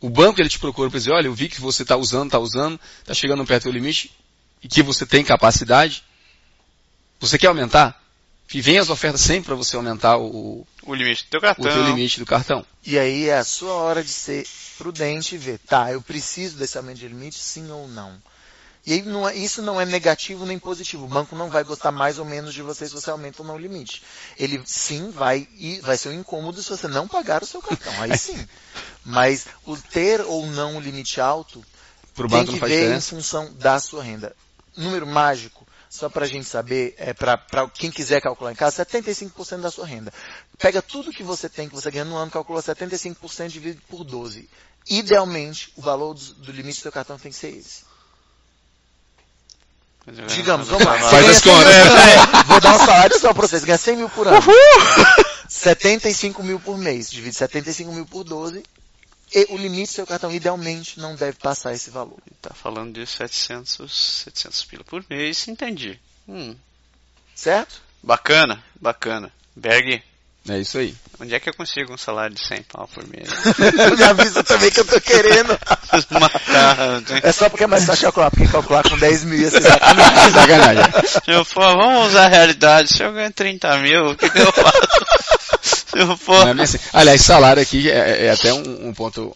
o 0.00 0.08
banco 0.08 0.40
ele 0.40 0.48
te 0.48 0.58
procura 0.58 0.88
para 0.88 0.98
dizer, 0.98 1.10
olha, 1.10 1.26
eu 1.26 1.34
vi 1.34 1.48
que 1.50 1.60
você 1.60 1.82
está 1.82 1.96
usando, 1.96 2.28
está 2.28 2.38
usando, 2.38 2.80
está 3.00 3.12
chegando 3.12 3.44
perto 3.44 3.64
do 3.64 3.72
limite, 3.72 4.10
e 4.62 4.68
que 4.68 4.82
você 4.82 5.04
tem 5.04 5.22
capacidade, 5.22 6.02
você 7.20 7.36
quer 7.36 7.48
aumentar? 7.48 8.02
E 8.54 8.60
vem 8.60 8.78
as 8.78 8.88
ofertas 8.90 9.20
sempre 9.20 9.46
para 9.46 9.54
você 9.56 9.76
aumentar 9.76 10.18
o, 10.18 10.66
O 10.82 10.94
limite 10.94 11.24
do 11.24 11.30
teu 11.30 11.38
o 11.38 11.42
cartão. 11.42 11.70
teu 11.72 11.82
limite 11.82 12.18
do 12.20 12.26
cartão. 12.26 12.64
E 12.84 12.98
aí 12.98 13.28
é 13.28 13.38
a 13.38 13.44
sua 13.44 13.72
hora 13.72 14.02
de 14.04 14.10
ser 14.10 14.46
prudente 14.78 15.34
e 15.34 15.38
ver, 15.38 15.58
tá, 15.58 15.90
eu 15.92 16.00
preciso 16.00 16.56
desse 16.56 16.76
aumento 16.78 16.98
de 16.98 17.08
limite, 17.08 17.38
sim 17.38 17.70
ou 17.70 17.88
não. 17.88 18.16
E 18.86 18.92
aí 18.92 19.02
não 19.02 19.28
é- 19.28 19.34
isso 19.34 19.60
não 19.62 19.80
é 19.80 19.84
negativo 19.84 20.46
nem 20.46 20.60
positivo. 20.60 21.06
O 21.06 21.08
banco 21.08 21.34
não 21.34 21.50
vai 21.50 21.64
gostar 21.64 21.90
mais 21.90 22.20
ou 22.20 22.24
menos 22.24 22.54
de 22.54 22.62
você 22.62 22.86
se 22.86 22.94
você 22.94 23.10
aumenta 23.10 23.42
ou 23.42 23.48
não 23.48 23.56
o 23.56 23.58
limite. 23.58 24.00
Ele 24.38 24.62
sim 24.64 25.10
vai 25.10 25.48
e 25.58 25.80
vai 25.80 25.96
ser 25.96 26.10
um 26.10 26.12
incômodo 26.12 26.62
se 26.62 26.70
você 26.70 26.86
não 26.86 27.08
pagar 27.08 27.42
o 27.42 27.46
seu 27.46 27.60
cartão. 27.60 27.92
Aí 28.00 28.16
sim. 28.16 28.46
Mas 29.04 29.46
o 29.64 29.76
ter 29.76 30.20
ou 30.20 30.46
não 30.46 30.76
o 30.76 30.80
limite 30.80 31.20
alto 31.20 31.64
Para 32.14 32.26
o 32.26 32.28
tem 32.28 32.38
banco 32.38 32.46
que 32.46 32.52
não 32.52 32.60
faz 32.60 32.70
ver 32.72 32.78
em 32.78 32.82
diferença. 32.84 33.08
função 33.16 33.52
da 33.54 33.80
sua 33.80 34.04
renda. 34.04 34.36
Número 34.76 35.06
mágico, 35.06 35.65
só 35.96 36.08
para 36.08 36.24
a 36.24 36.28
gente 36.28 36.46
saber, 36.46 36.94
é 36.98 37.12
para 37.12 37.38
quem 37.74 37.90
quiser 37.90 38.20
calcular 38.20 38.52
em 38.52 38.54
casa, 38.54 38.84
75% 38.84 39.60
da 39.60 39.70
sua 39.70 39.86
renda. 39.86 40.12
Pega 40.58 40.82
tudo 40.82 41.12
que 41.12 41.22
você 41.22 41.48
tem, 41.48 41.68
que 41.68 41.74
você 41.74 41.90
ganha 41.90 42.04
no 42.04 42.16
ano, 42.16 42.30
calcula 42.30 42.62
75% 42.62 43.48
dividido 43.48 43.82
por 43.88 44.04
12. 44.04 44.48
Idealmente, 44.88 45.72
o 45.76 45.82
valor 45.82 46.14
do, 46.14 46.34
do 46.34 46.52
limite 46.52 46.78
do 46.78 46.82
seu 46.82 46.92
cartão 46.92 47.18
tem 47.18 47.32
que 47.32 47.38
ser 47.38 47.48
esse. 47.48 47.84
Digamos, 50.28 50.68
vamos 50.68 50.86
lá. 50.86 50.98
Faz 51.10 51.28
as 51.28 51.38
100 51.38 51.52
mil 51.52 51.64
contas. 51.64 51.82
por 51.82 51.94
mês. 51.94 52.46
Vou 52.46 52.60
dar 52.60 52.74
um 52.76 52.78
salário 52.78 53.18
só 53.18 53.34
pra 53.34 53.48
vocês. 53.48 53.64
Ganha 53.64 53.78
100 53.78 53.96
mil 53.96 54.08
por 54.08 54.28
ano. 54.28 54.40
75 55.48 56.42
mil 56.44 56.60
por 56.60 56.78
mês. 56.78 57.10
Divide 57.10 57.36
75 57.36 57.92
mil 57.92 58.06
por 58.06 58.22
12. 58.22 58.62
E 59.34 59.46
o 59.50 59.56
limite 59.56 59.90
do 59.90 59.94
seu 59.94 60.06
cartão, 60.06 60.30
idealmente, 60.32 60.98
não 61.00 61.14
deve 61.16 61.36
passar 61.38 61.72
esse 61.72 61.90
valor. 61.90 62.18
Tá 62.40 62.54
falando 62.54 62.94
de 62.94 63.06
700, 63.06 64.22
700 64.24 64.64
pila 64.64 64.84
por 64.84 65.04
mês, 65.10 65.46
entendi. 65.48 65.98
Hum, 66.28 66.54
Certo? 67.34 67.80
bacana, 68.02 68.62
bacana. 68.80 69.30
Berg, 69.54 70.00
É 70.48 70.58
isso 70.60 70.78
aí. 70.78 70.94
onde 71.20 71.34
é 71.34 71.40
que 71.40 71.48
eu 71.48 71.54
consigo 71.54 71.92
um 71.92 71.98
salário 71.98 72.34
de 72.36 72.46
100 72.46 72.62
pau 72.64 72.86
por 72.88 73.04
mês? 73.08 73.28
Me 73.98 74.04
avisa 74.04 74.44
também 74.44 74.70
que 74.70 74.78
eu 74.80 74.84
tô 74.86 75.00
querendo. 75.00 75.58
Matar? 76.20 76.76
É 77.22 77.32
só 77.32 77.48
porque 77.48 77.64
é 77.64 77.66
mais 77.66 77.84
fácil 77.84 78.04
calcular, 78.04 78.30
porque 78.30 78.46
calcular 78.48 78.88
com 78.88 78.96
10 78.96 79.24
mil 79.24 79.40
ia 79.40 79.50
ser 79.50 79.60
sacanagem. 79.62 80.32
Sacanagem. 80.32 80.84
Se 81.24 81.30
eu 81.32 81.44
for, 81.44 81.76
vamos 81.76 82.08
usar 82.10 82.26
a 82.26 82.28
realidade, 82.28 82.92
se 82.94 83.02
eu 83.02 83.12
ganho 83.12 83.32
30 83.32 83.76
mil, 83.78 84.10
o 84.10 84.16
que, 84.16 84.30
que 84.30 84.38
eu 84.38 84.52
faço? 84.52 85.75
Se 85.86 86.16
for, 86.16 86.48
é 86.48 86.62
assim. 86.62 86.78
Aliás, 86.92 87.20
salário 87.22 87.62
aqui 87.62 87.90
é, 87.90 88.26
é 88.26 88.30
até 88.30 88.52
um, 88.52 88.88
um 88.88 88.92
ponto, 88.92 89.34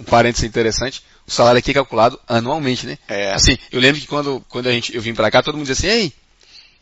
um 0.00 0.04
parênteses 0.04 0.44
interessante. 0.44 1.02
O 1.26 1.30
salário 1.30 1.58
aqui 1.58 1.70
é 1.70 1.74
calculado 1.74 2.18
anualmente, 2.28 2.86
né? 2.86 2.98
É. 3.08 3.32
Assim, 3.32 3.56
eu 3.70 3.80
lembro 3.80 4.00
que 4.00 4.06
quando, 4.06 4.44
quando 4.48 4.68
a 4.68 4.72
gente, 4.72 4.94
eu 4.94 5.00
vim 5.00 5.14
pra 5.14 5.30
cá, 5.30 5.42
todo 5.42 5.56
mundo 5.56 5.66
dizia 5.66 5.90
assim, 5.90 6.00
ei, 6.00 6.12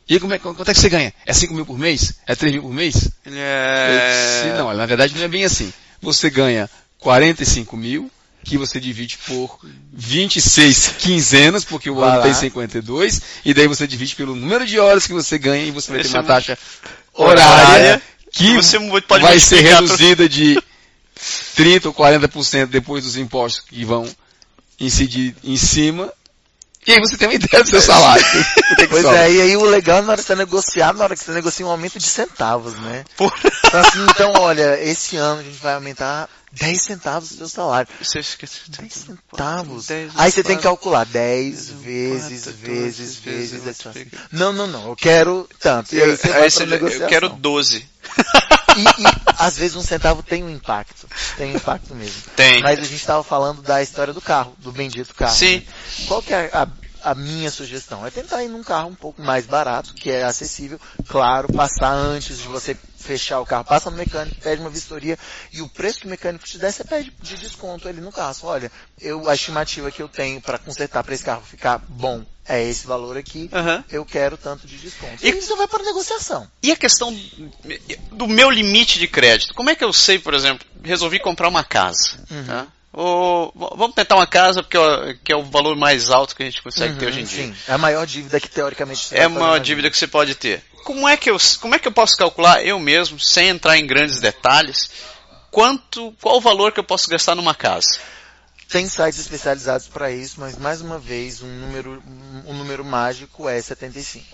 e 0.08 0.18
como 0.18 0.34
é, 0.34 0.38
quanto 0.38 0.68
é 0.68 0.74
que 0.74 0.80
você 0.80 0.88
ganha? 0.88 1.14
É 1.24 1.32
5 1.32 1.54
mil 1.54 1.64
por 1.64 1.78
mês? 1.78 2.14
É 2.26 2.34
3 2.34 2.52
mil 2.54 2.62
por 2.62 2.72
mês? 2.72 3.08
é... 3.26 4.42
disse, 4.42 4.58
não, 4.58 4.72
na 4.74 4.86
verdade 4.86 5.14
não 5.16 5.22
é 5.22 5.28
bem 5.28 5.44
assim. 5.44 5.72
Você 6.00 6.28
ganha 6.28 6.68
45 6.98 7.76
mil, 7.76 8.10
que 8.44 8.58
você 8.58 8.80
divide 8.80 9.16
por 9.18 9.58
26 9.92 10.94
quinzenas, 10.98 11.64
porque 11.64 11.88
o 11.88 12.02
ano 12.02 12.22
tem 12.22 12.34
52, 12.34 13.22
e 13.44 13.54
daí 13.54 13.68
você 13.68 13.86
divide 13.86 14.16
pelo 14.16 14.34
número 14.34 14.66
de 14.66 14.78
horas 14.80 15.06
que 15.06 15.12
você 15.12 15.38
ganha 15.38 15.64
e 15.64 15.70
você 15.70 15.92
vai 15.92 16.02
ter 16.02 16.08
uma 16.08 16.18
é 16.18 16.22
um- 16.22 16.26
taxa 16.26 16.58
horária, 17.14 17.44
horária 17.46 18.02
que 18.32 18.54
você 18.54 18.78
pode 19.06 19.22
vai 19.22 19.38
ser 19.38 19.60
reduzida 19.60 20.28
de 20.28 20.60
30 21.54 21.88
ou 21.88 21.94
40% 21.94 22.66
depois 22.66 23.04
dos 23.04 23.16
impostos 23.16 23.64
que 23.68 23.84
vão 23.84 24.08
incidir 24.80 25.36
em 25.44 25.56
cima. 25.56 26.12
E 26.84 26.90
aí 26.92 26.98
você 26.98 27.16
tem 27.16 27.28
uma 27.28 27.34
ideia 27.34 27.62
do 27.62 27.68
seu 27.68 27.80
salário. 27.80 28.24
Pois 28.90 29.04
é, 29.04 29.30
e 29.32 29.40
aí 29.40 29.56
o 29.56 29.64
legal 29.64 29.98
é 29.98 30.02
na 30.02 30.12
hora 30.12 30.20
que 30.20 30.26
você 30.26 30.34
negociar, 30.34 30.92
na 30.92 31.04
hora 31.04 31.14
que 31.14 31.22
você 31.24 31.30
negocia 31.30 31.64
um 31.64 31.70
aumento 31.70 31.98
de 31.98 32.06
centavos, 32.06 32.74
né? 32.74 33.04
Por- 33.16 33.32
Então, 33.64 33.80
assim, 33.80 34.06
então 34.10 34.32
olha, 34.40 34.82
esse 34.82 35.16
ano 35.16 35.40
a 35.40 35.44
gente 35.44 35.58
vai 35.62 35.74
aumentar 35.74 36.28
10 36.52 36.82
centavos 36.82 37.28
do 37.30 37.36
seu 37.36 37.48
salário. 37.48 37.88
Você 38.00 38.22
fica... 38.22 38.46
10 38.68 38.92
centavos. 38.92 39.86
Dez, 39.86 40.12
Aí 40.16 40.30
você 40.30 40.42
tem 40.42 40.56
que 40.56 40.62
calcular 40.62 41.04
10 41.06 41.54
quatro, 41.54 41.76
vezes, 41.82 42.44
quatro, 42.44 42.60
vezes, 42.60 42.98
doze, 43.16 43.20
vezes, 43.20 43.50
vezes, 43.50 43.66
essa- 43.66 43.92
fica- 43.92 44.18
Não, 44.30 44.52
não, 44.52 44.66
não. 44.66 44.88
Eu 44.88 44.96
quero 44.96 45.48
tanto. 45.58 45.94
E 45.94 46.02
aí 46.02 46.16
você 46.16 46.28
Aí 46.28 46.32
vai 46.40 46.50
você- 46.50 46.56
pra 46.58 46.66
negociação. 46.66 47.02
eu 47.06 47.08
quero 47.08 47.28
12. 47.30 47.86
E, 48.74 48.80
e, 48.84 49.06
às 49.38 49.58
vezes 49.58 49.76
um 49.76 49.82
centavo 49.82 50.22
tem 50.22 50.42
um 50.42 50.48
impacto. 50.48 51.06
Tem 51.36 51.52
um 51.52 51.56
impacto 51.56 51.94
mesmo. 51.94 52.22
Tem. 52.34 52.62
Mas 52.62 52.78
a 52.78 52.82
gente 52.82 52.94
estava 52.96 53.22
falando 53.22 53.60
da 53.60 53.82
história 53.82 54.14
do 54.14 54.20
carro, 54.22 54.54
do 54.60 54.72
bendito 54.72 55.14
carro. 55.14 55.34
Sim. 55.36 55.56
né? 55.56 55.62
Qual 56.08 56.22
que 56.22 56.32
é 56.32 56.48
a, 56.54 56.62
a 56.62 56.68
minha 57.14 57.50
sugestão? 57.50 58.06
É 58.06 58.10
tentar 58.10 58.42
ir 58.44 58.48
num 58.48 58.62
carro 58.62 58.88
um 58.90 58.94
pouco 58.94 59.20
mais 59.22 59.46
barato, 59.46 59.94
que 59.94 60.10
é 60.10 60.24
acessível. 60.24 60.80
Claro, 61.08 61.52
passar 61.52 61.92
antes 61.92 62.38
de 62.38 62.48
você 62.48 62.76
fechar 62.98 63.40
o 63.40 63.46
carro. 63.46 63.64
Passa 63.64 63.90
no 63.90 63.96
mecânico, 63.96 64.40
pede 64.40 64.60
uma 64.60 64.70
vistoria 64.70 65.18
e 65.52 65.60
o 65.60 65.68
preço 65.68 66.00
que 66.00 66.06
o 66.06 66.10
mecânico 66.10 66.44
te 66.44 66.56
der, 66.58 66.72
você 66.72 66.84
pede 66.84 67.12
de 67.20 67.36
desconto 67.36 67.88
ali 67.88 68.00
no 68.00 68.12
carro. 68.12 68.34
Olha, 68.44 68.70
eu, 69.00 69.28
a 69.28 69.34
estimativa 69.34 69.90
que 69.90 70.00
eu 70.00 70.08
tenho 70.08 70.40
para 70.40 70.58
consertar 70.58 71.02
para 71.02 71.14
esse 71.14 71.24
carro 71.24 71.42
ficar 71.42 71.78
bom 71.88 72.24
é 72.46 72.62
esse 72.68 72.86
valor 72.86 73.16
aqui. 73.16 73.48
Aham. 73.52 73.84
Eu 73.90 74.04
quero 74.04 74.36
tanto 74.36 74.66
de 74.66 74.76
desconto. 74.78 75.24
E- 75.24 75.28
E 75.30 75.40
você 75.42 75.54
vai 75.56 75.66
para 75.68 75.82
negociação. 75.84 76.48
E 76.62 76.70
a 76.72 76.76
questão 76.76 77.12
do 78.12 78.26
meu 78.28 78.50
limite 78.50 78.98
de 78.98 79.06
crédito? 79.08 79.54
Como 79.54 79.70
é 79.70 79.74
que 79.74 79.84
eu 79.84 79.92
sei, 79.92 80.18
por 80.18 80.34
exemplo, 80.34 80.66
resolvi 80.82 81.18
comprar 81.20 81.48
uma 81.48 81.64
casa? 81.64 82.18
Uhum. 82.30 82.44
tá? 82.46 82.66
Ou, 82.92 83.52
vamos 83.54 83.94
tentar 83.94 84.16
uma 84.16 84.26
casa 84.26 84.62
porque 84.62 84.76
é, 84.76 85.16
que 85.24 85.32
é 85.32 85.36
o 85.36 85.44
valor 85.44 85.74
mais 85.76 86.10
alto 86.10 86.36
que 86.36 86.42
a 86.42 86.46
gente 86.46 86.62
consegue 86.62 86.98
ter 86.98 87.06
Uhum, 87.06 87.10
hoje 87.10 87.20
em 87.20 87.24
dia. 87.24 87.44
Sim, 87.44 87.56
é 87.66 87.72
a 87.72 87.78
maior 87.78 88.06
dívida 88.06 88.38
que 88.38 88.48
teoricamente 88.48 89.06
você 89.06 89.16
É 89.16 89.26
uma 89.26 89.52
na 89.52 89.58
dívida 89.58 89.90
que 89.90 89.96
você 89.96 90.06
pode 90.06 90.34
ter. 90.34 90.62
Como 90.84 91.08
é 91.08 91.16
que 91.16 91.30
eu, 91.30 91.36
como 91.60 91.74
é 91.74 91.78
que 91.78 91.88
eu 91.88 91.92
posso 91.92 92.16
calcular 92.16 92.62
eu 92.64 92.78
mesmo, 92.78 93.18
sem 93.18 93.48
entrar 93.48 93.78
em 93.78 93.86
grandes 93.86 94.20
detalhes, 94.20 94.90
quanto, 95.50 96.14
qual 96.20 96.36
o 96.36 96.40
valor 96.40 96.72
que 96.72 96.80
eu 96.80 96.84
posso 96.84 97.08
gastar 97.08 97.34
numa 97.34 97.54
casa? 97.54 97.98
Tem 98.68 98.86
sites 98.88 99.20
especializados 99.20 99.86
para 99.86 100.10
isso, 100.10 100.40
mas 100.40 100.56
mais 100.56 100.80
uma 100.80 100.98
vez, 100.98 101.42
um 101.42 101.46
número, 101.46 102.02
um 102.46 102.54
número 102.54 102.84
mágico 102.84 103.48
é 103.48 103.60
75. 103.60 104.24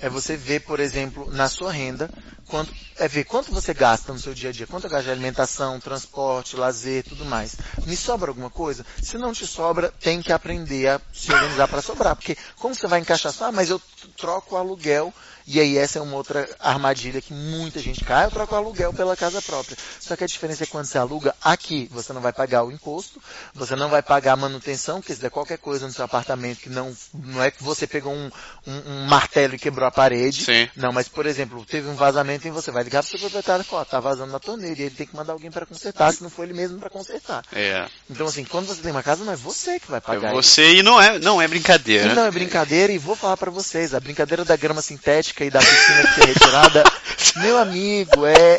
É 0.00 0.08
você 0.08 0.36
ver, 0.36 0.60
por 0.60 0.78
exemplo, 0.78 1.28
na 1.32 1.48
sua 1.48 1.72
renda, 1.72 2.10
quanto, 2.48 2.72
é 2.98 3.06
ver 3.06 3.24
quanto 3.24 3.52
você 3.52 3.72
gasta 3.74 4.12
no 4.12 4.18
seu 4.18 4.34
dia 4.34 4.48
a 4.48 4.52
dia, 4.52 4.66
quanto 4.66 4.88
gasta 4.88 5.04
de 5.04 5.10
alimentação, 5.10 5.78
transporte, 5.78 6.56
lazer, 6.56 7.04
tudo 7.04 7.24
mais. 7.24 7.56
Me 7.86 7.96
sobra 7.96 8.30
alguma 8.30 8.50
coisa? 8.50 8.84
Se 9.02 9.16
não 9.18 9.32
te 9.32 9.46
sobra, 9.46 9.92
tem 10.00 10.20
que 10.22 10.32
aprender 10.32 10.88
a 10.88 11.00
se 11.12 11.32
organizar 11.32 11.68
para 11.68 11.82
sobrar, 11.82 12.16
porque 12.16 12.36
como 12.56 12.74
você 12.74 12.86
vai 12.88 13.00
encaixar 13.00 13.32
só, 13.32 13.46
ah, 13.46 13.52
mas 13.52 13.70
eu 13.70 13.80
troco 14.16 14.54
o 14.54 14.58
aluguel, 14.58 15.12
e 15.46 15.58
aí 15.60 15.78
essa 15.78 15.98
é 15.98 16.02
uma 16.02 16.16
outra 16.16 16.46
armadilha 16.60 17.22
que 17.22 17.32
muita 17.32 17.80
gente 17.80 18.04
cai, 18.04 18.26
eu 18.26 18.30
troco 18.30 18.54
o 18.54 18.58
aluguel 18.58 18.92
pela 18.92 19.16
casa 19.16 19.40
própria. 19.40 19.76
Só 19.98 20.14
que 20.14 20.24
a 20.24 20.26
diferença 20.26 20.64
é 20.64 20.66
quando 20.66 20.84
você 20.84 20.98
aluga 20.98 21.34
aqui, 21.42 21.88
você 21.90 22.12
não 22.12 22.20
vai 22.20 22.32
pagar 22.34 22.64
o 22.64 22.70
imposto, 22.72 23.20
você 23.54 23.74
não 23.74 23.88
vai 23.88 24.02
pagar 24.02 24.32
a 24.34 24.36
manutenção, 24.36 25.00
porque 25.00 25.14
se 25.14 25.20
der 25.20 25.30
qualquer 25.30 25.56
coisa 25.58 25.86
no 25.86 25.92
seu 25.92 26.04
apartamento 26.04 26.58
que 26.60 26.68
não, 26.68 26.94
não 27.14 27.42
é 27.42 27.50
que 27.50 27.62
você 27.62 27.86
pegou 27.86 28.12
um, 28.12 28.30
um- 28.66 28.92
um 28.92 29.06
martelo 29.06 29.54
e 29.54 29.58
quebrou 29.58 29.86
a 29.86 29.90
parede. 29.90 30.44
Sim. 30.44 30.68
Não, 30.76 30.92
mas 30.92 31.08
por 31.08 31.24
exemplo, 31.24 31.64
teve 31.64 31.88
um 31.88 31.94
vazamento 31.94 32.37
e 32.46 32.50
você 32.50 32.70
vai 32.70 32.84
ligar 32.84 33.02
pro 33.02 33.10
seu 33.10 33.18
proprietário 33.18 33.62
e 33.62 33.64
falar, 33.64 33.84
tá 33.84 33.98
vazando 33.98 34.30
na 34.32 34.38
torneira 34.38 34.78
e 34.78 34.82
ele 34.84 34.94
tem 34.94 35.06
que 35.06 35.16
mandar 35.16 35.32
alguém 35.32 35.50
para 35.50 35.66
consertar, 35.66 36.12
se 36.12 36.22
não 36.22 36.30
for 36.30 36.44
ele 36.44 36.54
mesmo 36.54 36.78
para 36.78 36.88
consertar. 36.90 37.42
É, 37.52 37.86
Então 38.08 38.26
assim, 38.26 38.44
quando 38.44 38.66
você 38.66 38.80
tem 38.82 38.90
uma 38.92 39.02
casa, 39.02 39.24
não 39.24 39.32
é 39.32 39.36
você 39.36 39.80
que 39.80 39.88
vai 39.90 39.98
é 39.98 40.00
pagar 40.00 40.28
isso. 40.32 40.42
você 40.42 40.74
e 40.76 40.82
não 40.82 41.00
é, 41.00 41.18
não 41.18 41.40
é 41.42 41.44
E 41.46 41.48
brincadeira. 41.48 42.14
não 42.14 42.24
é 42.26 42.30
brincadeira, 42.30 42.92
e 42.92 42.98
vou 42.98 43.16
falar 43.16 43.36
pra 43.36 43.50
vocês, 43.50 43.94
a 43.94 44.00
brincadeira 44.00 44.44
da 44.44 44.56
grama 44.56 44.80
sintética 44.82 45.44
e 45.44 45.50
da 45.50 45.58
piscina 45.60 46.02
que 46.14 46.20
é 46.20 46.24
retirada, 46.26 46.84
meu 47.42 47.58
amigo, 47.58 48.24
é 48.26 48.56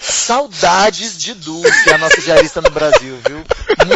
saudades 0.00 1.16
de 1.18 1.34
Dulce, 1.34 1.90
a 1.92 1.98
nossa 1.98 2.20
diarista 2.20 2.60
no 2.60 2.70
Brasil, 2.70 3.18
viu? 3.26 3.44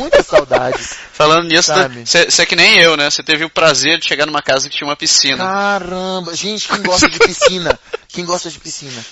Muitas 0.00 0.26
saudades. 0.26 0.96
Falando 1.12 1.48
nisso, 1.48 1.72
você 2.04 2.42
é 2.42 2.46
que 2.46 2.56
nem 2.56 2.78
eu, 2.78 2.96
né? 2.96 3.10
Você 3.10 3.22
teve 3.22 3.44
o 3.44 3.50
prazer 3.50 3.98
de 3.98 4.06
chegar 4.06 4.26
numa 4.26 4.42
casa 4.42 4.68
que 4.68 4.76
tinha 4.76 4.88
uma 4.88 4.96
piscina. 4.96 5.38
Caramba, 5.38 6.34
gente, 6.34 6.68
quem 6.68 6.82
gosta 6.82 7.08
de 7.08 7.18
piscina, 7.18 7.78
quem 8.08 8.24
gosta 8.24 8.50
de 8.50 8.58
piscina, 8.58 9.04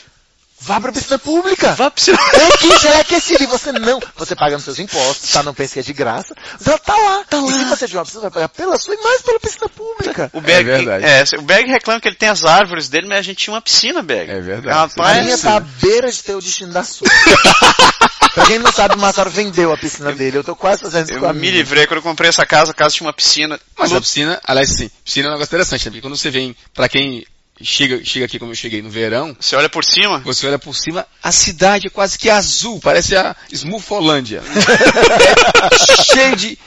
vá 0.65 0.81
pra 0.81 0.93
piscina 0.93 1.19
pública. 1.19 1.69
Vá 1.71 1.91
pra 1.91 1.91
piscina. 1.91 2.19
É 2.33 2.57
que 2.57 2.79
já 2.79 2.91
é 2.91 3.01
aquecido 3.01 3.43
e 3.45 3.47
você 3.47 3.73
não. 3.73 4.01
Você 4.17 4.35
paga 4.35 4.55
nos 4.57 4.65
seus 4.65 4.79
impostos, 4.79 5.31
tá? 5.31 5.43
Não 5.43 5.53
pense 5.55 5.75
que 5.75 5.81
é 5.81 5.83
de 5.83 5.93
graça. 5.93 6.35
Mas 6.59 6.67
ela 6.67 6.79
tá 6.79 6.97
lá. 6.97 7.25
Tá 7.25 7.41
lá. 7.41 7.49
E 7.51 7.53
se 7.53 7.65
você 7.65 7.87
tiver 7.87 7.99
uma 7.99 8.05
piscina, 8.05 8.23
vai 8.23 8.31
pagar 8.31 8.49
pela 8.49 8.77
sua 8.79 8.95
e 8.95 9.03
mais 9.03 9.23
pela 9.23 9.41
piscina 9.41 9.69
pública. 9.69 10.31
O 10.33 10.41
Berg, 10.41 10.71
É 10.71 10.77
verdade. 10.79 11.05
é, 11.05 11.25
o 11.39 11.43
Berg 11.43 11.71
reclama 11.71 12.01
que 12.01 12.09
ele 12.09 12.17
tem 12.17 12.29
as 12.29 12.45
árvores 12.45 12.89
dele, 12.89 13.07
mas 13.09 13.19
a 13.19 13.23
gente 13.23 13.39
tinha 13.39 13.55
uma 13.55 13.61
piscina, 13.63 14.03
Berg. 14.03 14.31
É 14.31 14.41
verdade. 14.41 14.77
A 14.77 14.81
Rapaz, 14.83 15.25
minha 15.25 15.39
tá 15.39 15.57
à 15.57 15.61
beira 15.61 16.11
de 16.11 16.23
ter 16.23 16.35
o 16.35 16.41
destino 16.41 16.73
da 16.73 16.83
sua. 16.85 17.09
pra 18.35 18.47
quem 18.47 18.59
não 18.59 18.73
sabe, 18.73 18.95
o 18.95 18.99
Massaro 18.99 19.31
vendeu 19.31 19.73
a 19.73 19.77
piscina 19.77 20.13
dele. 20.13 20.39
Eu 20.39 20.45
tô 20.45 20.55
quase 20.57 20.83
fazendo 20.83 21.11
isso 21.11 21.19
com 21.19 21.27
a 21.27 21.31
eu 21.31 21.35
me 21.35 21.41
minha. 21.41 21.53
livrei 21.53 21.87
quando 21.87 21.99
eu 21.99 22.03
comprei 22.03 22.29
essa 22.29 22.47
casa, 22.47 22.71
a 22.71 22.75
casa 22.75 22.95
tinha 22.95 23.07
uma 23.07 23.13
piscina. 23.13 23.59
Mas 23.79 23.93
a 23.93 24.01
piscina, 24.01 24.41
aliás, 24.45 24.69
sim, 24.71 24.91
piscina 25.05 25.27
é 25.27 25.31
um 25.31 25.33
negócio 25.35 25.51
interessante, 25.51 25.85
né? 25.87 25.91
Porque 25.91 26.01
quando 26.01 26.17
você 26.17 26.31
vem, 26.31 26.57
pra 26.75 26.89
quem 26.89 27.27
chega, 27.61 28.05
chega 28.05 28.27
aqui 28.27 28.39
como 28.39 28.53
eu 28.53 28.57
cheguei 28.57 28.83
no 28.83 28.91
verão, 28.91 29.37
Você 29.39 29.57
olha 29.57 29.69
por 29.69 29.85
cima, 29.85 30.21
você 30.21 30.47
olha 30.47 30.59
por 30.59 30.75
cima, 30.75 31.07
a 31.23 31.33
cidade 31.33 31.87
é 31.87 31.91
quase 31.91 32.19
que 32.19 32.31
azul, 32.31 32.81
parece 32.81 33.17
a 33.17 33.35
Smurfolândia. 33.51 34.43
cheio 36.13 36.37
de... 36.37 36.59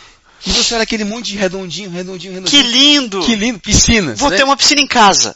E 0.46 0.52
você 0.52 0.76
olha 0.76 0.84
aquele 0.84 1.04
monte 1.04 1.32
de 1.32 1.38
redondinho, 1.38 1.90
redondinho, 1.90 2.44
que 2.44 2.58
redondinho. 2.58 2.72
lindo! 2.72 3.22
Que 3.22 3.36
lindo, 3.36 3.60
piscinas. 3.60 4.20
Vou 4.20 4.30
né? 4.30 4.38
ter 4.38 4.44
uma 4.44 4.56
piscina 4.56 4.82
em 4.82 4.88
casa. 4.88 5.36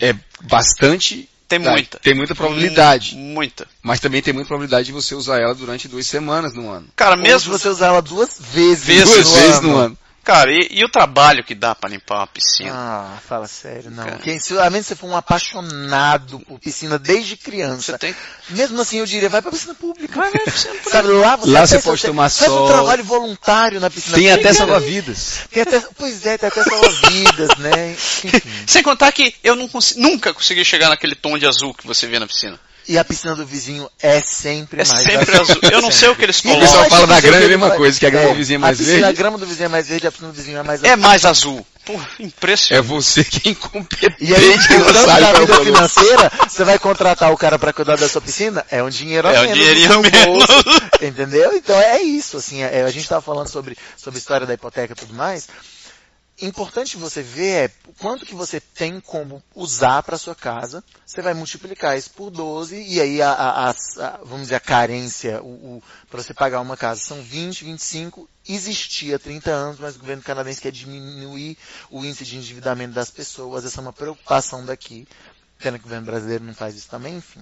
É 0.00 0.14
bastante... 0.42 1.28
Tem 1.48 1.60
tá, 1.60 1.70
muita. 1.70 1.98
Tem 2.00 2.12
muita 2.12 2.34
probabilidade. 2.34 3.14
Muita. 3.14 3.68
Mas 3.80 4.00
também 4.00 4.20
tem 4.20 4.34
muita 4.34 4.48
probabilidade 4.48 4.86
de 4.86 4.92
você 4.92 5.14
usar 5.14 5.40
ela 5.40 5.54
durante 5.54 5.86
duas 5.86 6.06
semanas 6.06 6.54
no 6.54 6.68
ano. 6.68 6.88
Cara, 6.96 7.12
Ou 7.12 7.18
se 7.18 7.22
mesmo 7.22 7.52
você 7.56 7.68
usar 7.68 7.86
ela 7.86 8.02
duas 8.02 8.36
vezes. 8.40 8.84
Vezes 8.84 9.04
duas 9.04 9.26
no 9.26 9.34
vezes 9.34 9.56
ano. 9.58 9.68
no 9.68 9.76
ano. 9.76 9.98
Cara, 10.26 10.50
e, 10.50 10.66
e 10.72 10.84
o 10.84 10.88
trabalho 10.88 11.44
que 11.44 11.54
dá 11.54 11.72
pra 11.72 11.88
limpar 11.88 12.16
uma 12.16 12.26
piscina? 12.26 12.72
Ah, 12.74 13.18
fala 13.28 13.46
sério, 13.46 13.92
não. 13.92 14.02
Cara. 14.04 14.18
Quem, 14.18 14.40
se, 14.40 14.58
a 14.58 14.68
menos 14.68 14.88
que 14.88 14.94
você 14.94 14.96
for 14.96 15.06
um 15.08 15.16
apaixonado 15.16 16.40
por 16.40 16.58
piscina 16.58 16.98
desde 16.98 17.36
criança. 17.36 17.92
Você 17.92 17.98
tem 17.98 18.14
Mesmo 18.50 18.80
assim, 18.80 18.98
eu 18.98 19.06
diria, 19.06 19.28
vai 19.28 19.40
pra 19.40 19.52
piscina 19.52 19.72
pública. 19.76 20.14
Vai, 20.18 20.32
vai 20.32 20.42
pra 20.42 20.52
piscina 20.52 20.74
pública. 20.74 20.90
Sabe, 20.90 21.08
lá 21.10 21.36
você, 21.36 21.50
Lá 21.52 21.60
você 21.66 21.78
pode 21.80 22.00
você- 22.00 22.06
tomar 22.08 22.28
faz 22.28 22.50
um 22.50 22.54
sol. 22.56 22.68
trabalho 22.68 23.04
voluntário 23.04 23.78
na 23.80 23.88
piscina 23.88 24.16
Tem 24.16 24.26
pública. 24.28 24.48
até 24.48 24.58
salva-vidas. 24.58 25.40
Tem 25.48 25.62
até, 25.62 25.80
pois 25.96 26.26
é, 26.26 26.36
tem 26.36 26.48
até 26.48 26.62
salva-vidas, 26.64 27.56
né? 27.58 27.92
Enfim. 28.24 28.30
Sem 28.66 28.82
contar 28.82 29.12
que 29.12 29.32
eu 29.44 29.54
não 29.54 29.70
nunca 29.96 30.34
consegui 30.34 30.64
chegar 30.64 30.88
naquele 30.88 31.14
tom 31.14 31.38
de 31.38 31.46
azul 31.46 31.72
que 31.72 31.86
você 31.86 32.06
vê 32.08 32.18
na 32.18 32.26
piscina. 32.26 32.58
E 32.88 32.96
a 32.98 33.04
piscina 33.04 33.34
do 33.34 33.44
vizinho 33.44 33.88
é 34.00 34.20
sempre 34.20 34.82
É 34.82 34.86
mais 34.86 35.02
sempre 35.04 35.36
azul. 35.40 35.56
Eu 35.72 35.82
não 35.82 35.90
sei 35.90 36.08
o 36.08 36.14
que 36.14 36.22
eles 36.24 36.36
E 36.44 36.46
O 36.48 36.52
não 36.52 36.60
pessoal 36.60 36.80
vai 36.82 36.88
colocam. 36.90 37.06
fala 37.08 37.20
da 37.20 37.20
grama, 37.20 37.42
é 37.42 37.44
a 37.44 37.48
mesma 37.48 37.70
coisa, 37.72 37.98
que 37.98 38.06
a 38.06 38.10
grama 38.10 38.28
do 38.28 38.34
vizinho 38.36 38.56
é 38.56 38.58
mais 38.58 38.76
a 38.76 38.78
piscina, 38.78 38.98
verde. 38.98 39.08
A 39.08 39.12
grama 39.12 39.38
do 39.38 39.46
vizinho 39.46 39.64
é 39.66 39.68
mais 39.68 39.88
verde, 39.88 40.06
a 40.06 40.10
piscina 40.12 40.28
do 40.30 40.34
vizinho 40.34 40.58
é 40.58 40.62
mais 40.62 40.84
É 40.84 40.96
mais 40.96 41.24
azul. 41.24 41.66
Pô, 41.84 41.92
É 42.18 42.22
impressionante. 42.22 42.86
você 42.86 43.22
que 43.24 43.48
é 43.48 43.52
incompetente. 43.52 44.16
E 44.20 44.34
aí, 44.34 44.60
sabe 44.60 45.20
da 45.20 45.28
é 45.30 45.40
vida 45.40 45.64
financeira, 45.64 46.32
você 46.48 46.64
vai 46.64 46.78
contratar 46.78 47.32
o 47.32 47.36
cara 47.36 47.58
pra 47.58 47.72
cuidar 47.72 47.96
da 47.96 48.08
sua 48.08 48.20
piscina, 48.20 48.64
é 48.70 48.82
um 48.82 48.88
dinheiro 48.88 49.26
a 49.28 49.32
É 49.32 49.38
um 49.38 49.42
menos. 49.42 49.58
dinheirinho 49.58 49.88
no 49.88 50.00
a 50.00 50.02
seu 50.02 50.10
menos. 50.10 50.46
bolso, 50.46 50.80
entendeu? 51.02 51.52
Então 51.56 51.76
é 51.80 52.00
isso, 52.02 52.36
assim, 52.38 52.62
é- 52.62 52.82
a 52.82 52.90
gente 52.90 53.08
tava 53.08 53.20
falando 53.22 53.48
sobre, 53.48 53.76
sobre 53.96 54.18
a 54.18 54.20
história 54.20 54.46
da 54.46 54.54
hipoteca 54.54 54.92
e 54.92 54.96
tudo 54.96 55.14
mais. 55.14 55.46
Importante 56.42 56.98
você 56.98 57.22
ver 57.22 57.64
é 57.64 57.70
quanto 57.98 58.26
que 58.26 58.34
você 58.34 58.60
tem 58.60 59.00
como 59.00 59.42
usar 59.54 60.02
para 60.02 60.18
sua 60.18 60.34
casa. 60.34 60.84
Você 61.06 61.22
vai 61.22 61.32
multiplicar 61.32 61.96
isso 61.96 62.10
por 62.10 62.30
12 62.30 62.76
e 62.82 63.00
aí 63.00 63.22
a, 63.22 63.30
a- 63.32 63.70
a- 63.70 63.74
a- 64.00 64.18
vamos 64.22 64.42
dizer 64.42 64.56
a 64.56 64.60
carência, 64.60 65.42
o, 65.42 65.82
para 66.10 66.22
você 66.22 66.34
pagar 66.34 66.60
uma 66.60 66.76
casa 66.76 67.00
são 67.00 67.22
20, 67.22 67.64
25. 67.64 68.28
Existia 68.48 69.16
há 69.16 69.18
30 69.18 69.50
anos, 69.50 69.80
mas 69.80 69.96
o 69.96 69.98
governo 69.98 70.22
canadense 70.22 70.60
quer 70.60 70.70
diminuir 70.70 71.56
o 71.90 72.04
índice 72.04 72.24
de 72.24 72.36
endividamento 72.36 72.92
das 72.94 73.10
pessoas. 73.10 73.64
Essa 73.64 73.80
é 73.80 73.82
uma 73.82 73.92
preocupação 73.92 74.64
daqui. 74.64 75.08
Pena 75.58 75.78
que 75.78 75.84
o 75.84 75.88
governo 75.88 76.06
brasileiro 76.06 76.44
não 76.44 76.54
faz 76.54 76.74
isso 76.76 76.88
também, 76.88 77.16
enfim. 77.16 77.40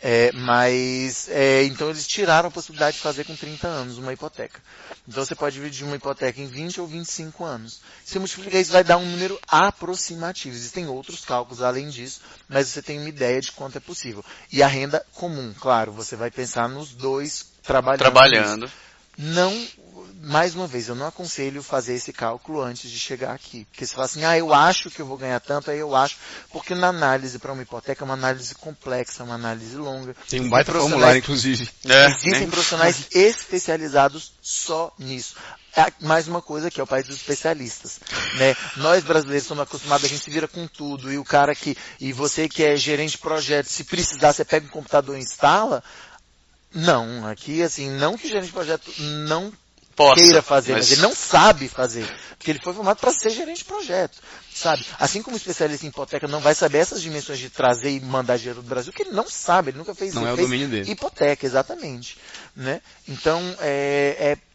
É, 0.00 0.32
mas, 0.32 1.28
é, 1.28 1.62
então 1.64 1.88
eles 1.90 2.06
tiraram 2.08 2.48
a 2.48 2.50
possibilidade 2.50 2.96
de 2.96 3.02
fazer 3.02 3.24
com 3.24 3.36
30 3.36 3.68
anos 3.68 3.98
uma 3.98 4.12
hipoteca. 4.12 4.60
Então 5.06 5.24
você 5.24 5.34
pode 5.34 5.54
dividir 5.54 5.86
uma 5.86 5.94
hipoteca 5.94 6.40
em 6.40 6.46
20 6.46 6.80
ou 6.80 6.88
25 6.88 7.44
anos. 7.44 7.80
Se 8.04 8.18
multiplicar 8.18 8.60
isso 8.60 8.72
vai 8.72 8.82
dar 8.82 8.96
um 8.96 9.08
número 9.08 9.38
aproximativo. 9.46 10.56
Existem 10.56 10.88
outros 10.88 11.24
cálculos 11.24 11.62
além 11.62 11.88
disso, 11.88 12.20
mas 12.48 12.66
você 12.66 12.82
tem 12.82 12.98
uma 12.98 13.08
ideia 13.08 13.40
de 13.40 13.52
quanto 13.52 13.78
é 13.78 13.80
possível. 13.80 14.24
E 14.50 14.60
a 14.60 14.66
renda 14.66 15.04
comum, 15.14 15.54
claro, 15.58 15.92
você 15.92 16.16
vai 16.16 16.32
pensar 16.32 16.68
nos 16.68 16.92
dois 16.92 17.46
trabalhando. 17.62 17.98
Trabalhando. 17.98 18.70
Não, 19.16 19.66
mais 20.24 20.54
uma 20.54 20.66
vez, 20.66 20.88
eu 20.88 20.94
não 20.94 21.06
aconselho 21.06 21.62
fazer 21.62 21.94
esse 21.94 22.12
cálculo 22.12 22.62
antes 22.62 22.90
de 22.90 22.98
chegar 22.98 23.34
aqui. 23.34 23.64
Porque 23.66 23.84
você 23.84 23.92
fala 23.92 24.04
assim, 24.04 24.24
ah, 24.24 24.38
eu 24.38 24.54
acho 24.54 24.90
que 24.90 25.00
eu 25.00 25.06
vou 25.06 25.16
ganhar 25.16 25.40
tanto, 25.40 25.70
aí 25.70 25.78
eu 25.78 25.96
acho. 25.96 26.16
Porque 26.50 26.74
na 26.74 26.88
análise 26.88 27.38
para 27.38 27.52
uma 27.52 27.62
hipoteca 27.62 28.02
é 28.02 28.06
uma 28.06 28.14
análise 28.14 28.54
complexa, 28.54 29.24
uma 29.24 29.34
análise 29.34 29.76
longa. 29.76 30.14
Tem 30.28 30.40
um 30.40 30.48
baita 30.48 30.72
formulário, 30.72 31.18
inclusive. 31.18 31.68
É, 31.84 32.06
Existem 32.06 32.46
né? 32.46 32.46
profissionais 32.46 33.06
especializados 33.10 34.32
só 34.40 34.92
nisso. 34.98 35.34
É 35.74 35.90
mais 36.00 36.28
uma 36.28 36.42
coisa 36.42 36.70
que 36.70 36.78
é 36.78 36.84
o 36.84 36.86
país 36.86 37.06
dos 37.06 37.16
especialistas, 37.16 37.98
né? 38.36 38.54
Nós 38.76 39.02
brasileiros 39.02 39.46
somos 39.46 39.62
acostumados, 39.62 40.04
a 40.04 40.08
gente 40.08 40.22
se 40.22 40.30
vira 40.30 40.46
com 40.46 40.66
tudo, 40.66 41.10
e 41.10 41.16
o 41.16 41.24
cara 41.24 41.54
que, 41.54 41.74
e 41.98 42.12
você 42.12 42.46
que 42.46 42.62
é 42.62 42.76
gerente 42.76 43.12
de 43.12 43.18
projeto, 43.18 43.66
se 43.66 43.84
precisar, 43.84 44.34
você 44.34 44.44
pega 44.44 44.66
um 44.66 44.70
computador 44.70 45.16
e 45.16 45.22
instala, 45.22 45.82
Não, 46.74 47.26
aqui 47.26 47.62
assim, 47.62 47.90
não 47.90 48.18
que 48.18 48.26
o 48.26 48.28
gerente 48.28 48.46
de 48.46 48.52
projeto 48.52 48.92
não 48.98 49.50
Possa, 49.94 50.20
queira 50.20 50.42
fazer, 50.42 50.72
mas... 50.72 50.88
mas 50.88 50.92
ele 50.92 51.02
não 51.02 51.14
sabe 51.14 51.68
fazer. 51.68 52.06
Porque 52.42 52.50
ele 52.50 52.60
foi 52.62 52.74
formado 52.74 52.98
para 52.98 53.12
ser 53.12 53.30
gerente 53.30 53.58
de 53.58 53.64
projeto, 53.64 54.18
sabe? 54.52 54.84
Assim 54.98 55.22
como 55.22 55.36
o 55.36 55.38
especialista 55.38 55.86
em 55.86 55.90
hipoteca 55.90 56.26
não 56.26 56.40
vai 56.40 56.54
saber 56.54 56.78
essas 56.78 57.00
dimensões 57.00 57.38
de 57.38 57.48
trazer 57.48 57.90
e 57.90 58.00
mandar 58.00 58.36
dinheiro 58.36 58.60
do 58.60 58.68
Brasil, 58.68 58.92
que 58.92 59.02
ele 59.02 59.12
não 59.12 59.28
sabe, 59.28 59.70
ele 59.70 59.78
nunca 59.78 59.94
fez 59.94 60.12
Não 60.12 60.26
é 60.26 60.32
o 60.32 60.36
domínio 60.36 60.68
dele. 60.68 60.90
Hipoteca, 60.90 61.46
exatamente. 61.46 62.18
Né? 62.56 62.80
Então, 63.06 63.40
é, 63.60 64.16
é- 64.18 64.52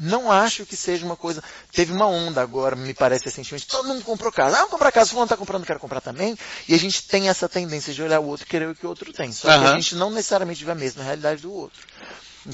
não 0.00 0.32
acho 0.32 0.64
que 0.64 0.76
seja 0.76 1.04
uma 1.04 1.16
coisa. 1.16 1.42
Teve 1.72 1.92
uma 1.92 2.06
onda 2.06 2.40
agora, 2.40 2.74
me 2.74 2.94
parece 2.94 3.26
recentemente, 3.26 3.66
todo 3.66 3.86
mundo 3.86 4.02
comprou 4.02 4.32
casa. 4.32 4.56
Ah, 4.56 4.60
vamos 4.60 4.72
comprar 4.72 4.92
casa, 4.92 5.10
fulano 5.10 5.26
está 5.26 5.36
comprando, 5.36 5.66
quero 5.66 5.78
comprar 5.78 6.00
também. 6.00 6.36
E 6.66 6.74
a 6.74 6.78
gente 6.78 7.06
tem 7.06 7.28
essa 7.28 7.48
tendência 7.48 7.92
de 7.92 8.02
olhar 8.02 8.20
o 8.20 8.26
outro 8.26 8.46
e 8.46 8.48
querer 8.48 8.68
o 8.68 8.74
que 8.74 8.86
o 8.86 8.88
outro 8.88 9.12
tem. 9.12 9.30
Só 9.30 9.48
que 9.48 9.64
a 9.66 9.74
gente 9.76 9.94
não 9.94 10.10
necessariamente 10.10 10.64
vê 10.64 10.72
a 10.72 10.74
mesma 10.74 11.02
realidade 11.04 11.42
do 11.42 11.52
outro. 11.52 11.86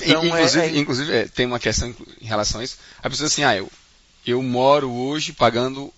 Então, 0.03 0.23
é- 0.23 0.27
inclusive, 0.27 0.65
é, 0.65 0.79
inclusive, 0.79 1.13
é, 1.13 1.29
tem 1.29 1.47
uma 1.47 1.59
questão 1.59 1.95
em 2.21 2.27
relação 2.27 2.61
a 2.61 2.65
isso. 2.65 2.79
A 2.99 3.09
pessoa 3.09 3.27
diz 3.27 3.33
assim, 3.33 3.45
ah, 3.45 3.57
eu, 3.57 3.71
eu 4.27 4.43
moro 4.43 4.91
hoje 4.93 5.33
pagando 5.33 5.93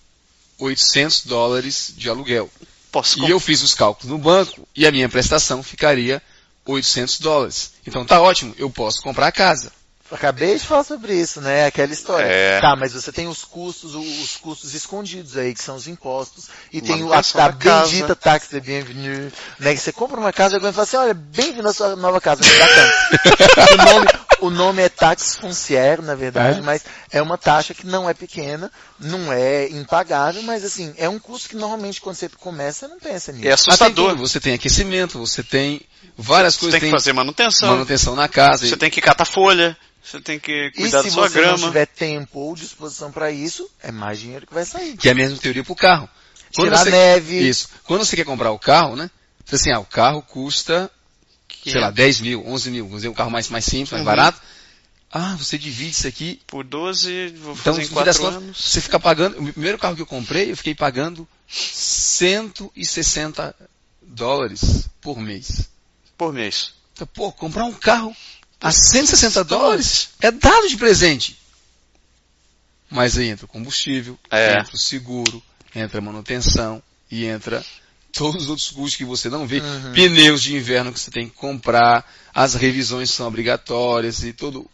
800 0.59 1.24
dólares 1.24 1.92
de 1.96 2.09
aluguel. 2.09 2.51
Posso 2.90 3.24
E 3.24 3.30
eu 3.30 3.38
fiz 3.38 3.62
os 3.62 3.74
cálculos 3.74 4.11
no 4.11 4.18
banco 4.18 4.66
e 4.74 4.86
a 4.86 4.92
minha 4.92 5.09
prestação 5.09 5.62
ficaria 5.62 6.22
800 6.64 7.20
dólares. 7.20 7.72
Então 7.86 8.05
tá 8.05 8.20
ótimo, 8.20 8.55
eu 8.59 8.70
posso 8.70 9.03
comprar 9.03 9.28
a 9.28 9.32
casa. 9.32 9.72
Acabei 10.11 10.57
de 10.57 10.65
falar 10.65 10.85
sobre 10.85 11.15
isso, 11.15 11.41
né? 11.41 11.67
Aquela 11.67 11.93
história. 11.93 12.25
É. 12.27 12.61
Tá, 12.61 12.75
mas 12.75 12.95
você 12.95 13.13
tem 13.13 13.29
os 13.29 13.45
custos, 13.45 13.95
os 13.95 14.37
custos 14.37 14.73
escondidos 14.73 15.37
aí, 15.37 15.53
que 15.53 15.63
são 15.63 15.77
os 15.77 15.87
impostos, 15.87 16.47
e 16.73 16.81
tem 16.81 17.03
a, 17.13 17.19
a 17.19 17.49
bendita 17.51 18.17
taxa 18.17 18.47
de 18.51 18.61
bienvenue, 18.61 19.31
né? 19.59 19.75
Que 19.75 19.81
você 19.81 19.93
compra 19.93 20.19
uma 20.19 20.33
casa 20.33 20.55
e 20.55 20.57
alguém 20.57 20.73
fala 20.73 20.85
assim, 20.85 20.97
olha, 20.97 21.15
bem-vindo 21.15 21.69
à 21.69 21.73
sua 21.75 21.95
nova 21.95 22.21
casa, 22.21 22.41
me 22.43 22.59
dá 22.59 22.69
tanto. 22.69 23.75
o, 23.75 23.77
nome, 23.77 24.07
o 24.41 24.51
nome 24.51 24.83
é 24.83 24.89
taxe 24.89 25.37
foncière, 25.39 26.01
na 26.01 26.15
verdade, 26.15 26.61
É? 26.61 26.63
mas 26.63 26.85
é 27.11 27.21
uma 27.21 27.37
taxa 27.37 27.75
que 27.75 27.87
não 27.87 28.09
é 28.09 28.15
pequena, 28.15 28.73
não 28.99 29.31
é 29.31 29.69
impagável, 29.69 30.43
mas 30.43 30.65
assim, 30.65 30.95
é 30.97 31.09
um 31.09 31.19
custo 31.19 31.51
que 31.51 31.57
normalmente 31.57 32.01
quando 32.01 32.17
você 32.17 32.31
começa, 32.31 32.87
você 32.87 32.89
não 32.89 32.99
pensa 32.99 33.31
nisso. 33.31 33.43
É 33.43 33.49
tem 33.49 33.53
assustador. 33.53 34.17
você 34.17 34.41
tem 34.41 34.55
aquecimento, 34.55 35.19
você 35.19 35.43
tem 35.43 35.83
várias 36.17 36.55
Você 36.55 36.61
coisas. 36.61 36.81
tem 36.81 36.91
que 36.91 36.97
fazer 36.97 37.13
manutenção. 37.13 37.71
manutenção 37.71 38.17
na 38.17 38.29
casa. 38.29 38.67
Você 38.67 38.77
tem 38.77 38.91
que 38.91 39.01
catar 39.01 39.25
folha. 39.25 39.77
Você 40.11 40.21
tem 40.21 40.39
que 40.39 40.71
cuidar 40.71 41.03
se 41.03 41.09
da 41.09 41.13
sua 41.13 41.29
você 41.29 41.39
não 41.41 41.49
grama. 41.49 41.67
tiver 41.67 41.87
tempo 41.87 42.39
ou 42.41 42.55
disposição 42.55 43.13
para 43.13 43.31
isso, 43.31 43.69
é 43.83 43.93
mais 43.93 44.19
dinheiro 44.19 44.47
que 44.47 44.55
vai 44.55 44.65
sair. 44.65 44.97
Que 44.97 45.09
é 45.09 45.13
a 45.13 45.15
mesma 45.15 45.37
teoria 45.37 45.63
para 45.63 45.73
o 45.73 45.77
carro. 45.77 46.09
Quando 46.55 46.69
Tirar 46.69 46.85
você- 46.85 46.91
neve. 46.91 47.47
Isso. 47.49 47.69
Quando 47.85 48.05
você 48.07 48.17
quer 48.17 48.25
comprar 48.25 48.51
o 48.53 48.59
carro, 48.59 48.97
né? 48.97 49.11
Você 49.45 49.57
diz 49.57 49.61
assim, 49.61 49.71
ah, 49.73 49.81
o 49.81 49.85
carro 49.85 50.23
custa, 50.23 50.91
Que 51.47 51.73
sei 51.73 51.81
é 51.81 51.85
lá, 51.85 51.91
10 51.91 52.21
mil, 52.21 52.47
11 52.47 52.71
mil. 52.71 52.85
Vamos 52.85 52.99
dizer, 53.01 53.09
um 53.09 53.15
carro 53.15 53.31
mais, 53.31 53.49
mais 53.51 53.65
simples, 53.67 53.91
mais 53.91 54.01
Uhum. 54.01 54.07
barato. 54.07 54.41
Ah, 55.11 55.35
você 55.37 55.59
divide 55.59 55.91
isso 55.91 56.07
aqui. 56.07 56.41
Por 56.47 56.65
12, 56.65 57.29
vou 57.39 57.53
Então, 57.53 57.75
fazer 57.75 57.83
em 57.83 57.89
fim 57.89 57.95
das 58.05 58.19
4 58.19 58.23
contas, 58.23 58.43
anos. 58.43 58.59
você 58.73 58.81
fica 58.81 58.99
pagando. 59.01 59.39
O 59.43 59.53
primeiro 59.53 59.79
carro 59.79 59.97
que 59.97 60.03
eu 60.03 60.07
comprei, 60.07 60.51
eu 60.51 60.57
fiquei 60.57 60.75
pagando 60.75 61.27
160 61.49 63.55
dólares 64.03 64.89
por 65.01 65.19
mês. 65.19 65.69
Por 66.17 66.33
mês. 66.33 66.73
Então, 66.93 67.07
pô, 67.07 67.33
comprar 67.33 67.65
um 67.65 67.73
carro 67.73 68.15
a 68.61 68.71
160 68.73 69.45
dólares 69.45 70.11
é 70.21 70.31
dado 70.31 70.69
de 70.69 70.77
presente. 70.77 71.39
Mas 72.91 73.19
aí 73.19 73.29
entra 73.29 73.45
o 73.45 73.49
combustível, 73.49 74.19
É. 74.31 74.61
entra 74.61 74.75
o 74.75 74.79
seguro, 74.79 75.43
entra 75.75 75.99
a 75.99 76.03
manutenção 76.03 76.83
e 77.11 77.27
entra 77.27 77.65
todos 78.13 78.45
os 78.45 78.49
outros 78.49 78.69
custos 78.71 78.97
que 78.97 79.05
você 79.05 79.29
não 79.29 79.47
vê. 79.47 79.61
Uhum. 79.61 79.93
Pneus 79.93 80.43
de 80.43 80.57
inverno 80.57 80.93
que 80.93 80.99
você 80.99 81.11
tem 81.11 81.29
que 81.29 81.35
comprar, 81.37 82.05
as 82.35 82.55
revisões 82.55 83.11
são 83.11 83.27
obrigatórias 83.29 84.25
e 84.25 84.33
todo. 84.33 84.69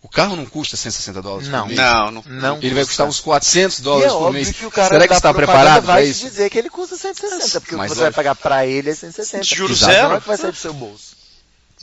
O, 0.00 0.08
carro 0.08 0.36
não 0.36 0.46
custa 0.46 0.76
160 0.76 1.20
dólares 1.20 1.48
Não. 1.48 1.60
por 1.62 1.66
mês. 1.68 1.78
Não, 1.80 2.10
não. 2.12 2.22
Não 2.26 2.56
Ele 2.58 2.74
vai 2.74 2.84
custar 2.84 3.06
uns 3.08 3.18
400 3.18 3.78
E 3.78 3.82
dólares 3.82 4.06
é 4.12 4.14
por 4.14 4.22
óbvio 4.22 4.32
mês. 4.44 4.52
que 4.52 4.64
o 4.66 4.70
cara 4.70 4.88
Será 4.94 5.08
que 5.08 5.14
está 5.14 5.34
preparado 5.34 5.82
para 5.82 5.94
vai 5.94 6.04
te 6.04 6.10
isso? 6.10 6.22
dizer 6.24 6.50
que 6.50 6.58
ele 6.58 6.70
custa 6.70 6.96
160, 6.96 7.60
porque 7.60 7.74
o 7.74 7.78
que 7.78 7.82
Mas 7.84 7.92
você 7.92 8.00
vai 8.02 8.12
pagar 8.12 8.36
pra 8.36 8.64
ele 8.66 8.90
é 8.90 8.94
160. 8.94 9.42
Juros 9.42 9.78
Exato. 9.78 9.92
zero. 9.92 10.08
Não 10.10 10.16
é 10.16 10.20
que 10.20 10.28
vai 10.28 10.36
sair 10.36 10.52
do 10.52 10.56
seu 10.56 10.72
bolso. 10.74 11.13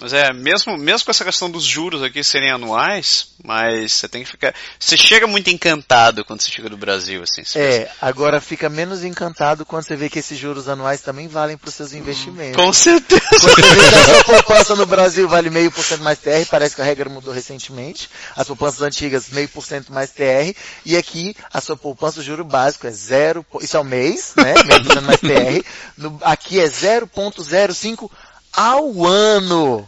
Mas 0.02 0.14
é, 0.14 0.34
mesmo, 0.34 0.78
mesmo 0.78 1.06
com 1.06 1.12
essa 1.12 1.24
questão 1.24 1.50
dos 1.50 1.64
juros 1.64 2.02
aqui 2.02 2.24
serem 2.24 2.50
anuais, 2.50 3.28
mas 3.44 3.94
você 3.94 4.08
tem 4.08 4.24
que 4.24 4.30
ficar. 4.32 4.54
Você 4.80 4.98
chega 4.98 5.28
muito 5.28 5.50
encantado 5.52 6.26
quando 6.26 6.42
você 6.42 6.50
chega 6.50 6.68
do 6.70 6.76
Brasil, 6.78 7.22
assim. 7.22 7.44
você 7.44 7.60
pensa, 7.60 7.82
É, 7.84 7.92
agora 8.02 8.42
fica 8.42 8.68
menos 8.68 9.04
encantado 9.04 9.66
quando 9.66 9.84
você 9.84 9.96
vê 9.96 10.10
que 10.10 10.18
esses 10.20 10.38
juros 10.38 10.68
anuais 10.68 11.02
também 11.02 11.28
valem 11.28 11.56
para 11.56 11.70
os 11.70 11.76
seus 11.76 11.94
investimentos. 11.94 12.56
Com 12.56 12.74
certeza. 12.74 13.22
Quando 13.30 13.42
você 13.56 13.62
vê 13.62 13.90
que 13.90 13.96
a 13.96 14.06
sua 14.16 14.24
poupança 14.24 14.76
no 14.76 14.86
Brasil 14.88 15.30
vale 15.30 15.50
meio 15.50 15.72
por 15.72 15.84
cento 15.84 16.02
mais 16.04 16.18
TR, 16.18 16.46
parece 16.50 16.76
que 16.76 16.82
a 16.82 16.86
regra 16.86 17.08
mudou 17.10 17.34
recentemente. 17.34 18.10
As 18.36 18.48
poupanças 18.48 18.82
antigas, 18.82 19.30
meio 19.30 19.50
por 19.50 19.64
cento 19.64 19.94
mais 19.94 20.10
TR. 20.10 20.56
E 20.84 20.98
aqui, 20.98 21.36
a 21.54 21.62
sua 21.62 21.78
poupança, 21.78 22.20
o 22.20 22.24
juro 22.24 22.44
básico 22.44 22.88
é 22.88 22.92
zero, 22.92 23.46
isso 23.62 23.78
é 23.78 23.80
o 23.80 23.84
mês, 23.84 24.34
né? 24.36 24.54
Meio 24.66 24.84
por 24.84 24.94
cento 24.94 25.06
mais 25.06 25.20
TR. 25.20 25.64
No- 25.98 26.20
aqui 26.24 26.60
é 26.60 26.66
0.05 26.66 28.10
ao 28.54 29.06
ano. 29.06 29.88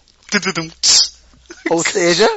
Ou 1.70 1.84
seja, 1.84 2.30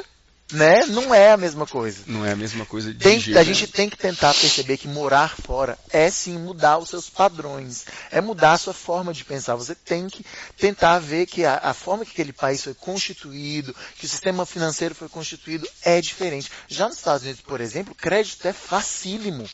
né? 0.53 0.87
Não 0.87 1.13
é 1.13 1.33
a 1.33 1.37
mesma 1.37 1.67
coisa. 1.67 2.03
Não 2.07 2.25
é 2.25 2.33
a 2.33 2.37
mesma 2.37 2.65
coisa 2.65 2.93
de 2.93 3.01
Tem- 3.01 3.19
jeito 3.19 3.39
a 3.39 3.43
gente 3.43 3.67
tem 3.67 3.91
que 3.91 3.97
tentar 3.97 4.33
perceber 4.35 4.77
que 4.77 4.87
morar 4.87 5.35
fora 5.37 5.77
é 5.91 6.09
sim 6.09 6.39
mudar 6.39 6.79
os 6.79 6.89
seus 6.89 7.11
padrões, 7.11 7.85
é 8.13 8.21
mudar 8.21 8.53
a 8.53 8.59
sua 8.59 8.73
forma 8.73 9.13
de 9.13 9.25
pensar. 9.25 9.57
Você 9.57 9.75
tem 9.75 10.09
que 10.09 10.25
tentar 10.57 11.01
ver 11.01 11.27
que 11.27 11.45
a, 11.45 11.59
a 11.63 11.75
forma 11.75 12.05
que 12.05 12.13
aquele 12.13 12.33
país 12.33 12.63
foi 12.63 12.75
constituído, 12.75 13.75
que 13.99 14.07
o 14.07 14.09
sistema 14.09 14.47
financeiro 14.47 14.95
foi 14.95 15.09
constituído 15.09 15.69
é 15.83 16.01
diferente. 16.01 16.51
Já 16.69 16.87
nos 16.89 16.97
Estados 16.99 17.25
Unidos, 17.25 17.43
por 17.43 17.61
exemplo, 17.61 17.93
o 17.93 17.97
crédito 17.97 18.47
é 18.47 18.53
facílimo. 18.53 19.49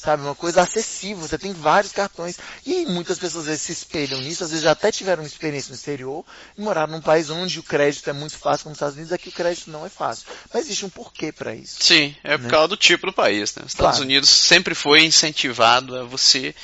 Sabe, 0.00 0.22
uma 0.22 0.34
coisa 0.36 0.62
acessível, 0.62 1.26
você 1.26 1.36
tem 1.36 1.52
vários 1.52 1.90
cartões. 1.92 2.36
E 2.64 2.86
muitas 2.86 3.18
pessoas 3.18 3.42
às 3.42 3.48
vezes 3.48 3.62
se 3.62 3.72
espelham 3.72 4.20
nisso, 4.20 4.44
às 4.44 4.50
vezes 4.50 4.62
já 4.62 4.70
até 4.70 4.92
tiveram 4.92 5.24
experiência 5.24 5.70
no 5.70 5.74
exterior 5.74 6.24
e 6.56 6.60
moraram 6.60 6.92
num 6.92 7.00
país 7.00 7.30
onde 7.30 7.58
o 7.58 7.64
crédito 7.64 8.08
é 8.08 8.12
muito 8.12 8.38
fácil, 8.38 8.62
como 8.62 8.70
nos 8.70 8.76
Estados 8.76 8.94
Unidos, 8.94 9.12
aqui 9.12 9.28
o 9.28 9.32
crédito 9.32 9.72
não 9.72 9.84
é 9.84 9.88
fácil. 9.88 10.24
Mas 10.54 10.66
existe 10.66 10.84
um 10.84 10.88
porquê 10.88 11.32
para 11.32 11.52
isso. 11.52 11.78
Sim, 11.82 12.14
é 12.22 12.36
por 12.38 12.44
Né? 12.44 12.50
causa 12.50 12.68
do 12.68 12.76
tipo 12.76 13.06
do 13.06 13.12
país, 13.12 13.52
né? 13.56 13.64
Os 13.66 13.72
Estados 13.72 13.96
Claro. 13.96 14.04
Unidos 14.04 14.28
sempre 14.30 14.72
foi 14.72 15.04
incentivado 15.04 15.96
a 15.96 16.04
você 16.04 16.54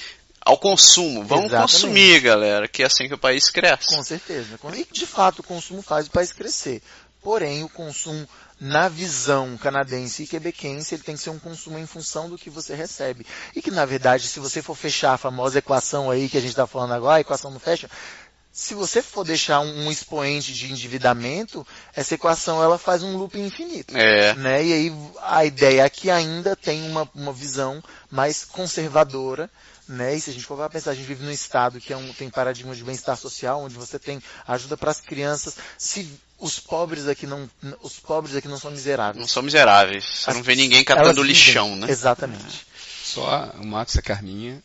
ao 0.41 0.57
consumo. 0.57 1.24
Vamos 1.24 1.47
Exatamente. 1.47 1.72
consumir, 1.72 2.20
galera, 2.20 2.68
que 2.68 2.82
é 2.82 2.87
assim 2.87 3.09
que 3.09 3.14
o 3.14 3.18
país 3.18 3.51
cresce. 3.51 3.97
Com 3.97 4.05
certeza. 4.05 4.61
E 4.74 4.87
de 4.93 5.07
fato 5.07 5.41
o 5.41 5.43
consumo 5.43 5.82
faz 5.82 6.07
o 6.07 6.11
país 6.11 6.32
crescer. 6.32 6.82
Porém, 7.24 7.64
o 7.64 7.70
consumo 7.70 8.28
na 8.60 8.86
visão 8.86 9.56
canadense 9.56 10.22
e 10.22 10.26
quebequense, 10.26 10.94
ele 10.94 11.02
tem 11.02 11.16
que 11.16 11.22
ser 11.22 11.30
um 11.30 11.38
consumo 11.38 11.78
em 11.78 11.86
função 11.86 12.28
do 12.28 12.36
que 12.36 12.50
você 12.50 12.74
recebe. 12.74 13.26
E 13.56 13.62
que, 13.62 13.70
na 13.70 13.86
verdade, 13.86 14.28
se 14.28 14.38
você 14.38 14.60
for 14.60 14.76
fechar 14.76 15.14
a 15.14 15.18
famosa 15.18 15.58
equação 15.58 16.10
aí 16.10 16.28
que 16.28 16.36
a 16.36 16.40
gente 16.40 16.50
está 16.50 16.66
falando 16.66 16.92
agora, 16.92 17.16
a 17.16 17.20
equação 17.20 17.50
não 17.50 17.58
fecha, 17.58 17.90
se 18.52 18.74
você 18.74 19.02
for 19.02 19.24
deixar 19.24 19.58
um, 19.60 19.90
expoente 19.90 20.52
de 20.52 20.70
endividamento, 20.70 21.66
essa 21.92 22.14
equação 22.14 22.62
ela 22.62 22.78
faz 22.78 23.02
um 23.02 23.16
loop 23.16 23.36
infinito. 23.40 23.96
É, 23.96 24.34
Né? 24.34 24.64
E 24.64 24.72
aí 24.72 24.92
a 25.22 25.44
ideia 25.44 25.84
aqui 25.84 26.10
ainda 26.10 26.54
tem 26.54 26.88
uma, 26.88 27.08
uma 27.14 27.32
visão 27.32 27.82
mais 28.08 28.44
conservadora, 28.44 29.50
né? 29.89 30.14
E 30.16 30.20
se 30.20 30.30
a 30.30 30.32
gente 30.32 30.45
for 30.47 30.68
pensar, 30.70 30.91
a 30.91 30.95
gente 30.95 31.07
vive 31.07 31.24
num 31.24 31.30
estado 31.30 31.80
que 31.80 31.93
é 31.93 31.97
um, 31.97 32.12
tem 32.12 32.28
paradigma 32.30 32.74
de 32.74 32.82
bem-estar 32.85 33.16
social, 33.16 33.62
onde 33.62 33.74
você 33.74 33.99
tem 33.99 34.22
ajuda 34.47 34.76
para 34.76 34.91
as 34.91 35.01
crianças. 35.01 35.57
Se 35.78 36.11
os 36.39 36.59
pobres 36.59 37.07
aqui 37.09 37.26
não, 37.26 37.49
os 37.82 37.95
pobres 37.99 38.35
aqui 38.37 38.49
não 38.49 38.59
são 38.59 38.70
miseráveis. 38.70 39.20
não 39.20 39.28
são 39.28 39.43
miseráveis. 39.43 40.05
Você 40.05 40.30
As- 40.30 40.37
não 40.37 40.43
vê 40.43 40.55
ninguém 40.55 40.82
catando 40.85 41.22
vivem. 41.22 41.26
lixão, 41.28 41.76
né? 41.76 41.87
Exatamente. 41.91 42.66
Só 43.05 43.28
a- 43.28 43.55
o 43.61 43.66
Max, 43.66 43.97
a 43.97 44.03
Carminha. 44.03 44.62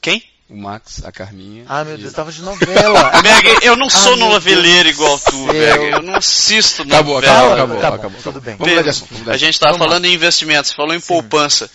Quem? 0.00 0.22
O 0.50 0.56
Max, 0.56 1.02
a 1.04 1.10
Carminha. 1.10 1.64
Ah, 1.66 1.82
meu 1.82 1.94
e- 1.94 2.02
Deus, 2.02 2.12
tava 2.12 2.30
de 2.30 2.42
novela. 2.42 3.10
Berg, 3.22 3.64
eu 3.64 3.74
não 3.76 3.88
sou 3.88 4.14
Ah, 4.14 4.16
noveleiro 4.16 4.88
igual 4.88 5.18
tu. 5.18 5.46
Berg. 5.46 5.84
Eu 5.92 6.02
não 6.02 6.16
assisto 6.16 6.82
Acabou, 6.82 7.14
novela. 7.14 7.54
acabou, 7.54 7.56
Tá, 7.56 7.62
acabou, 7.64 7.80
tá 7.80 7.90
bom, 7.90 7.96
acabou. 7.96 8.22
tudo 8.22 8.40
bem. 8.40 8.56
Vamos 8.56 8.88
assunto. 8.88 9.14
Vamos 9.14 9.28
A 9.28 9.36
gente 9.38 9.54
estava 9.54 9.72
Vamos 9.72 9.86
lá. 9.86 9.92
falando 9.92 10.04
em 10.04 10.12
investimentos, 10.14 10.72
falou 10.72 10.94
em 10.94 11.00
poupança. 11.00 11.70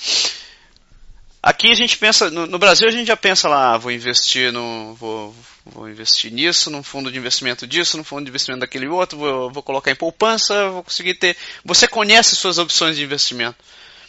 Aqui 1.42 1.72
a 1.72 1.76
gente 1.76 1.98
pensa, 1.98 2.30
no, 2.30 2.48
no 2.48 2.60
Brasil 2.60 2.88
a 2.88 2.92
gente 2.92 3.08
já 3.08 3.16
pensa 3.16 3.48
lá, 3.48 3.74
ah, 3.74 3.78
vou 3.78 3.92
investir 3.92 4.52
no, 4.52 4.96
vou, 4.96 5.36
vou 5.66 5.90
investir 5.90 6.32
nisso, 6.32 6.70
num 6.70 6.84
fundo 6.84 7.12
de 7.12 7.18
investimento 7.18 7.66
disso, 7.66 7.96
num 7.98 8.04
fundo 8.04 8.24
de 8.24 8.30
investimento 8.30 8.62
daquele 8.62 8.88
outro, 8.88 9.18
vou, 9.18 9.52
vou 9.52 9.64
colocar 9.64 9.92
em 9.92 9.96
poupança, 9.96 10.70
vou 10.70 10.84
conseguir 10.84 11.14
ter. 11.14 11.38
Você 11.64 11.88
conhece 11.88 12.36
suas 12.36 12.58
opções 12.58 12.96
de 12.96 13.04
investimento. 13.04 13.58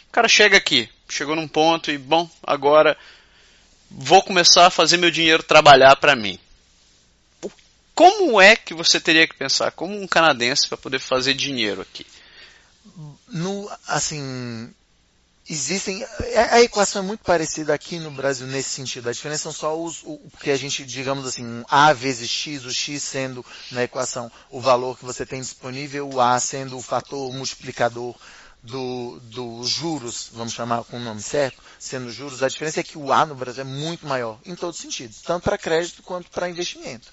O 0.09 0.11
cara 0.11 0.27
chega 0.27 0.57
aqui, 0.57 0.89
chegou 1.07 1.35
num 1.35 1.47
ponto 1.47 1.91
e, 1.91 1.97
bom, 1.97 2.29
agora 2.43 2.97
vou 3.89 4.23
começar 4.23 4.67
a 4.67 4.71
fazer 4.71 4.97
meu 4.97 5.11
dinheiro 5.11 5.43
trabalhar 5.43 5.95
para 5.95 6.15
mim. 6.15 6.39
Como 7.93 8.39
é 8.41 8.55
que 8.55 8.73
você 8.73 8.99
teria 8.99 9.27
que 9.27 9.35
pensar 9.35 9.71
como 9.71 10.01
um 10.01 10.07
canadense 10.07 10.67
para 10.67 10.77
poder 10.77 10.99
fazer 10.99 11.33
dinheiro 11.33 11.81
aqui? 11.81 12.05
no, 13.27 13.69
assim, 13.87 14.73
existem, 15.49 16.03
a, 16.35 16.55
a 16.55 16.61
equação 16.61 17.01
é 17.01 17.05
muito 17.05 17.23
parecida 17.23 17.73
aqui 17.73 17.97
no 17.97 18.11
Brasil 18.11 18.45
nesse 18.47 18.69
sentido. 18.69 19.09
A 19.09 19.11
diferença 19.11 19.43
são 19.43 19.51
só 19.51 19.81
os, 19.81 20.03
o 20.03 20.19
que 20.41 20.51
a 20.51 20.57
gente, 20.57 20.85
digamos 20.85 21.25
assim, 21.25 21.45
um 21.45 21.65
A 21.67 21.91
vezes 21.91 22.29
X, 22.29 22.65
o 22.65 22.71
X 22.71 23.01
sendo 23.03 23.45
na 23.71 23.83
equação 23.83 24.31
o 24.49 24.61
valor 24.61 24.97
que 24.97 25.05
você 25.05 25.25
tem 25.25 25.41
disponível, 25.41 26.09
o 26.09 26.21
A 26.21 26.39
sendo 26.39 26.77
o 26.77 26.81
fator 26.81 27.33
multiplicador 27.33 28.15
do, 28.61 29.19
dos 29.21 29.69
juros, 29.69 30.29
vamos 30.33 30.53
chamar 30.53 30.83
com 30.83 30.97
o 30.97 30.99
nome 30.99 31.21
certo, 31.21 31.61
sendo 31.79 32.11
juros, 32.11 32.43
a 32.43 32.49
diferença 32.49 32.81
é 32.81 32.83
que 32.83 32.97
o 32.97 33.11
A 33.11 33.25
no 33.25 33.35
Brasil 33.35 33.61
é 33.61 33.65
muito 33.65 34.05
maior, 34.05 34.37
em 34.45 34.55
todos 34.55 34.75
os 34.75 34.81
sentidos, 34.81 35.21
tanto 35.21 35.43
para 35.43 35.57
crédito 35.57 36.03
quanto 36.03 36.29
para 36.29 36.49
investimento. 36.49 37.07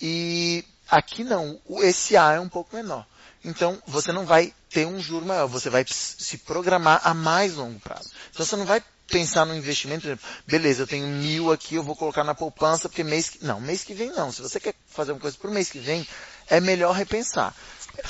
E 0.00 0.64
aqui 0.88 1.24
não, 1.24 1.60
esse 1.80 2.16
A 2.16 2.34
é 2.34 2.40
um 2.40 2.48
pouco 2.48 2.76
menor. 2.76 3.04
Então, 3.46 3.80
você 3.86 4.12
não 4.12 4.26
vai 4.26 4.52
ter 4.68 4.86
um 4.86 5.00
juro 5.00 5.24
maior, 5.24 5.46
você 5.46 5.70
vai 5.70 5.84
se 5.88 6.38
programar 6.38 7.00
a 7.04 7.14
mais 7.14 7.54
longo 7.54 7.78
prazo. 7.78 8.10
Então, 8.30 8.44
você 8.44 8.56
não 8.56 8.66
vai 8.66 8.82
pensar 9.10 9.44
no 9.44 9.54
investimento, 9.54 10.18
beleza, 10.46 10.82
eu 10.82 10.86
tenho 10.86 11.06
mil 11.06 11.52
aqui, 11.52 11.76
eu 11.76 11.82
vou 11.82 11.94
colocar 11.94 12.24
na 12.24 12.34
poupança, 12.34 12.88
porque 12.88 13.04
mês 13.04 13.30
que... 13.30 13.44
Não, 13.44 13.60
mês 13.60 13.84
que 13.84 13.94
vem 13.94 14.10
não. 14.10 14.32
Se 14.32 14.42
você 14.42 14.58
quer 14.58 14.74
fazer 14.88 15.12
uma 15.12 15.20
coisa 15.20 15.36
para 15.40 15.48
o 15.48 15.54
mês 15.54 15.70
que 15.70 15.78
vem, 15.78 16.06
é 16.48 16.60
melhor 16.60 16.92
repensar. 16.92 17.54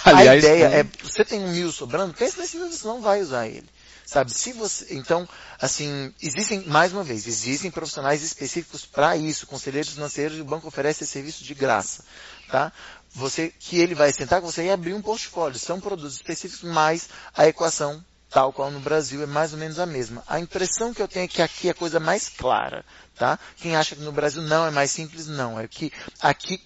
Aliás, 0.05 0.29
a 0.29 0.37
ideia 0.37 0.65
é, 0.67 0.85
você 1.03 1.25
tem 1.25 1.45
um 1.45 1.53
mil 1.53 1.71
sobrando, 1.71 2.15
pensa 2.15 2.41
nesse 2.41 2.57
mil, 2.57 2.71
você 2.71 2.87
não 2.87 3.03
vai 3.03 3.21
usar 3.21 3.47
ele. 3.47 3.69
Sabe, 4.07 4.33
se 4.33 4.53
você, 4.53 4.95
então, 4.95 5.29
assim, 5.61 6.15
existem, 6.23 6.63
mais 6.67 6.93
uma 6.93 7.03
vez, 7.03 7.27
existem 7.27 7.73
profissionais 7.73 8.23
específicos 8.23 8.87
para 8.87 9.17
isso, 9.17 9.49
conselheiros 9.49 9.93
financeiros, 9.93 10.39
e 10.39 10.41
o 10.41 10.45
banco 10.45 10.69
oferece 10.69 11.03
esse 11.03 11.13
serviço 11.13 11.43
de 11.43 11.53
graça, 11.55 12.05
tá? 12.49 12.73
Você, 13.17 13.51
que 13.59 13.81
ele 13.81 13.95
vai 13.95 14.13
sentar 14.13 14.43
com 14.43 14.51
você 14.51 14.67
e 14.67 14.71
abrir 14.71 14.93
um 14.93 15.01
portfólio. 15.01 15.59
São 15.59 15.81
produtos 15.81 16.17
específicos, 16.17 16.63
mas 16.63 17.09
a 17.35 17.49
equação, 17.49 18.05
tal 18.29 18.53
qual 18.53 18.71
no 18.71 18.79
Brasil, 18.79 19.23
é 19.23 19.27
mais 19.27 19.55
ou 19.55 19.59
menos 19.59 19.79
a 19.79 19.87
mesma. 19.87 20.23
A 20.27 20.39
impressão 20.39 20.93
que 20.93 21.01
eu 21.01 21.09
tenho 21.09 21.25
é 21.25 21.29
que 21.29 21.41
aqui 21.41 21.69
é 21.69 21.71
a 21.71 21.75
coisa 21.75 21.99
mais 21.99 22.29
clara, 22.29 22.85
tá? 23.17 23.39
Quem 23.57 23.75
acha 23.75 23.97
que 23.97 24.03
no 24.03 24.13
Brasil 24.13 24.43
não 24.43 24.67
é 24.67 24.71
mais 24.71 24.91
simples, 24.91 25.27
não. 25.27 25.59
É 25.59 25.67
que 25.67 25.91
aqui 26.21 26.63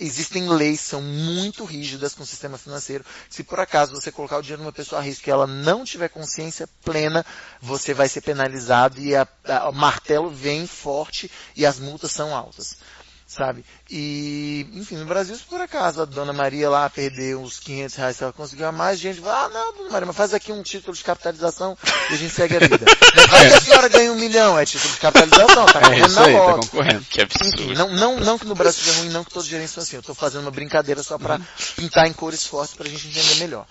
existem 0.00 0.48
leis 0.48 0.80
são 0.80 1.02
muito 1.02 1.62
rígidas 1.62 2.14
com 2.14 2.22
o 2.22 2.26
sistema 2.26 2.56
financeiro. 2.56 3.04
Se 3.28 3.44
por 3.44 3.60
acaso 3.60 3.92
você 3.92 4.10
colocar 4.10 4.38
o 4.38 4.42
dinheiro 4.42 4.62
numa 4.62 4.72
pessoa 4.72 4.98
a 4.98 5.04
risco 5.04 5.28
e 5.28 5.30
ela 5.30 5.46
não 5.46 5.84
tiver 5.84 6.08
consciência 6.08 6.66
plena, 6.82 7.24
você 7.60 7.92
vai 7.92 8.08
ser 8.08 8.22
penalizado 8.22 8.98
e 8.98 9.14
a, 9.14 9.28
a, 9.44 9.68
o 9.68 9.74
martelo 9.74 10.30
vem 10.30 10.66
forte 10.66 11.30
e 11.54 11.66
as 11.66 11.78
multas 11.78 12.12
são 12.12 12.34
altas 12.34 12.78
sabe? 13.32 13.64
E, 13.90 14.66
enfim, 14.74 14.96
no 14.96 15.06
Brasil, 15.06 15.34
se 15.34 15.42
por 15.44 15.60
acaso 15.60 16.02
a 16.02 16.04
Dona 16.04 16.32
Maria 16.32 16.68
lá 16.68 16.88
perdeu 16.90 17.40
uns 17.40 17.58
500 17.58 17.96
reais, 17.96 18.16
se 18.16 18.22
ela 18.22 18.32
conseguiu 18.32 18.66
a 18.66 18.72
mais, 18.72 18.98
gente 18.98 19.20
vai, 19.20 19.32
ah, 19.32 19.48
não, 19.48 19.72
Dona 19.74 19.90
Maria, 19.90 20.06
mas 20.06 20.16
faz 20.16 20.34
aqui 20.34 20.52
um 20.52 20.62
título 20.62 20.96
de 20.96 21.02
capitalização 21.02 21.76
e 22.10 22.14
a 22.14 22.16
gente 22.16 22.32
segue 22.32 22.56
a 22.56 22.60
vida. 22.60 22.84
Vai 23.30 23.48
que 23.48 23.54
a 23.54 23.60
senhora 23.60 23.88
ganha 23.88 24.12
um 24.12 24.16
milhão, 24.16 24.58
é 24.58 24.66
título 24.66 24.92
de 24.92 25.00
capitalização, 25.00 25.66
tá 25.66 25.78
é 25.78 25.82
correndo 25.82 26.06
é 26.06 26.08
na 26.08 26.24
aí, 26.24 26.34
Tá 26.34 26.54
concorrendo. 26.54 27.04
Que 27.08 27.20
absurdo. 27.22 27.62
Enfim, 27.62 27.74
não, 27.74 27.90
não, 27.94 28.20
não 28.20 28.38
que 28.38 28.46
no 28.46 28.54
Brasil 28.54 28.82
seja 28.82 28.98
ruim, 28.98 29.10
não 29.10 29.24
que 29.24 29.30
todos 29.30 29.44
os 29.44 29.50
gerentes 29.50 29.72
são 29.72 29.82
assim, 29.82 29.96
eu 29.96 30.02
tô 30.02 30.14
fazendo 30.14 30.42
uma 30.42 30.50
brincadeira 30.50 31.02
só 31.02 31.18
para 31.18 31.36
uhum. 31.36 31.44
pintar 31.76 32.06
em 32.06 32.12
cores 32.12 32.46
fortes 32.46 32.74
pra 32.74 32.88
gente 32.88 33.08
entender 33.08 33.36
melhor. 33.36 33.66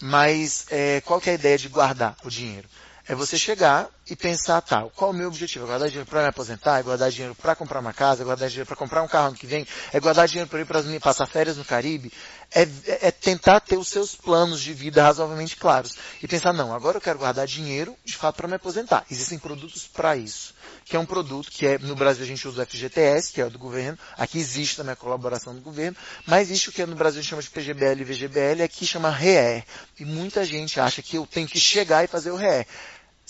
Mas, 0.00 0.66
é, 0.70 1.00
qual 1.00 1.20
que 1.20 1.28
é 1.28 1.32
a 1.32 1.34
ideia 1.34 1.58
de 1.58 1.68
guardar 1.68 2.16
o 2.24 2.30
dinheiro? 2.30 2.68
É 3.06 3.14
você 3.14 3.38
chegar 3.38 3.88
e 4.10 4.16
pensar, 4.16 4.60
tá, 4.62 4.84
qual 4.96 5.10
é 5.10 5.14
o 5.14 5.16
meu 5.16 5.28
objetivo? 5.28 5.64
É 5.66 5.68
guardar 5.68 5.88
dinheiro 5.88 6.08
para 6.08 6.22
me 6.22 6.28
aposentar? 6.28 6.78
É 6.78 6.82
guardar 6.82 7.10
dinheiro 7.10 7.34
para 7.34 7.54
comprar 7.54 7.80
uma 7.80 7.92
casa? 7.92 8.22
É 8.22 8.24
guardar 8.24 8.48
dinheiro 8.48 8.66
para 8.66 8.76
comprar 8.76 9.02
um 9.02 9.08
carro 9.08 9.28
ano 9.28 9.36
que 9.36 9.46
vem? 9.46 9.66
É 9.92 10.00
guardar 10.00 10.26
dinheiro 10.26 10.48
para 10.48 10.60
ir 10.60 10.64
para 10.64 10.82
passar 11.00 11.26
férias 11.26 11.58
no 11.58 11.64
Caribe? 11.64 12.10
É, 12.50 12.66
é, 13.02 13.10
tentar 13.10 13.60
ter 13.60 13.76
os 13.76 13.88
seus 13.88 14.14
planos 14.14 14.62
de 14.62 14.72
vida 14.72 15.02
razoavelmente 15.02 15.56
claros. 15.56 15.96
E 16.22 16.26
pensar, 16.26 16.54
não, 16.54 16.74
agora 16.74 16.96
eu 16.96 17.00
quero 17.02 17.18
guardar 17.18 17.46
dinheiro, 17.46 17.94
de 18.02 18.16
fato, 18.16 18.36
para 18.36 18.48
me 18.48 18.54
aposentar. 18.54 19.04
Existem 19.10 19.38
produtos 19.38 19.86
para 19.86 20.16
isso. 20.16 20.54
Que 20.86 20.96
é 20.96 20.98
um 20.98 21.04
produto 21.04 21.50
que 21.50 21.66
é, 21.66 21.78
no 21.78 21.94
Brasil 21.94 22.24
a 22.24 22.26
gente 22.26 22.48
usa 22.48 22.62
o 22.62 22.66
FGTS, 22.66 23.30
que 23.30 23.42
é 23.42 23.44
o 23.44 23.50
do 23.50 23.58
governo. 23.58 23.98
Aqui 24.16 24.38
existe 24.38 24.76
também 24.76 24.94
a 24.94 24.96
colaboração 24.96 25.54
do 25.54 25.60
governo. 25.60 25.96
Mas 26.24 26.48
existe 26.48 26.70
o 26.70 26.72
que 26.72 26.86
no 26.86 26.96
Brasil 26.96 27.18
a 27.18 27.22
gente 27.22 27.30
chama 27.30 27.42
de 27.42 27.50
PGBL 27.50 28.00
e 28.00 28.04
VGBL, 28.04 28.62
aqui 28.62 28.86
chama 28.86 29.10
REER. 29.10 29.64
E 30.00 30.04
muita 30.06 30.46
gente 30.46 30.80
acha 30.80 31.02
que 31.02 31.16
eu 31.16 31.26
tenho 31.26 31.46
que 31.46 31.60
chegar 31.60 32.02
e 32.02 32.06
fazer 32.06 32.30
o 32.30 32.36
REER. 32.36 32.66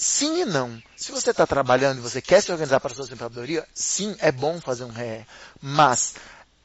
Sim 0.00 0.42
e 0.42 0.44
não. 0.44 0.80
Se 0.96 1.10
você 1.10 1.32
está 1.32 1.44
trabalhando 1.44 1.98
e 1.98 2.00
você 2.00 2.22
quer 2.22 2.40
se 2.40 2.52
organizar 2.52 2.78
para 2.78 2.92
a 2.92 2.94
sua 2.94 3.04
aposentadoria, 3.04 3.66
sim, 3.74 4.14
é 4.20 4.30
bom 4.30 4.60
fazer 4.60 4.84
um 4.84 4.92
RE. 4.92 5.26
Mas 5.60 6.14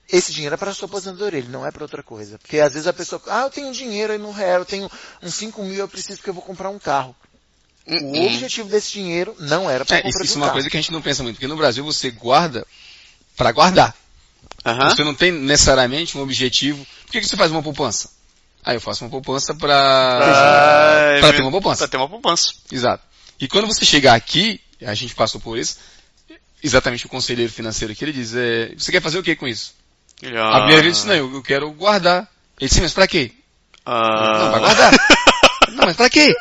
esse 0.08 0.32
dinheiro 0.32 0.54
é 0.54 0.58
para 0.58 0.70
a 0.70 0.74
sua 0.74 0.86
aposentadoria, 0.86 1.40
ele 1.40 1.48
não 1.48 1.66
é 1.66 1.72
para 1.72 1.84
outra 1.84 2.04
coisa. 2.04 2.38
Porque 2.38 2.60
às 2.60 2.74
vezes 2.74 2.88
a 2.88 2.94
pessoa, 2.94 3.20
ah, 3.26 3.42
eu 3.42 3.50
tenho 3.50 3.74
dinheiro 3.74 4.14
aí 4.14 4.20
no 4.20 4.32
RE, 4.32 4.44
eu 4.44 4.66
tenho 4.66 4.92
uns 5.24 5.34
5 5.34 5.64
mil, 5.64 5.80
eu 5.80 5.88
preciso 5.88 6.18
porque 6.18 6.30
eu 6.30 6.34
vou 6.36 6.44
comprar 6.44 6.70
um 6.70 6.78
carro. 6.78 7.16
O 7.88 7.92
uhum. 7.92 8.28
objetivo 8.28 8.70
desse 8.70 8.94
dinheiro 8.94 9.36
não 9.40 9.68
era 9.68 9.84
para 9.84 9.98
é, 9.98 10.02
comprar 10.04 10.24
Isso 10.24 10.36
é 10.36 10.38
uma 10.38 10.46
carro. 10.46 10.54
coisa 10.54 10.70
que 10.70 10.78
a 10.78 10.80
gente 10.80 10.92
não 10.92 11.02
pensa 11.02 11.24
muito, 11.24 11.38
porque 11.38 11.48
no 11.48 11.58
Brasil 11.58 11.84
você 11.84 12.12
guarda 12.12 12.68
para 13.36 13.52
guardar. 13.52 13.96
Uhum. 14.64 14.90
Você 14.90 15.04
não 15.04 15.16
tem 15.16 15.32
necessariamente 15.32 16.16
um 16.20 16.22
objetivo. 16.22 16.86
Por 17.06 17.14
que, 17.14 17.22
que 17.22 17.28
você 17.28 17.36
faz 17.36 17.52
uma 17.52 17.64
poupança? 17.64 18.12
Ah, 18.64 18.76
eu 18.76 18.80
faço 18.80 19.04
uma 19.04 19.10
poupança 19.10 19.56
para 19.56 21.18
para 21.20 21.34
ter 21.34 21.42
uma 21.42 21.52
poupança. 21.52 21.80
Para 21.80 21.88
ter 21.88 21.98
uma 21.98 22.08
poupança. 22.08 22.54
Exato. 22.72 23.13
E 23.44 23.48
quando 23.50 23.68
você 23.68 23.84
chegar 23.84 24.14
aqui, 24.14 24.62
a 24.82 24.94
gente 24.94 25.14
passou 25.14 25.42
por 25.42 25.58
isso, 25.58 25.78
exatamente 26.64 27.06
o 27.06 27.10
conselheiro 27.10 27.52
financeiro 27.52 27.92
aqui, 27.92 28.06
ele 28.06 28.14
diz, 28.14 28.34
é, 28.34 28.74
você 28.78 28.90
quer 28.90 29.02
fazer 29.02 29.20
o 29.20 29.24
que 29.24 29.36
com 29.36 29.46
isso? 29.46 29.76
Ah. 30.24 30.48
A 30.48 30.60
primeira 30.60 30.82
vez 30.82 30.96
disse, 30.96 31.08
não, 31.08 31.14
eu, 31.14 31.34
eu 31.34 31.44
quero 31.44 31.70
guardar. 31.72 32.26
Ele 32.58 32.70
disse, 32.70 32.80
mas 32.80 32.94
pra 32.94 33.06
quê? 33.06 33.34
Ah. 33.86 34.40
Não, 34.40 34.52
vai 34.52 34.60
guardar. 34.62 34.92
não, 35.76 35.86
mas 35.86 35.98
pra 35.98 36.10
quê? 36.10 36.34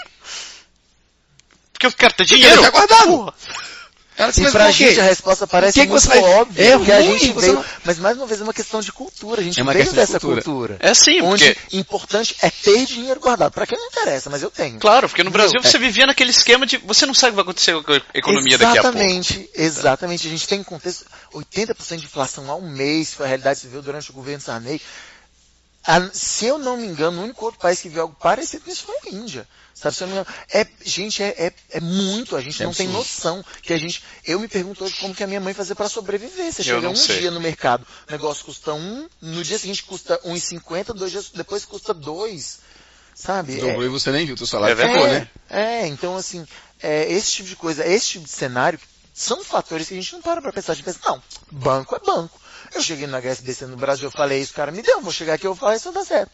Porque 1.72 1.86
eu 1.86 1.92
quero 1.92 2.14
ter 2.14 2.24
dinheiro. 2.24 2.54
Eu 2.54 2.60
quero 2.60 2.72
guardar. 2.72 3.04
Porra. 3.04 3.34
Ela 4.16 4.30
disse, 4.30 4.46
e 4.46 4.50
pra 4.50 4.70
gente 4.70 5.00
a 5.00 5.04
resposta 5.04 5.46
parece 5.46 5.80
que 5.80 5.86
muito 5.86 6.08
que 6.08 6.18
óbvia. 6.18 6.64
É 6.64 6.74
ruim, 6.74 6.90
a 6.90 7.00
gente 7.00 7.32
veio, 7.32 7.54
não... 7.54 7.64
Mas 7.84 7.98
mais 7.98 8.16
uma 8.16 8.26
vez 8.26 8.40
é 8.40 8.44
uma 8.44 8.52
questão 8.52 8.80
de 8.80 8.92
cultura. 8.92 9.40
A 9.40 9.44
gente 9.44 9.58
é 9.58 9.64
veio 9.64 9.92
dessa 9.92 10.20
cultura. 10.20 10.42
cultura. 10.42 10.76
É 10.80 10.92
sim, 10.92 11.22
Onde 11.22 11.54
porque... 11.54 11.76
importante 11.76 12.36
é 12.42 12.50
ter 12.50 12.84
dinheiro 12.84 13.18
guardado. 13.18 13.52
Para 13.52 13.66
quem 13.66 13.78
não 13.78 13.86
interessa, 13.86 14.28
mas 14.28 14.42
eu 14.42 14.50
tenho. 14.50 14.78
Claro, 14.78 15.08
porque 15.08 15.24
no 15.24 15.30
Brasil 15.30 15.60
você 15.62 15.76
é... 15.76 15.80
vivia 15.80 16.06
naquele 16.06 16.30
esquema 16.30 16.66
de 16.66 16.76
você 16.76 17.06
não 17.06 17.14
sabe 17.14 17.28
o 17.28 17.32
que 17.32 17.36
vai 17.36 17.42
acontecer 17.42 17.82
com 17.82 17.92
a 17.92 18.02
economia 18.12 18.54
exatamente, 18.54 18.58
daqui 18.58 18.78
a 18.78 18.82
pouco. 18.82 18.98
Exatamente, 18.98 19.50
exatamente. 19.54 20.26
A 20.26 20.30
gente 20.30 20.48
tem 20.48 20.62
contexto, 20.62 21.06
80% 21.34 21.96
de 21.96 22.04
inflação 22.04 22.50
ao 22.50 22.60
mês, 22.60 23.14
foi 23.14 23.24
a 23.24 23.28
realidade 23.28 23.60
que 23.60 23.66
se 23.66 23.72
viu 23.72 23.80
durante 23.80 24.10
o 24.10 24.14
governo 24.14 24.42
Sarney. 24.42 24.80
Se 26.12 26.46
eu 26.46 26.58
não 26.58 26.76
me 26.76 26.86
engano, 26.86 27.20
o 27.20 27.24
único 27.24 27.44
outro 27.44 27.58
país 27.58 27.80
que 27.80 27.88
viu 27.88 28.02
algo 28.02 28.14
parecido 28.20 28.64
com 28.64 28.70
isso 28.70 28.84
foi 28.84 28.94
a 29.10 29.14
Índia. 29.14 29.48
Sabe, 29.74 29.96
se 29.96 30.02
eu 30.02 30.08
não 30.08 30.14
me 30.14 30.20
engano, 30.20 30.36
é, 30.52 30.66
gente, 30.84 31.22
é, 31.22 31.28
é, 31.46 31.52
é 31.70 31.80
muito, 31.80 32.36
a 32.36 32.40
gente 32.40 32.60
é 32.60 32.64
não 32.64 32.70
absurdo. 32.70 32.88
tem 32.88 32.96
noção 32.96 33.44
que 33.62 33.72
a 33.72 33.78
gente, 33.78 34.02
eu 34.24 34.38
me 34.38 34.46
pergunto 34.46 34.84
hoje 34.84 34.96
como 35.00 35.14
que 35.14 35.24
a 35.24 35.26
minha 35.26 35.40
mãe 35.40 35.54
fazia 35.54 35.74
para 35.74 35.88
sobreviver. 35.88 36.52
Você 36.52 36.62
chega 36.62 36.88
um 36.88 36.94
sei. 36.94 37.20
dia 37.20 37.30
no 37.30 37.40
mercado, 37.40 37.86
o 38.08 38.12
negócio 38.12 38.44
custa 38.44 38.74
um, 38.74 39.08
no 39.20 39.42
dia 39.42 39.58
seguinte 39.58 39.82
custa 39.82 40.20
um 40.24 40.36
e 40.36 40.40
cinquenta, 40.40 40.92
dois 40.94 41.10
dias 41.10 41.30
depois 41.34 41.64
custa 41.64 41.92
dois. 41.92 42.60
Sabe? 43.14 43.56
Dobrou 43.56 43.82
é, 43.82 43.86
e 43.86 43.88
você 43.88 44.10
nem 44.10 44.24
viu, 44.24 44.34
o 44.34 44.38
teu 44.38 44.46
salário 44.46 44.80
é, 44.80 44.88
ficou, 44.88 45.06
né? 45.06 45.28
É, 45.50 45.86
então 45.86 46.16
assim, 46.16 46.46
é, 46.82 47.10
esse 47.12 47.30
tipo 47.32 47.48
de 47.48 47.56
coisa, 47.56 47.86
esse 47.86 48.06
tipo 48.06 48.24
de 48.24 48.30
cenário, 48.30 48.78
são 49.12 49.44
fatores 49.44 49.88
que 49.88 49.94
a 49.94 49.96
gente 50.00 50.12
não 50.14 50.22
para 50.22 50.40
pra 50.40 50.52
pensar. 50.52 50.72
A 50.72 50.74
gente 50.74 50.84
pensa, 50.84 50.98
não, 51.04 51.22
banco 51.50 51.94
é 51.94 51.98
banco. 51.98 52.40
Eu 52.74 52.82
cheguei 52.82 53.06
no 53.06 53.16
HSBC 53.16 53.66
no 53.66 53.76
Brasil, 53.76 54.06
eu 54.06 54.10
falei 54.10 54.40
isso, 54.40 54.52
o 54.52 54.56
cara 54.56 54.72
me 54.72 54.80
deu, 54.80 55.00
vou 55.00 55.12
chegar 55.12 55.34
aqui, 55.34 55.46
eu 55.46 55.54
vou 55.54 55.60
falar 55.60 55.76
isso, 55.76 55.92
vai 55.92 56.02
dar 56.02 56.08
certo. 56.08 56.32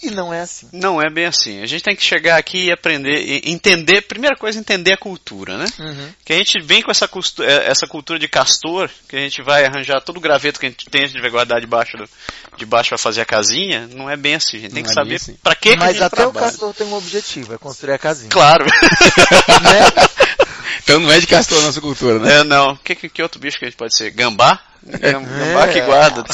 E 0.00 0.10
não 0.10 0.32
é 0.32 0.40
assim. 0.40 0.68
Não 0.72 1.02
é 1.02 1.10
bem 1.10 1.26
assim. 1.26 1.60
A 1.60 1.66
gente 1.66 1.82
tem 1.82 1.96
que 1.96 2.02
chegar 2.02 2.36
aqui 2.36 2.66
e 2.66 2.72
aprender, 2.72 3.20
e 3.20 3.50
entender, 3.50 4.02
primeira 4.02 4.36
coisa, 4.36 4.58
entender 4.58 4.92
a 4.92 4.96
cultura, 4.96 5.58
né? 5.58 5.66
Uhum. 5.76 6.10
Que 6.24 6.32
a 6.32 6.36
gente 6.36 6.60
vem 6.62 6.82
com 6.82 6.90
essa, 6.90 7.10
é, 7.40 7.68
essa 7.68 7.86
cultura 7.86 8.16
de 8.16 8.28
castor, 8.28 8.88
que 9.08 9.16
a 9.16 9.18
gente 9.18 9.42
vai 9.42 9.64
arranjar 9.64 10.00
todo 10.00 10.18
o 10.18 10.20
graveto 10.20 10.60
que 10.60 10.66
a 10.66 10.68
gente 10.68 10.88
tem, 10.88 11.02
a 11.02 11.06
gente 11.08 11.20
vai 11.20 11.30
guardar 11.30 11.60
debaixo, 11.60 11.96
do, 11.96 12.08
debaixo 12.56 12.90
para 12.90 12.98
fazer 12.98 13.22
a 13.22 13.26
casinha. 13.26 13.88
Não 13.92 14.08
é 14.08 14.16
bem 14.16 14.36
assim. 14.36 14.58
A 14.58 14.60
gente 14.60 14.72
tem 14.72 14.82
não 14.84 14.86
que 14.88 14.92
é 14.92 15.02
saber 15.02 15.16
assim. 15.16 15.36
para 15.42 15.56
que, 15.56 15.76
Mas 15.76 15.96
que 15.96 16.02
até 16.04 16.16
trabalha. 16.16 16.46
o 16.46 16.48
castor 16.48 16.74
tem 16.74 16.86
um 16.86 16.94
objetivo, 16.94 17.54
é 17.54 17.58
construir 17.58 17.94
a 17.94 17.98
casinha. 17.98 18.30
Claro. 18.30 18.66
né? 19.62 20.27
Então 20.82 21.00
não 21.00 21.10
é 21.10 21.20
de 21.20 21.26
castor 21.26 21.58
a 21.58 21.62
nossa 21.62 21.80
cultura, 21.80 22.18
né? 22.18 22.38
É, 22.38 22.44
não. 22.44 22.76
Que, 22.76 22.94
que, 22.94 23.08
que 23.08 23.22
outro 23.22 23.40
bicho 23.40 23.58
que 23.58 23.64
a 23.64 23.68
gente 23.68 23.76
pode 23.76 23.96
ser? 23.96 24.10
Gambá? 24.10 24.60
Gambá 24.82 25.66
é. 25.66 25.72
que 25.72 25.80
guarda. 25.82 26.24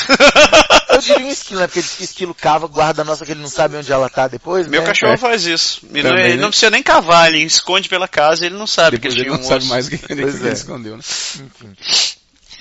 Eu 0.90 0.98
diria 1.00 1.26
um 1.26 1.30
esquilo, 1.30 1.60
né? 1.60 1.66
Porque 1.66 1.80
esquilo 1.80 2.34
cava, 2.34 2.68
guarda 2.68 3.02
a 3.02 3.04
nossa 3.04 3.24
que 3.24 3.32
ele 3.32 3.40
não 3.40 3.48
sabe 3.48 3.76
onde 3.76 3.90
ela 3.90 4.08
tá 4.08 4.28
depois, 4.28 4.68
Meu 4.68 4.82
né? 4.82 4.86
cachorro 4.86 5.14
é. 5.14 5.16
faz 5.16 5.44
isso. 5.44 5.80
Ele, 5.92 6.02
Também, 6.02 6.12
não, 6.12 6.18
ele 6.20 6.36
né? 6.36 6.42
não, 6.42 6.48
precisa 6.50 6.70
nem 6.70 6.82
cavar, 6.82 7.32
ele 7.32 7.42
esconde 7.42 7.88
pela 7.88 8.06
casa 8.06 8.46
ele 8.46 8.56
não 8.56 8.66
sabe 8.66 8.98
depois 8.98 9.14
que 9.14 9.20
ele, 9.20 9.28
ele 9.28 9.36
não 9.36 9.44
um 9.44 9.48
sabe 9.48 9.64
mais 9.64 9.86
o 9.86 9.90
que, 9.90 9.98
que 9.98 10.12
ele 10.12 10.22
é. 10.22 10.52
escondeu, 10.52 10.96
né? 10.96 11.02
Enfim. 11.02 11.76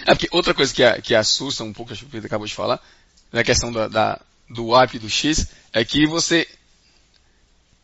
É 0.05 0.15
porque 0.15 0.27
outra 0.31 0.53
coisa 0.53 0.73
que, 0.73 1.01
que 1.01 1.15
assusta 1.15 1.63
um 1.63 1.71
pouco, 1.71 1.93
acho 1.93 2.01
que 2.01 2.07
o 2.07 2.09
Pedro 2.09 2.27
acabou 2.27 2.47
de 2.47 2.55
falar, 2.55 2.79
na 3.31 3.43
questão 3.43 3.71
da, 3.71 3.88
da 3.88 4.19
do 4.49 4.75
API 4.75 4.99
do 4.99 5.09
X, 5.09 5.47
é 5.71 5.84
que 5.84 6.05
você 6.05 6.47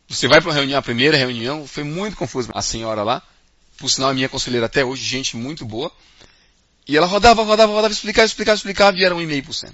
você 0.08 0.26
vai 0.26 0.40
para 0.40 0.48
uma 0.50 0.54
reunião, 0.54 0.78
a 0.78 0.82
primeira 0.82 1.16
reunião, 1.16 1.66
foi 1.66 1.84
muito 1.84 2.16
confuso. 2.16 2.50
A 2.52 2.60
senhora 2.60 3.04
lá, 3.04 3.22
por 3.80 3.88
sinal, 3.90 4.10
a 4.10 4.14
minha 4.14 4.28
conselheira 4.28 4.66
até 4.66 4.84
hoje, 4.84 5.02
gente 5.02 5.36
muito 5.36 5.64
boa. 5.64 5.90
E 6.86 6.96
ela 6.96 7.06
rodava, 7.06 7.42
rodava, 7.42 7.72
rodava, 7.72 7.92
explicava, 7.92 8.26
explicava, 8.26 8.56
explicava 8.56 8.96
e 8.98 9.04
era 9.04 9.14
1,5%. 9.14 9.72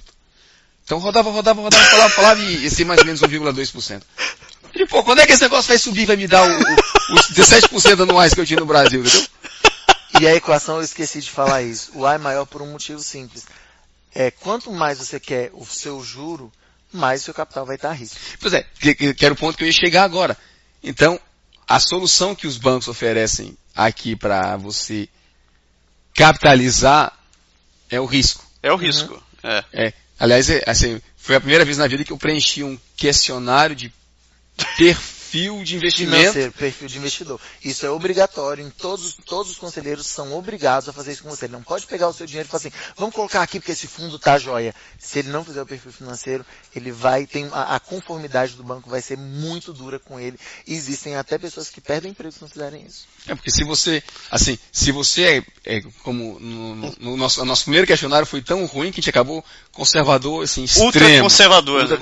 Então 0.85 0.99
rodava, 0.99 1.29
rodava, 1.29 1.61
rodava, 1.61 1.85
falava, 1.85 2.11
falava 2.11 2.41
e 2.41 2.63
ia 2.63 2.71
ser 2.71 2.85
mais 2.85 3.01
ou 3.01 3.07
menos 3.07 3.21
1,2%. 3.21 4.03
E, 4.75 4.87
pô, 4.87 5.03
quando 5.03 5.21
é 5.21 5.27
que 5.27 5.33
esse 5.33 5.43
negócio 5.43 5.69
vai 5.69 5.79
subir, 5.79 6.07
vai 6.07 6.15
me 6.17 6.29
dar 6.29 6.49
o, 6.49 6.53
o, 6.53 7.15
os 7.15 7.23
17% 7.33 8.03
anuais 8.03 8.33
que 8.33 8.41
eu 8.41 8.47
tinha 8.47 8.61
no 8.61 8.67
Brasil, 8.67 9.01
entendeu? 9.01 9.27
E 10.21 10.29
a 10.29 10.35
equação 10.35 10.77
eu 10.77 10.83
esqueci 10.83 11.21
de 11.21 11.31
falar 11.31 11.63
isso. 11.63 11.91
O 11.95 12.07
A 12.07 12.15
é 12.15 12.19
maior 12.19 12.45
por 12.47 12.63
um 12.63 12.71
motivo 12.71 13.01
simples. 13.01 13.45
É, 14.15 14.31
quanto 14.31 14.71
mais 14.71 14.99
você 14.99 15.19
quer 15.19 15.51
o 15.53 15.67
seu 15.67 16.03
juro, 16.05 16.53
mais 16.93 17.23
o 17.23 17.25
seu 17.25 17.35
capital 17.35 17.67
vai 17.67 17.75
estar 17.75 17.91
a 17.91 17.93
risco. 17.93 18.17
Pois 18.41 18.55
é, 18.55 18.65
que, 18.79 18.95
que, 18.95 19.15
que 19.15 19.25
era 19.25 19.35
o 19.35 19.37
ponto 19.37 19.59
que 19.59 19.65
eu 19.65 19.67
ia 19.67 19.73
chegar 19.73 20.05
agora. 20.05 20.37
Então, 20.83 21.19
a 21.67 21.81
solução 21.81 22.35
que 22.35 22.47
os 22.47 22.57
bancos 22.57 22.87
oferecem 22.87 23.57
aqui 23.77 24.16
para 24.16 24.57
você 24.57 25.09
capitalizar 26.14 27.12
é 27.91 28.01
o 28.01 28.07
risco. 28.07 28.45
É 28.62 28.72
o 28.72 28.77
risco. 28.77 29.22
É. 29.43 29.64
É. 29.72 29.93
Aliás, 30.18 30.49
é, 30.49 30.64
assim, 30.66 31.01
foi 31.16 31.37
a 31.37 31.41
primeira 31.41 31.64
vez 31.64 31.77
na 31.77 31.87
vida 31.87 32.05
que 32.05 32.12
eu 32.12 32.18
preenchi 32.18 32.64
um 32.64 32.79
questionário 32.97 33.77
de 33.77 33.93
perfil 34.77 35.16
de 35.64 35.77
investimento. 35.77 36.16
Financeiro, 36.16 36.53
perfil 36.53 36.89
de 36.89 36.99
investidor. 36.99 37.41
Isso 37.64 37.85
é 37.87 37.91
obrigatório. 37.91 38.64
Em 38.66 38.70
todos, 38.70 39.14
todos 39.27 39.53
os 39.53 39.59
conselheiros 39.59 40.07
são 40.07 40.33
obrigados 40.37 40.89
a 40.89 40.93
fazer 40.93 41.12
isso 41.12 41.22
com 41.22 41.31
você. 41.31 41.47
Ele 41.47 41.53
não 41.53 41.62
pode 41.62 41.87
pegar 41.87 42.09
o 42.09 42.12
seu 42.12 42.27
dinheiro 42.27 42.47
e 42.49 42.51
falar 42.51 42.61
assim, 42.61 42.72
vamos 42.97 43.14
colocar 43.14 43.43
aqui 43.43 43.59
porque 43.61 43.72
esse 43.72 43.87
fundo 43.87 44.18
tá 44.18 44.39
joia. 44.39 44.74
Se 44.99 45.18
ele 45.18 45.29
não 45.29 45.45
fizer 45.45 45.62
o 45.62 45.66
perfil 45.66 45.93
financeiro, 45.93 46.45
ele 46.74 46.91
vai, 46.93 47.27
tem, 47.27 47.49
a, 47.53 47.77
a 47.77 47.81
conformidade 47.81 48.55
do 48.55 48.62
banco 48.62 48.89
vai 48.89 49.01
ser 49.03 49.16
muito 49.16 49.72
dura 49.72 49.99
com 49.99 50.18
ele. 50.18 50.39
E 50.66 50.74
existem 50.74 51.16
até 51.16 51.39
pessoas 51.39 51.68
que 51.68 51.81
perdem 51.81 52.11
emprego 52.11 52.33
se 52.33 52.41
não 52.43 52.49
fizerem 52.49 52.85
isso. 52.87 53.07
É, 53.27 53.35
porque 53.35 53.51
se 53.51 53.64
você, 53.64 54.03
assim, 54.31 54.59
se 54.72 54.93
você 54.93 55.45
é, 55.64 55.77
é 55.79 55.83
como 56.03 56.39
no, 56.41 56.74
no- 56.74 56.97
no 56.99 57.16
nosso, 57.16 57.45
nosso 57.45 57.64
primeiro 57.64 57.87
questionário 57.87 58.27
foi 58.27 58.43
tão 58.43 58.64
ruim 58.66 58.91
que 58.93 59.01
a 59.01 59.03
gente 59.03 59.11
acabou 59.11 59.45
conservador, 59.72 60.45
assim, 60.45 60.64
extremo. 60.64 60.87
Ultra 60.87 61.22
conservador. 61.22 61.81
Ultra 61.83 61.95
né? 61.97 62.01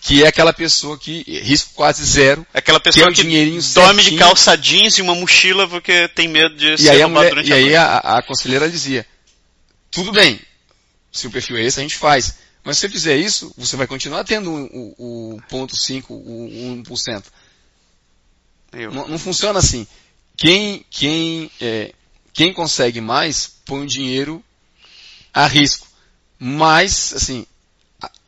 Que 0.00 0.22
é 0.22 0.28
aquela 0.28 0.52
pessoa 0.52 0.96
que, 0.96 1.22
risco 1.42 1.72
quase 1.74 2.04
zero, 2.04 2.46
Aquela 2.54 2.78
Quer 2.78 2.92
pessoa 2.92 3.10
o 3.10 3.12
que 3.12 3.22
dinheirinho 3.22 3.60
dorme 3.74 3.98
de 3.98 4.10
certinho. 4.10 4.18
calça 4.20 4.56
jeans 4.56 4.96
e 4.98 5.02
uma 5.02 5.14
mochila 5.14 5.66
porque 5.68 6.08
tem 6.08 6.28
medo 6.28 6.54
de 6.54 6.74
E 6.74 6.78
ser 6.78 6.90
aí, 6.90 7.02
a, 7.02 7.08
mulher, 7.08 7.28
durante 7.30 7.48
e 7.48 7.52
a 7.52 7.56
aí 7.56 7.76
a, 7.76 7.98
a 7.98 8.22
conselheira 8.22 8.70
dizia, 8.70 9.04
tudo 9.90 10.12
bem, 10.12 10.40
se 11.10 11.26
o 11.26 11.30
perfil 11.30 11.56
é 11.56 11.62
esse, 11.62 11.80
a 11.80 11.82
gente 11.82 11.96
faz. 11.96 12.36
Mas 12.64 12.76
se 12.76 12.82
você 12.82 12.88
fizer 12.88 13.16
isso, 13.16 13.52
você 13.56 13.76
vai 13.76 13.86
continuar 13.86 14.24
tendo 14.24 14.50
o, 14.50 14.94
o, 14.98 15.34
o 15.36 15.42
ponto 15.48 15.74
5, 15.76 16.12
o, 16.12 16.70
o 16.72 16.82
1%. 16.82 17.24
Eu. 18.72 18.92
Não, 18.92 19.08
não 19.08 19.18
funciona 19.18 19.58
assim. 19.58 19.86
Quem, 20.36 20.84
quem, 20.90 21.50
é, 21.60 21.92
quem 22.32 22.52
consegue 22.52 23.00
mais, 23.00 23.50
põe 23.64 23.82
o 23.82 23.86
dinheiro 23.86 24.44
a 25.32 25.46
risco. 25.46 25.86
Mas, 26.38 27.12
assim, 27.14 27.46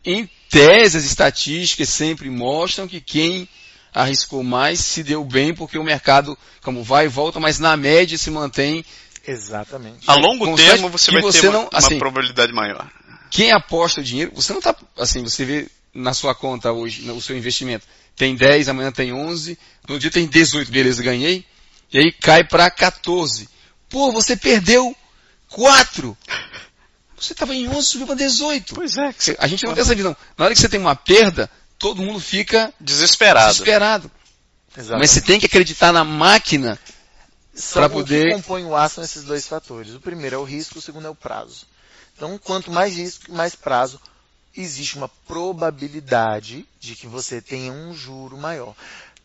em 0.05 0.29
tese, 0.51 0.99
as 0.99 1.05
estatísticas 1.05 1.89
sempre 1.89 2.29
mostram 2.29 2.89
que 2.89 3.01
quem 3.01 3.49
arriscou 3.95 4.43
mais 4.43 4.81
se 4.81 5.03
deu 5.03 5.25
bem, 5.25 5.55
porque 5.55 5.79
o 5.79 5.85
mercado, 5.85 6.37
como 6.63 6.83
vai 6.83 7.07
e 7.07 7.09
volta, 7.09 7.41
mas 7.41 7.59
na 7.59 7.77
média 7.77 8.19
se 8.19 8.31
mantém 8.31 8.85
Exatamente. 9.27 9.99
A 10.11 10.15
longo 10.15 10.47
Constante 10.47 10.71
termo 10.71 10.89
você 10.89 11.11
vai 11.13 11.21
você 11.23 11.41
ter 11.43 11.49
uma, 11.49 11.53
não- 11.53 11.63
uma 11.65 11.71
assim, 11.79 11.99
probabilidade 11.99 12.53
maior. 12.53 12.91
quem 13.31 13.53
aposta 13.53 14.01
o 14.01 14.05
dinheiro, 14.05 14.33
você 14.35 14.53
não 14.53 14.61
tá, 14.61 14.75
assim, 14.99 15.23
você 15.23 15.45
vê 15.45 15.69
na 15.93 16.15
sua 16.15 16.35
conta 16.35 16.73
hoje, 16.73 17.03
no 17.03 17.21
seu 17.21 17.37
investimento, 17.37 17.87
tem 18.17 18.35
10, 18.35 18.69
amanhã 18.69 18.91
tem 18.91 19.13
11, 19.13 19.59
no 19.89 19.99
dia 19.99 20.11
tem 20.11 20.27
18, 20.27 20.71
beleza, 20.71 21.03
ganhei, 21.03 21.45
e 21.93 21.99
aí 21.99 22.13
cai 22.13 22.45
para 22.45 22.71
14. 22.71 23.49
Pô, 23.89 24.11
você 24.11 24.37
perdeu 24.37 24.97
4. 25.49 26.17
Você 27.21 27.33
estava 27.35 27.55
em 27.55 27.69
11, 27.69 27.87
subiu 27.87 28.07
para 28.07 28.17
18. 28.17 28.75
Pois 28.75 28.97
é, 28.97 29.13
que 29.13 29.23
você- 29.23 29.37
A 29.39 29.47
gente 29.47 29.65
não 29.65 29.75
tem 29.75 29.83
essa 29.83 29.95
visão. 29.95 30.17
Na 30.39 30.45
hora 30.47 30.55
que 30.55 30.61
você 30.61 30.69
tem 30.69 30.81
uma 30.81 30.97
perda, 30.97 31.51
todo 31.79 32.03
mundo 32.03 32.19
fica 32.21 32.73
desesperado. 32.81 33.51
desesperado. 33.53 34.11
Exatamente. 34.77 35.01
Mas 35.01 35.11
você 35.11 35.21
tem 35.21 35.39
que 35.39 35.47
acreditar 35.47 35.93
na 35.93 36.05
máquina. 36.05 36.79
São- 37.55 37.83
pra 37.83 37.87
O 37.87 37.91
poder- 37.91 38.29
que 38.29 38.35
compõe 38.37 38.65
o 38.65 38.75
A 38.75 38.89
são 38.89 39.03
esses 39.05 39.25
dois 39.25 39.47
fatores. 39.47 39.95
O 39.95 40.01
primeiro 40.01 40.37
é 40.37 40.39
o 40.39 40.45
risco, 40.45 40.79
o 40.79 40.83
segundo 40.83 41.07
é 41.07 41.11
o 41.11 41.15
prazo. 41.15 41.67
Então, 42.17 42.39
quanto 42.39 42.71
mais 42.71 42.97
risco, 42.97 43.33
mais 43.33 43.55
prazo, 43.55 44.01
existe 44.57 44.97
uma 44.97 45.09
probabilidade 45.27 46.67
de 46.81 46.95
que 46.95 47.07
você 47.07 47.41
tenha 47.41 47.73
um 47.73 47.95
juro 47.95 48.37
maior. 48.39 48.75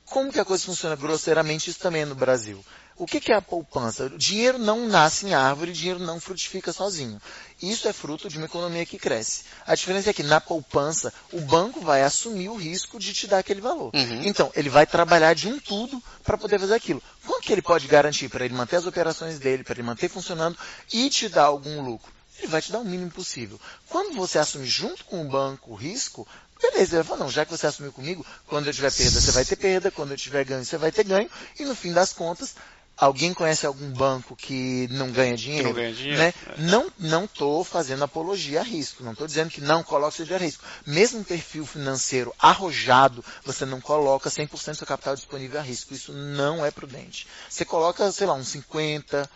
Como 0.06 0.32
que 0.32 0.39
a 0.39 0.46
coisa 0.46 0.66
funciona 0.66 0.96
grosseiramente? 0.96 1.70
Isso 1.70 1.80
também 1.80 2.02
é 2.04 2.06
no 2.06 2.16
Brasil. 2.16 2.64
O 2.98 3.06
que 3.06 3.20
que 3.20 3.32
é 3.32 3.36
a 3.36 3.41
poupança? 3.41 4.06
O 4.06 4.18
dinheiro 4.18 4.58
não 4.58 4.88
nasce 4.88 5.26
em 5.26 5.34
árvore, 5.34 5.72
o 5.72 5.74
dinheiro 5.74 6.00
não 6.00 6.18
frutifica 6.18 6.72
sozinho. 6.72 7.22
Isso 7.62 7.88
é 7.89 7.93
fruto 7.93 8.30
de 8.30 8.38
uma 8.38 8.46
economia 8.46 8.86
que 8.86 8.98
cresce. 8.98 9.43
A 9.68 9.76
diferença 9.76 10.10
é 10.10 10.14
que 10.14 10.24
na 10.24 10.39
poupança, 10.39 11.14
o 11.34 11.41
banco 11.41 11.82
vai 11.82 12.04
assumir 12.04 12.48
o 12.48 12.56
risco 12.56 12.98
de 12.98 13.14
te 13.14 13.28
dar 13.28 13.39
aquele 13.39 13.60
valor. 13.60 13.91
Uhum. 13.93 14.24
Então, 14.24 14.50
ele 14.56 14.70
vai 14.70 14.86
trabalhar 14.86 15.34
de 15.34 15.48
um 15.48 15.60
tudo 15.60 16.02
para 16.24 16.38
poder 16.38 16.58
fazer 16.58 16.74
aquilo. 16.74 17.04
Quanto 17.26 17.43
que 17.43 17.52
ele 17.52 17.62
pode 17.62 17.86
garantir 17.86 18.30
para 18.30 18.46
ele 18.46 18.54
manter 18.54 18.78
as 18.78 18.86
operações 18.86 19.39
dele, 19.39 19.64
para 19.64 19.74
ele 19.74 19.84
manter 19.84 20.08
funcionando 20.08 20.58
e 20.93 21.10
te 21.10 21.28
dar 21.28 21.46
algum 21.46 21.82
lucro? 21.82 22.14
Ele 22.39 22.48
vai 22.48 22.62
te 22.62 22.72
dar 22.72 22.80
o 22.80 22.86
mínimo 22.86 23.12
possível. 23.12 23.60
Quando 23.89 24.16
você 24.16 24.39
assume 24.39 24.66
junto 24.66 25.04
com 25.06 25.22
o 25.22 25.30
banco 25.30 25.72
o 25.72 25.76
risco, 25.76 26.28
beleza, 26.62 26.96
ele 26.96 27.04
vai 27.04 27.04
falar, 27.04 27.20
não, 27.20 27.32
já 27.32 27.46
que 27.46 27.52
você 27.52 27.68
assumiu 27.68 27.91
comigo, 27.91 28.26
quando 28.48 28.68
eu 28.68 28.74
tiver 28.74 28.91
perda, 28.91 29.22
você 29.22 29.32
vai 29.32 29.46
ter 29.46 29.56
perda, 29.56 29.91
quando 29.91 30.12
eu 30.12 30.18
tiver 30.18 30.43
ganho, 30.43 30.64
você 30.64 30.78
vai 30.78 30.91
ter 30.91 31.04
ganho, 31.04 31.30
e 31.60 31.66
no 31.66 31.76
fim 31.76 31.93
das 31.93 32.14
contas, 32.14 32.56
alguém 32.98 33.34
conhece 33.34 33.66
algum 33.66 33.91
banco 33.91 34.36
que 34.36 34.88
não 34.91 35.12
ganha 35.12 35.36
dinheiro? 35.36 35.74
ganha 35.74 35.93
dinheiro, 35.93 36.18
Né? 36.20 36.34
é. 36.48 36.62
Não 36.62 36.91
não 36.98 37.26
estou 37.26 37.64
fazendo 37.64 38.04
apologia 38.04 38.62
a 38.62 38.64
risco. 38.64 39.04
Não 39.04 39.12
estou 39.12 39.28
dizendo 39.28 39.50
que 39.50 39.62
não 39.62 39.84
coloque 39.84 40.16
seu 40.18 40.26
dinheiro 40.26 40.43
a 40.43 40.48
risco. 40.48 40.64
Mesmo 40.86 41.20
um 41.20 41.24
perfil 41.24 41.66
financeiro 41.66 42.34
arrojado, 42.39 43.24
você 43.43 43.66
não 43.66 43.82
coloca 43.82 44.30
100% 44.30 44.72
do 44.72 44.76
seu 44.76 44.88
capital 44.88 45.16
disponível 45.16 45.60
a 45.60 45.64
risco. 45.64 45.93
Isso 45.93 46.12
não 46.14 46.66
é 46.66 46.72
prudente. 46.72 47.28
Você 47.50 47.66
coloca, 47.66 48.12
sei 48.12 48.28
lá, 48.28 48.34
uns 48.34 48.56
50% 48.56 49.28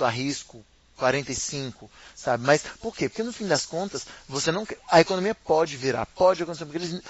a 0.00 0.08
risco, 0.08 0.64
45%, 0.98 1.88
sabe? 2.14 2.44
Mas 2.44 2.62
por 2.80 2.94
quê? 2.96 3.08
Porque 3.08 3.22
no 3.22 3.32
fim 3.32 3.46
das 3.46 3.66
contas, 3.66 4.06
você 4.28 4.50
não 4.52 4.66
a 4.90 5.00
economia 5.00 5.34
pode 5.34 5.76
virar, 5.76 6.06
pode 6.06 6.42
acontecer, 6.42 6.64
porque 6.64 6.78
eles, 6.78 7.00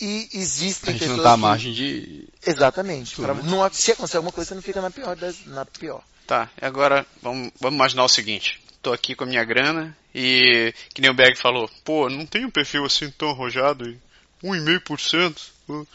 e 0.00 0.28
A 0.32 0.36
existem 0.38 0.92
gente 0.92 1.00
pessoas 1.00 1.08
não 1.08 1.16
está 1.18 1.32
à 1.32 1.34
que- 1.34 1.40
margem 1.40 1.72
de... 1.72 2.28
Exatamente. 2.46 3.16
Pra- 3.16 3.34
né? 3.34 3.42
não, 3.44 3.68
se 3.72 3.92
acontecer 3.92 4.16
alguma 4.18 4.32
coisa, 4.32 4.48
você 4.48 4.54
não 4.54 4.62
fica 4.62 4.80
na 4.80 4.90
pior 4.90 5.16
das, 5.16 5.44
na 5.46 5.64
pior. 5.64 6.02
Tá, 6.26 6.50
e 6.60 6.64
agora 6.64 7.06
vamos, 7.22 7.52
vamos 7.60 7.76
imaginar 7.76 8.04
o 8.04 8.08
seguinte. 8.08 8.60
Tô 8.82 8.92
aqui 8.92 9.14
com 9.14 9.24
a 9.24 9.26
minha 9.26 9.44
grana 9.44 9.96
e, 10.14 10.72
que 10.94 11.00
nem 11.00 11.10
o 11.10 11.14
Berg 11.14 11.36
falou, 11.38 11.68
pô, 11.84 12.08
não 12.08 12.24
tem 12.26 12.44
um 12.44 12.50
perfil 12.50 12.84
assim 12.84 13.10
tão 13.10 13.30
arrojado, 13.30 13.88
e 13.88 13.98
1,5%. 14.44 15.36
uh. 15.68 15.86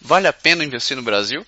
Vale 0.00 0.26
a 0.26 0.32
pena 0.32 0.64
investir 0.64 0.96
no 0.96 1.02
Brasil? 1.02 1.44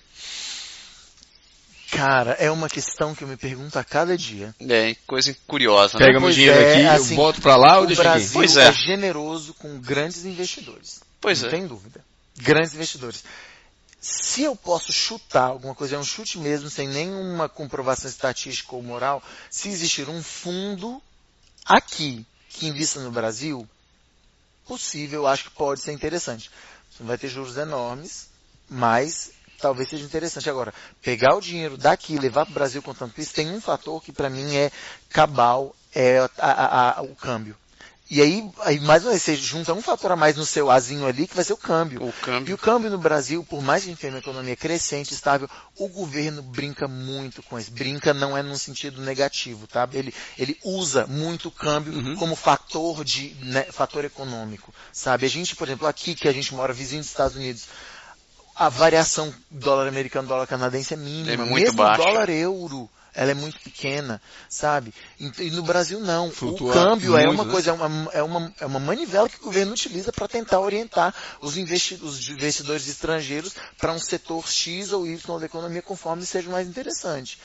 Cara, 1.91 2.31
é 2.39 2.49
uma 2.49 2.67
questão 2.67 3.13
que 3.13 3.23
eu 3.23 3.27
me 3.27 3.37
pergunto 3.37 3.77
a 3.77 3.83
cada 3.83 4.17
dia. 4.17 4.53
É, 4.67 4.95
coisa 5.05 5.35
curiosa, 5.45 5.99
né? 5.99 6.05
Pega 6.07 6.19
meu 6.19 6.31
dinheiro 6.31 6.57
é, 6.57 6.73
aqui, 6.73 6.85
assim, 6.87 7.11
eu 7.13 7.17
boto 7.17 7.39
para 7.41 7.55
lá 7.55 7.77
ou 7.77 7.83
o 7.83 7.87
deixa 7.87 8.01
aqui? 8.01 8.09
Brasil 8.11 8.33
Pois 8.33 8.57
é. 8.57 8.67
é. 8.67 8.73
generoso 8.73 9.53
com 9.55 9.79
grandes 9.79 10.25
investidores. 10.25 11.01
Pois 11.23 11.41
não 11.41 11.47
é. 11.47 11.51
tem 11.51 11.65
dúvida. 11.65 12.03
Grandes 12.37 12.73
investidores. 12.73 13.23
Se 14.01 14.43
eu 14.43 14.57
posso 14.57 14.91
chutar 14.91 15.45
alguma 15.45 15.73
coisa, 15.73 15.95
é 15.95 15.99
um 15.99 16.03
chute 16.03 16.37
mesmo, 16.37 16.69
sem 16.69 16.85
nenhuma 16.85 17.47
comprovação 17.47 18.09
estatística 18.09 18.75
ou 18.75 18.83
moral, 18.83 19.23
se 19.49 19.69
existir 19.69 20.09
um 20.09 20.21
fundo 20.21 21.01
aqui 21.65 22.25
que 22.49 22.67
invista 22.67 22.99
no 22.99 23.09
Brasil, 23.09 23.65
possível, 24.67 25.21
eu 25.21 25.27
acho 25.27 25.45
que 25.45 25.51
pode 25.51 25.79
ser 25.79 25.93
interessante. 25.93 26.51
Vai 26.99 27.17
ter 27.17 27.29
juros 27.29 27.55
enormes, 27.55 28.27
mas 28.69 29.31
talvez 29.61 29.87
seja 29.87 30.03
interessante. 30.03 30.49
Agora, 30.49 30.73
pegar 31.01 31.35
o 31.37 31.41
dinheiro 31.41 31.77
daqui 31.77 32.15
e 32.15 32.19
levar 32.19 32.45
para 32.45 32.51
o 32.51 32.55
Brasil 32.55 32.83
com 32.83 32.93
tanto 32.93 33.21
isso, 33.21 33.33
tem 33.33 33.49
um 33.49 33.61
fator 33.61 34.03
que 34.03 34.11
para 34.11 34.29
mim 34.29 34.55
é 34.57 34.69
cabal, 35.09 35.73
é 35.95 36.19
a- 36.19 36.29
a- 36.37 36.99
a- 36.99 37.01
o 37.01 37.15
câmbio. 37.15 37.55
E 38.13 38.21
aí, 38.21 38.47
aí, 38.59 38.79
mais 38.79 39.01
uma 39.03 39.09
vez, 39.09 39.23
você 39.23 39.35
junta 39.35 39.73
um 39.73 39.81
fator 39.81 40.11
a 40.11 40.15
mais 40.15 40.35
no 40.37 40.45
seu 40.45 40.69
azinho 40.69 41.07
ali, 41.07 41.25
que 41.25 41.33
vai 41.33 41.43
ser 41.43 41.53
o 41.53 41.57
câmbio. 41.57 41.99
O 42.03 42.09
E 42.09 42.11
câmbio. 42.21 42.53
o 42.53 42.57
câmbio 42.59 42.91
no 42.91 42.97
Brasil, 42.99 43.43
por 43.43 43.59
mais 43.59 43.81
que 43.83 43.89
a 43.89 43.91
gente 43.91 44.01
tenha 44.01 44.13
uma 44.13 44.19
economia 44.19 44.55
crescente, 44.55 45.15
estável, 45.15 45.49
o 45.79 45.87
governo 45.87 46.43
brinca 46.43 46.87
muito 46.87 47.41
com 47.41 47.57
isso. 47.57 47.71
Brinca 47.71 48.13
não 48.13 48.37
é 48.37 48.43
num 48.43 48.55
sentido 48.55 49.01
negativo, 49.01 49.65
tá? 49.65 49.89
Ele, 49.91 50.13
ele 50.37 50.55
usa 50.63 51.07
muito 51.07 51.47
o 51.47 51.51
câmbio 51.51 51.91
Uhum. 51.91 52.15
como 52.15 52.35
fator 52.35 53.03
de, 53.03 53.35
né, 53.41 53.63
fator 53.71 54.05
econômico, 54.05 54.71
sabe? 54.91 55.25
A 55.25 55.29
gente, 55.29 55.55
por 55.55 55.67
exemplo, 55.67 55.87
aqui 55.87 56.13
que 56.13 56.27
a 56.27 56.31
gente 56.31 56.53
mora 56.53 56.71
vizinho 56.71 57.01
dos 57.01 57.09
Estados 57.09 57.35
Unidos, 57.35 57.63
a 58.55 58.69
variação 58.69 59.33
dólar 59.49 59.87
americano, 59.87 60.27
dólar 60.27 60.45
canadense 60.45 60.93
é 60.93 60.97
mínima. 60.97 61.31
É 61.31 61.37
muito 61.47 61.63
Mesmo 61.65 61.77
baixa. 61.77 62.03
dólar 62.03 62.29
euro, 62.29 62.87
ela 63.13 63.31
é 63.31 63.33
muito 63.33 63.59
pequena, 63.59 64.21
sabe? 64.49 64.93
E, 65.19 65.51
no 65.51 65.63
Brasil 65.63 65.99
não. 65.99 66.31
Flutua 66.31 66.71
o 66.71 66.73
câmbio 66.73 67.17
é 67.17 67.25
muito, 67.25 67.33
uma 67.35 67.45
né? 67.45 67.51
coisa, 67.51 67.69
é 67.69 67.73
uma, 67.73 68.11
é, 68.11 68.23
uma, 68.23 68.55
é 68.59 68.65
uma 68.65 68.79
manivela 68.79 69.29
que 69.29 69.37
o 69.41 69.45
governo 69.45 69.73
utiliza 69.73 70.11
para 70.11 70.27
tentar 70.27 70.59
orientar 70.59 71.13
os, 71.41 71.57
investi 71.57 71.95
os 72.01 72.27
investidores 72.29 72.87
estrangeiros 72.87 73.53
para 73.77 73.93
um 73.93 73.99
setor 73.99 74.47
X 74.47 74.91
ou 74.91 75.05
Y 75.07 75.39
da 75.39 75.45
economia 75.45 75.81
conforme 75.81 76.25
seja 76.25 76.49
mais 76.49 76.67
interessante. 76.67 77.37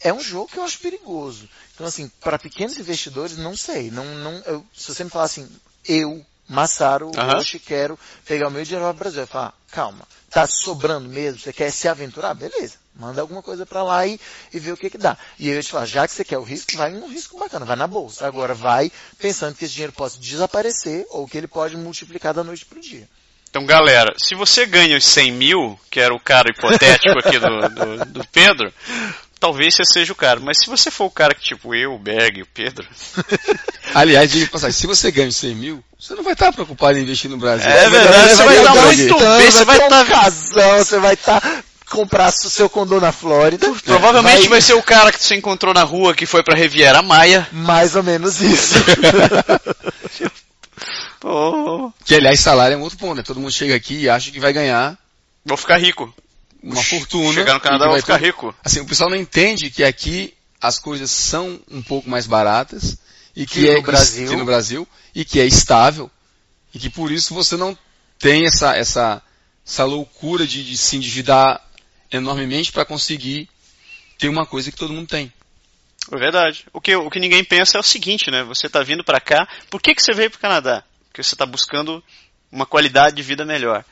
É 0.00 0.12
um 0.12 0.20
jogo 0.20 0.48
que 0.48 0.58
eu 0.58 0.64
acho 0.64 0.78
perigoso. 0.78 1.48
Então, 1.74 1.86
assim, 1.86 2.10
para 2.20 2.38
pequenos 2.38 2.78
investidores, 2.78 3.38
não 3.38 3.56
sei. 3.56 3.90
Não, 3.90 4.04
não, 4.04 4.32
eu- 4.44 4.66
se 4.74 4.94
você 4.94 5.04
me 5.04 5.10
falar 5.10 5.24
assim, 5.24 5.48
eu 5.86 6.24
Massaro, 6.48 7.10
Aham. 7.16 7.38
hoje 7.38 7.58
quero 7.58 7.98
pegar 8.24 8.48
o 8.48 8.50
meu 8.50 8.62
dinheiro 8.62 8.84
para 8.84 8.94
o 8.94 8.98
Brasil. 8.98 9.22
Eu 9.22 9.26
falo, 9.26 9.46
ah, 9.46 9.54
calma, 9.70 10.06
tá 10.30 10.46
sobrando 10.46 11.08
mesmo? 11.08 11.40
Você 11.40 11.52
quer 11.52 11.72
se 11.72 11.88
aventurar? 11.88 12.34
Beleza. 12.34 12.74
Manda 12.98 13.20
alguma 13.20 13.42
coisa 13.42 13.66
para 13.66 13.82
lá 13.82 14.06
e, 14.06 14.18
e 14.52 14.58
vê 14.58 14.72
o 14.72 14.76
que 14.76 14.88
que 14.88 14.96
dá. 14.96 15.16
E 15.38 15.50
aí 15.50 15.56
eu 15.56 15.62
te 15.62 15.70
falo, 15.70 15.84
já 15.84 16.06
que 16.08 16.14
você 16.14 16.24
quer 16.24 16.38
o 16.38 16.42
risco, 16.42 16.76
vai 16.76 16.90
num 16.90 17.08
risco 17.08 17.38
bacana, 17.38 17.66
vai 17.66 17.76
na 17.76 17.86
bolsa. 17.86 18.26
Agora 18.26 18.54
vai 18.54 18.90
pensando 19.18 19.54
que 19.54 19.64
esse 19.64 19.74
dinheiro 19.74 19.92
pode 19.92 20.18
desaparecer 20.18 21.06
ou 21.10 21.26
que 21.26 21.36
ele 21.36 21.46
pode 21.46 21.76
multiplicar 21.76 22.32
da 22.32 22.42
noite 22.42 22.64
pro 22.64 22.80
dia. 22.80 23.06
Então, 23.50 23.64
galera, 23.64 24.14
se 24.18 24.34
você 24.34 24.66
ganha 24.66 24.96
os 24.96 25.04
100 25.04 25.32
mil, 25.32 25.80
que 25.90 26.00
era 26.00 26.14
o 26.14 26.20
cara 26.20 26.50
hipotético 26.50 27.18
aqui 27.18 27.38
do, 27.38 27.68
do, 27.68 28.04
do 28.06 28.28
Pedro, 28.28 28.72
talvez 29.38 29.74
você 29.74 29.84
seja 29.84 30.12
o 30.12 30.16
cara. 30.16 30.40
Mas 30.40 30.58
se 30.58 30.68
você 30.68 30.90
for 30.90 31.04
o 31.04 31.10
cara 31.10 31.34
que, 31.34 31.42
tipo, 31.42 31.74
eu, 31.74 31.94
o 31.94 31.98
Berg 31.98 32.38
e 32.38 32.42
o 32.42 32.46
Pedro, 32.46 32.86
Aliás, 33.94 34.30
diga 34.30 34.44
de 34.44 34.50
passagem, 34.50 34.78
se 34.78 34.86
você 34.86 35.10
ganha 35.10 35.28
os 35.28 35.36
100 35.36 35.54
mil, 35.54 35.84
você 35.98 36.14
não 36.14 36.22
vai 36.22 36.34
estar 36.34 36.52
preocupado 36.52 36.98
em 36.98 37.02
investir 37.02 37.30
no 37.30 37.38
Brasil. 37.38 37.66
É 37.66 37.88
verdade, 37.88 38.28
você 38.34 38.44
vai 38.44 38.56
estar 38.56 38.74
muito 38.74 39.18
bem, 39.18 39.50
você 39.50 39.64
vai 39.64 39.78
ter 39.78 39.84
estar- 39.84 40.02
um 40.02 40.06
casão, 40.06 40.78
você 40.78 40.98
vai 40.98 41.14
estar 41.14 41.55
comprar 41.96 42.28
o 42.28 42.32
seu 42.50 42.68
condo 42.68 43.00
na 43.00 43.10
Flórida. 43.12 43.66
provavelmente 43.84 44.48
vai 44.48 44.60
ser 44.60 44.74
o 44.74 44.82
cara 44.82 45.10
que 45.10 45.22
você 45.22 45.34
encontrou 45.34 45.72
na 45.74 45.82
rua 45.82 46.14
que 46.14 46.26
foi 46.26 46.42
pra 46.42 46.54
Riviera 46.56 47.00
Maia. 47.02 47.48
mais 47.52 47.96
ou 47.96 48.02
menos 48.02 48.40
isso. 48.40 48.74
Oh, 51.28 51.90
Que 52.04 52.14
aliás, 52.14 52.38
salário 52.38 52.74
é 52.74 52.76
um 52.76 52.82
outro 52.82 52.98
ponto, 52.98 53.16
né? 53.16 53.22
Todo 53.22 53.40
mundo 53.40 53.50
chega 53.50 53.74
aqui 53.74 54.02
e 54.02 54.08
acha 54.08 54.30
que 54.30 54.38
vai 54.38 54.52
ganhar 54.52 54.96
vou 55.44 55.56
ficar 55.56 55.76
rico. 55.78 56.14
uma 56.62 56.82
fortuna. 56.82 57.32
Chegar 57.32 57.54
no 57.54 57.60
Canadá, 57.60 57.84
vou 57.86 57.92
vai 57.94 58.00
ficar 58.00 58.18
ter- 58.18 58.26
rico. 58.26 58.54
Assim, 58.64 58.80
o 58.80 58.86
pessoal 58.86 59.10
não 59.10 59.16
entende 59.16 59.70
que 59.70 59.82
aqui 59.82 60.34
as 60.60 60.78
coisas 60.78 61.10
são 61.10 61.58
um 61.70 61.82
pouco 61.82 62.08
mais 62.08 62.26
baratas 62.28 62.98
e 63.34 63.44
que, 63.46 63.60
Que 63.62 63.70
é 63.70 63.74
no 63.76 63.82
Brasil. 63.82 64.28
que 64.28 64.36
no 64.36 64.44
Brasil 64.44 64.86
e 65.14 65.24
que 65.24 65.40
é 65.40 65.46
estável 65.46 66.08
e 66.72 66.78
que 66.78 66.90
por 66.90 67.10
isso 67.10 67.34
você 67.34 67.56
não 67.56 67.76
tem 68.20 68.46
essa 68.46 68.76
essa 68.76 69.20
essa 69.66 69.84
loucura 69.84 70.46
de, 70.46 70.62
de 70.64 70.76
se 70.76 70.96
endividar 70.96 71.60
enormemente 72.10 72.72
para 72.72 72.84
conseguir 72.84 73.48
ter 74.18 74.28
uma 74.28 74.46
coisa 74.46 74.70
que 74.70 74.76
todo 74.76 74.92
mundo 74.92 75.08
tem. 75.08 75.32
É 76.12 76.16
verdade. 76.16 76.64
O 76.72 76.80
que, 76.80 76.94
o 76.94 77.10
que 77.10 77.18
ninguém 77.18 77.44
pensa 77.44 77.76
é 77.76 77.80
o 77.80 77.82
seguinte, 77.82 78.30
né? 78.30 78.44
Você 78.44 78.68
tá 78.68 78.82
vindo 78.82 79.04
pra 79.04 79.20
cá, 79.20 79.48
por 79.70 79.80
que, 79.80 79.94
que 79.94 80.02
você 80.02 80.12
veio 80.12 80.30
pro 80.30 80.38
Canadá? 80.38 80.84
Porque 81.08 81.22
você 81.22 81.34
tá 81.34 81.44
buscando 81.44 82.02
uma 82.50 82.66
qualidade 82.66 83.16
de 83.16 83.22
vida 83.22 83.44
melhor. 83.44 83.84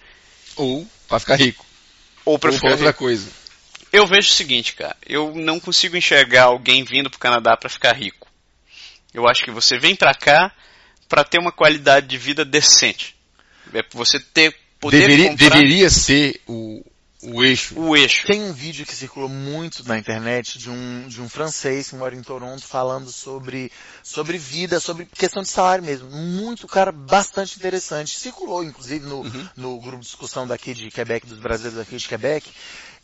Ou 0.57 0.87
para 1.09 1.19
ficar 1.19 1.37
rico. 1.37 1.65
Ou 2.25 2.39
pra 2.39 2.51
ou 2.51 2.55
ficar 2.55 2.69
para 2.69 2.77
outra 2.77 2.89
rico. 2.89 2.99
coisa. 2.99 3.31
Eu 3.93 4.07
vejo 4.07 4.29
o 4.29 4.35
seguinte, 4.35 4.75
cara. 4.75 4.97
Eu 5.07 5.35
não 5.35 5.61
consigo 5.61 5.97
enxergar 5.97 6.45
alguém 6.45 6.85
vindo 6.85 7.11
pro 7.11 7.19
Canadá 7.19 7.57
pra 7.57 7.69
ficar 7.69 7.93
rico. 7.93 8.29
Eu 9.13 9.29
acho 9.29 9.45
que 9.45 9.51
você 9.51 9.79
vem 9.79 9.95
pra 9.95 10.15
cá 10.15 10.53
pra 11.09 11.25
ter 11.25 11.39
uma 11.39 11.53
qualidade 11.53 12.07
de 12.07 12.19
vida 12.19 12.45
decente. 12.45 13.15
É 13.73 13.83
você 13.93 14.19
ter 14.19 14.57
poder 14.81 14.99
Deveria, 14.99 15.31
comprar 15.31 15.49
deveria 15.51 15.91
ser 15.91 16.41
o, 16.47 16.85
o 17.33 17.43
eixo. 17.43 17.79
o 17.79 17.97
eixo. 17.97 18.27
Tem 18.27 18.43
um 18.43 18.53
vídeo 18.53 18.85
que 18.85 18.95
circulou 18.95 19.29
muito 19.29 19.87
na 19.87 19.99
internet 19.99 20.59
de 20.59 20.71
um, 20.71 21.07
de 21.09 21.21
um 21.21 21.29
francês 21.29 21.91
que 21.91 21.97
mora 21.97 22.15
em 22.15 22.23
Toronto 22.23 22.63
falando 22.65 23.11
sobre, 23.11 23.71
sobre 24.03 24.37
vida, 24.37 24.81
sobre 24.81 25.07
questão 25.07 25.43
de 25.43 25.49
salário 25.49 25.85
mesmo. 25.85 26.11
Muito, 26.11 26.67
cara, 26.67 26.93
bastante 26.93 27.57
interessante. 27.57 28.19
Circulou, 28.19 28.63
inclusive, 28.63 29.05
no, 29.07 29.25
no 29.57 29.81
grupo 29.81 30.01
de 30.01 30.07
discussão 30.07 30.47
daqui 30.47 30.75
de 30.75 30.91
Quebec, 30.91 31.27
dos 31.27 31.39
brasileiros 31.39 31.81
aqui 31.81 31.97
de 31.97 32.09
Quebec. 32.09 32.51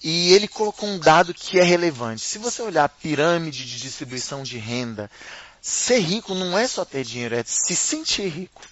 E 0.02 0.32
ele 0.32 0.48
colocou 0.48 0.88
um 0.88 0.98
dado 0.98 1.34
que 1.34 1.58
é 1.58 1.62
relevante. 1.62 2.22
Se 2.22 2.38
você 2.38 2.62
olhar 2.62 2.84
a 2.84 2.88
pirâmide 2.88 3.64
de 3.64 3.78
distribuição 3.78 4.42
de 4.42 4.58
renda, 4.58 5.10
ser 5.60 5.98
rico 5.98 6.34
não 6.34 6.58
é 6.58 6.66
só 6.66 6.84
ter 6.84 7.04
dinheiro, 7.04 7.34
é 7.34 7.44
se 7.44 7.76
sentir 7.76 8.28
rico. 8.28 8.62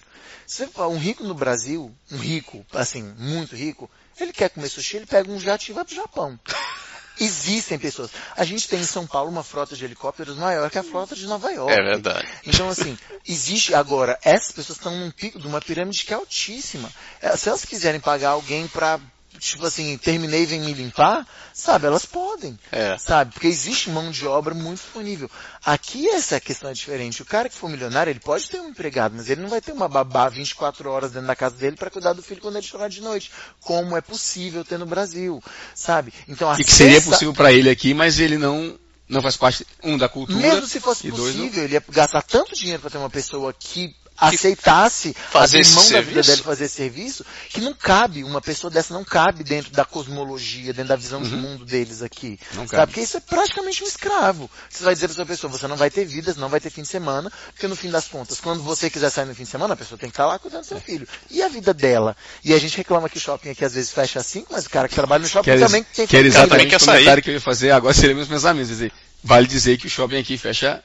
Um 0.89 0.97
rico 0.97 1.23
no 1.23 1.35
Brasil, 1.35 1.95
um 2.11 2.17
rico, 2.17 2.65
assim, 2.73 3.03
muito 3.19 3.55
rico, 3.55 3.89
ele 4.23 4.33
quer 4.33 4.49
comer 4.49 4.69
sushi, 4.69 4.97
ele 4.97 5.05
pega 5.05 5.31
um 5.31 5.39
jato 5.39 5.69
e 5.69 5.73
vai 5.73 5.85
pro 5.85 5.95
Japão. 5.95 6.39
Existem 7.19 7.77
pessoas. 7.77 8.11
A 8.35 8.45
gente 8.45 8.67
tem 8.69 8.79
em 8.79 8.85
São 8.85 9.05
Paulo 9.05 9.29
uma 9.29 9.43
frota 9.43 9.75
de 9.75 9.83
helicópteros 9.83 10.37
maior 10.37 10.69
que 10.69 10.79
a 10.79 10.83
frota 10.83 11.15
de 11.15 11.27
Nova 11.27 11.51
York. 11.51 11.73
É 11.73 11.83
verdade. 11.83 12.25
Então, 12.45 12.69
assim, 12.69 12.97
existe 13.27 13.75
agora, 13.75 14.17
essas 14.23 14.53
pessoas 14.53 14.77
estão 14.77 14.95
num 14.97 15.11
pico 15.11 15.37
de 15.37 15.45
uma 15.45 15.59
pirâmide 15.59 16.05
que 16.05 16.13
é 16.13 16.15
altíssima. 16.15 16.89
Eh, 17.21 17.35
Se 17.35 17.49
elas 17.49 17.65
quiserem 17.65 17.99
pagar 17.99 18.29
alguém 18.29 18.69
pra, 18.69 19.01
tipo 19.39 19.65
assim, 19.65 19.97
terminei 19.97 20.43
e 20.43 20.45
vem 20.45 20.59
me 20.59 20.73
limpar, 20.73 21.25
sabe, 21.53 21.87
elas 21.87 22.05
podem. 22.05 22.57
É. 22.71 22.97
Sabe? 22.97 23.33
Porque 23.33 23.47
existe 23.47 23.89
mão 23.89 24.11
de 24.11 24.27
obra 24.27 24.53
muito 24.53 24.81
disponível. 24.81 25.29
Aqui 25.65 26.07
essa 26.09 26.39
questão 26.39 26.69
é 26.69 26.73
diferente. 26.73 27.21
O 27.21 27.25
cara 27.25 27.49
que 27.49 27.55
for 27.55 27.69
milionário, 27.69 28.11
ele 28.11 28.19
pode 28.19 28.49
ter 28.49 28.59
um 28.59 28.69
empregado, 28.69 29.15
mas 29.15 29.29
ele 29.29 29.41
não 29.41 29.49
vai 29.49 29.61
ter 29.61 29.71
uma 29.71 29.87
babá 29.87 30.29
24 30.29 30.89
horas 30.89 31.11
dentro 31.11 31.27
da 31.27 31.35
casa 31.35 31.55
dele 31.55 31.75
para 31.75 31.89
cuidar 31.89 32.13
do 32.13 32.21
filho 32.21 32.41
quando 32.41 32.57
ele 32.57 32.65
chorar 32.65 32.89
de 32.89 33.01
noite. 33.01 33.31
Como 33.61 33.97
é 33.97 34.01
possível 34.01 34.63
ter 34.63 34.77
no 34.77 34.85
Brasil, 34.85 35.41
sabe? 35.73 36.13
Então, 36.27 36.53
E 36.59 36.63
que 36.63 36.71
seria 36.71 37.01
possível 37.01 37.33
para 37.33 37.51
ele 37.51 37.69
aqui, 37.69 37.93
mas 37.93 38.19
ele 38.19 38.37
não, 38.37 38.77
não 39.07 39.21
faz 39.21 39.37
parte, 39.37 39.65
um, 39.83 39.97
da 39.97 40.07
cultura. 40.07 40.39
Mesmo 40.39 40.67
se 40.67 40.79
fosse 40.79 41.07
e 41.07 41.11
dois, 41.11 41.35
possível, 41.35 41.63
ele 41.63 41.73
ia 41.73 41.83
gastar 41.89 42.21
tanto 42.21 42.55
dinheiro 42.55 42.81
para 42.81 42.91
ter 42.91 42.97
uma 42.97 43.09
pessoa 43.09 43.53
que 43.53 43.95
aceitasse 44.19 45.13
fazer 45.13 45.59
abrir 45.59 45.71
mão 45.71 45.89
da 45.89 46.01
vida 46.01 46.21
dele 46.21 46.41
fazer 46.41 46.65
esse 46.65 46.75
serviço, 46.75 47.25
que 47.49 47.61
não 47.61 47.73
cabe, 47.73 48.23
uma 48.23 48.41
pessoa 48.41 48.69
dessa 48.69 48.93
não 48.93 49.03
cabe 49.03 49.43
dentro 49.43 49.71
da 49.71 49.85
cosmologia, 49.85 50.73
dentro 50.73 50.89
da 50.89 50.95
visão 50.95 51.21
de 51.21 51.35
mundo 51.35 51.65
deles 51.65 52.01
aqui. 52.01 52.39
Não 52.53 52.67
sabe? 52.67 52.69
cabe. 52.69 52.91
Porque 52.91 53.01
isso 53.01 53.17
é 53.17 53.19
praticamente 53.19 53.83
um 53.83 53.87
escravo. 53.87 54.49
Você 54.69 54.83
vai 54.83 54.93
dizer 54.93 55.07
para 55.07 55.15
sua 55.15 55.25
pessoa, 55.25 55.51
você 55.51 55.67
não 55.67 55.75
vai 55.77 55.89
ter 55.89 56.05
vidas, 56.05 56.37
não 56.37 56.49
vai 56.49 56.59
ter 56.59 56.69
fim 56.69 56.81
de 56.81 56.87
semana, 56.87 57.31
porque 57.53 57.67
no 57.67 57.75
fim 57.75 57.89
das 57.89 58.07
contas, 58.07 58.39
quando 58.39 58.61
você 58.63 58.89
quiser 58.89 59.09
sair 59.09 59.25
no 59.25 59.35
fim 59.35 59.43
de 59.43 59.49
semana, 59.49 59.73
a 59.73 59.77
pessoa 59.77 59.97
tem 59.97 60.09
que 60.09 60.13
estar 60.13 60.25
lá 60.25 60.37
cuidando 60.37 60.61
do 60.61 60.67
seu 60.67 60.79
filho. 60.79 61.07
E 61.29 61.41
a 61.41 61.47
vida 61.47 61.73
dela? 61.73 62.15
E 62.43 62.53
a 62.53 62.59
gente 62.59 62.75
reclama 62.77 63.09
que 63.09 63.17
o 63.17 63.21
shopping 63.21 63.49
aqui 63.49 63.63
às 63.63 63.73
vezes 63.73 63.91
fecha 63.91 64.19
às 64.19 64.25
5, 64.25 64.47
mas 64.51 64.65
o 64.65 64.69
cara 64.69 64.87
que 64.87 64.95
trabalha 64.95 65.21
no 65.21 65.27
shopping 65.27 65.45
Que 65.45 65.51
era, 65.51 65.65
também 65.65 65.83
tem 65.83 66.07
que 66.07 66.15
também 66.15 66.27
exatamente 66.27 66.69
quer 66.69 66.81
sair. 66.81 67.21
que 67.21 67.29
eu 67.29 67.33
ia 67.33 67.41
fazer 67.41 67.71
agora, 67.71 67.93
seria 67.93 68.15
meus 68.15 68.27
pensamentos. 68.27 68.69
Quer 68.69 68.73
dizer, 68.73 68.91
vale 69.23 69.47
dizer 69.47 69.77
que 69.77 69.87
o 69.87 69.89
shopping 69.89 70.17
aqui 70.17 70.37
fecha 70.37 70.83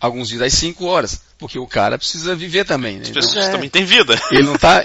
alguns 0.00 0.28
dias 0.28 0.42
às 0.42 0.52
5 0.54 0.84
horas, 0.84 1.20
porque 1.38 1.58
o 1.58 1.66
cara 1.66 1.96
precisa 1.98 2.34
viver 2.34 2.64
também, 2.64 2.96
né? 2.96 3.02
As 3.02 3.08
Então, 3.08 3.22
pessoas 3.22 3.46
É. 3.46 3.50
também 3.50 3.70
têm 3.70 3.84
vida. 3.84 4.14
ele 4.30 4.42
não 4.42 4.54
está 4.56 4.84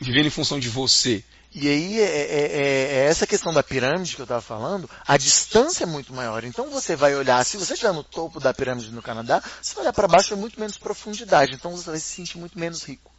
vivendo 0.00 0.26
em 0.26 0.30
função 0.30 0.58
de 0.58 0.68
você. 0.68 1.22
E 1.54 1.66
aí 1.66 1.98
é, 1.98 2.04
é- 2.04 2.06
é- 2.06 2.94
é 2.94 3.06
essa 3.08 3.26
questão 3.26 3.52
da 3.54 3.62
pirâmide 3.62 4.14
que 4.14 4.20
eu 4.20 4.24
estava 4.24 4.42
falando, 4.42 4.88
a 5.06 5.16
distância 5.16 5.84
é 5.84 5.86
muito 5.86 6.12
maior. 6.12 6.44
Então 6.44 6.68
você 6.70 6.94
vai 6.94 7.14
olhar, 7.16 7.42
se 7.44 7.56
você 7.56 7.72
estiver 7.72 7.92
no 7.92 8.04
topo 8.04 8.38
da 8.38 8.52
pirâmide 8.52 8.90
no 8.90 9.00
Canadá, 9.00 9.42
você 9.62 9.74
vai 9.74 9.84
olhar 9.84 9.92
para 9.92 10.06
baixo 10.06 10.34
é 10.34 10.36
muito 10.36 10.60
menos 10.60 10.76
profundidade. 10.76 11.54
Então 11.54 11.70
você 11.76 11.90
vai 11.90 11.98
se 11.98 12.06
sentir 12.14 12.36
muito 12.38 12.58
menos 12.58 12.82
rico. 12.84 13.10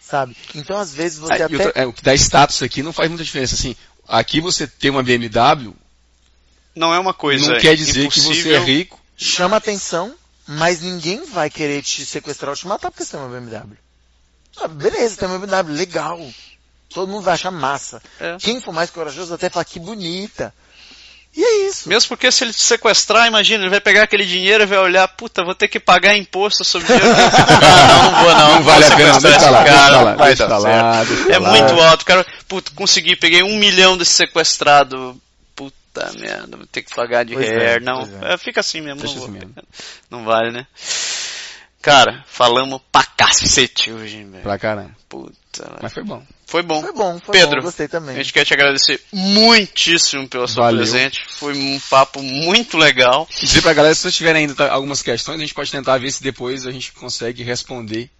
Sabe? 0.00 0.36
Então 0.54 0.78
às 0.78 0.92
vezes 0.94 1.18
você 1.18 1.34
e 1.34 1.42
até. 1.42 1.52
outra- 1.56 1.72
é, 1.82 1.86
o 1.86 1.92
que 1.92 2.02
dá 2.02 2.14
status 2.14 2.62
aqui 2.62 2.82
não 2.82 2.92
faz 2.92 3.08
muita 3.08 3.24
diferença. 3.24 3.54
Assim, 3.54 3.76
aqui 4.08 4.40
você 4.40 4.66
ter 4.66 4.90
uma 4.90 5.02
BMW 5.02 5.74
Não 6.74 6.94
é 6.94 6.98
uma 6.98 7.12
coisa 7.14 7.52
não 7.52 7.60
quer 7.60 7.76
dizer 7.76 8.08
que 8.08 8.20
você 8.20 8.52
é 8.54 8.58
rico. 8.60 8.98
chama 9.16 9.56
atenção, 9.56 10.14
mas 10.52 10.80
ninguém 10.80 11.24
vai 11.26 11.48
querer 11.48 11.80
te 11.80 12.04
sequestrar 12.04 12.50
ou 12.50 12.56
te 12.56 12.66
matar 12.66 12.90
porque 12.90 13.04
você 13.04 13.12
tem 13.12 13.20
uma 13.20 13.28
BMW. 13.28 13.76
Ah, 14.60 14.66
beleza, 14.66 15.16
tem 15.16 15.28
uma 15.28 15.38
BMW, 15.38 15.72
legal. 15.76 16.20
Todo 16.92 17.08
mundo 17.08 17.22
vai 17.22 17.34
achar 17.34 17.52
massa. 17.52 18.02
É. 18.18 18.36
Quem 18.36 18.60
for 18.60 18.72
mais 18.72 18.90
corajoso 18.90 19.32
até 19.32 19.48
fala 19.48 19.64
que 19.64 19.78
bonita. 19.78 20.52
E 21.36 21.40
é 21.40 21.68
isso. 21.68 21.88
Mesmo 21.88 22.08
porque 22.08 22.32
se 22.32 22.42
ele 22.42 22.52
te 22.52 22.60
sequestrar, 22.62 23.28
imagina, 23.28 23.62
ele 23.62 23.70
vai 23.70 23.80
pegar 23.80 24.02
aquele 24.02 24.26
dinheiro 24.26 24.64
e 24.64 24.66
vai 24.66 24.78
olhar, 24.78 25.06
puta, 25.06 25.44
vou 25.44 25.54
ter 25.54 25.68
que 25.68 25.78
pagar 25.78 26.16
imposto 26.16 26.64
sobre 26.64 26.88
dinheiro. 26.88 27.06
não, 27.14 28.10
não 28.10 28.24
vou 28.24 28.34
não. 28.34 28.54
Não 28.56 28.62
vale 28.64 28.84
a 28.84 28.96
pena, 28.96 29.20
sequestrar 29.20 29.20
deixa 29.22 29.36
esse 29.36 29.50
lá, 29.50 29.64
cara, 29.64 29.76
deixa 29.76 30.00
lá, 30.02 30.14
vai 30.16 30.26
deixa 30.26 30.46
dar 30.48 30.58
lá, 30.58 30.94
certo. 31.04 31.14
deixa 31.14 31.32
É 31.32 31.38
lá. 31.38 31.50
muito 31.50 31.80
alto, 31.80 32.04
cara. 32.04 32.26
Puta, 32.48 32.72
consegui, 32.74 33.14
peguei 33.14 33.44
um 33.44 33.56
milhão 33.56 33.96
desse 33.96 34.14
sequestrado. 34.14 35.16
Puta 35.92 36.12
merda, 36.18 36.56
vou 36.56 36.66
ter 36.66 36.82
que 36.82 36.94
pagar 36.94 37.24
de 37.24 37.34
Pois 37.34 37.48
é, 37.48 37.72
hair. 37.72 37.82
não, 37.82 38.06
pois 38.06 38.22
é. 38.22 38.32
é, 38.34 38.38
fica 38.38 38.60
assim 38.60 38.80
mesmo. 38.80 39.00
Não, 39.02 39.10
assim 39.10 39.18
vou. 39.18 39.28
mesmo. 39.28 39.54
não 40.10 40.24
vale, 40.24 40.50
né? 40.52 40.66
Cara, 41.82 42.22
falamos 42.28 42.80
pra 42.92 43.02
cacete 43.04 43.90
hoje, 43.90 44.22
velho. 44.24 44.42
Pra 44.42 44.58
caramba. 44.58 44.94
Puta. 45.08 45.78
Mas 45.82 45.92
foi 45.92 46.04
bom. 46.04 46.22
foi 46.46 46.62
bom. 46.62 46.82
Foi 46.82 46.92
bom, 46.92 47.18
foi 47.18 47.32
Pedro, 47.32 47.56
bom, 47.56 47.62
gostei 47.62 47.88
também. 47.88 48.14
A 48.14 48.18
gente 48.22 48.32
quer 48.34 48.44
te 48.44 48.52
agradecer 48.52 49.00
muitíssimo 49.12 50.28
pelo 50.28 50.46
seu 50.46 50.62
Valeu. 50.62 50.78
presente. 50.82 51.24
Foi 51.30 51.56
um 51.56 51.80
papo 51.88 52.22
muito 52.22 52.76
legal. 52.76 53.26
E 53.42 53.46
dizer 53.46 53.62
pra 53.62 53.72
galera, 53.72 53.94
se 53.94 54.02
vocês 54.02 54.14
tiverem 54.14 54.46
ainda 54.46 54.70
algumas 54.70 55.00
questões, 55.00 55.38
a 55.38 55.40
gente 55.40 55.54
pode 55.54 55.72
tentar 55.72 55.96
ver 55.98 56.10
se 56.12 56.22
depois 56.22 56.66
a 56.66 56.70
gente 56.70 56.92
consegue 56.92 57.42
responder 57.42 58.10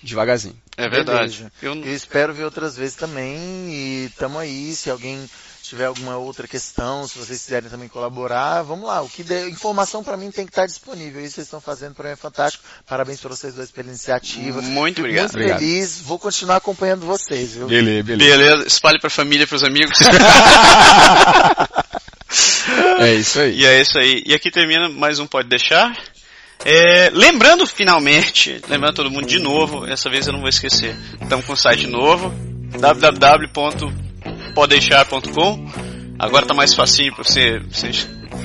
devagarzinho. 0.00 0.56
É 0.76 0.88
verdade. 0.88 1.46
Eu, 1.60 1.74
Eu 1.74 1.94
espero 1.94 2.32
ver 2.32 2.44
outras 2.44 2.76
vezes 2.76 2.94
também 2.94 3.36
e 3.68 4.10
tamo 4.16 4.38
aí, 4.38 4.74
se 4.74 4.88
alguém 4.90 5.28
tiver 5.72 5.86
alguma 5.86 6.18
outra 6.18 6.46
questão, 6.46 7.08
se 7.08 7.18
vocês 7.18 7.40
quiserem 7.40 7.70
também 7.70 7.88
colaborar, 7.88 8.60
vamos 8.60 8.86
lá. 8.86 9.00
O 9.00 9.08
que 9.08 9.22
der, 9.22 9.48
informação 9.48 10.04
para 10.04 10.18
mim 10.18 10.30
tem 10.30 10.44
que 10.44 10.50
estar 10.50 10.66
disponível. 10.66 11.18
Isso 11.20 11.30
que 11.30 11.34
vocês 11.36 11.46
estão 11.46 11.62
fazendo 11.62 11.94
para 11.94 12.08
mim 12.08 12.12
é 12.12 12.16
fantástico. 12.16 12.62
Parabéns 12.86 13.20
para 13.20 13.30
vocês 13.30 13.54
dois 13.54 13.70
pela 13.70 13.88
iniciativa. 13.88 14.60
Muito 14.60 14.98
obrigado. 14.98 15.32
Muito 15.32 15.36
Obrigado. 15.36 15.60
feliz. 15.60 16.02
Vou 16.02 16.18
continuar 16.18 16.56
acompanhando 16.56 17.06
vocês, 17.06 17.54
viu? 17.54 17.68
Beleza, 17.68 18.02
beleza. 18.02 18.30
Beleza, 18.30 18.66
espalhe 18.66 19.00
pra 19.00 19.08
família, 19.08 19.46
pros 19.46 19.64
amigos. 19.64 19.98
É 22.98 23.14
isso 23.14 23.40
aí. 23.40 23.58
e 23.58 23.66
é 23.66 23.80
isso 23.80 23.98
aí. 23.98 24.22
E 24.24 24.32
aqui 24.32 24.50
termina 24.50 24.88
mais 24.88 25.18
um 25.18 25.26
Pode 25.26 25.48
Deixar. 25.48 25.92
É, 26.64 27.10
lembrando 27.12 27.66
finalmente, 27.66 28.60
lembrando 28.68 28.94
todo 28.94 29.10
mundo 29.10 29.26
de 29.26 29.38
novo, 29.38 29.84
essa 29.86 30.08
vez 30.08 30.26
eu 30.26 30.32
não 30.32 30.40
vou 30.40 30.48
esquecer. 30.48 30.96
Estamos 31.20 31.44
com 31.44 31.52
um 31.52 31.56
site 31.56 31.86
novo, 31.86 32.32
www.podeixar.com. 34.52 35.66
Agora 36.18 36.46
tá 36.46 36.54
mais 36.54 36.74
facinho 36.74 37.14
para 37.14 37.24
você, 37.24 37.58
você, 37.58 37.90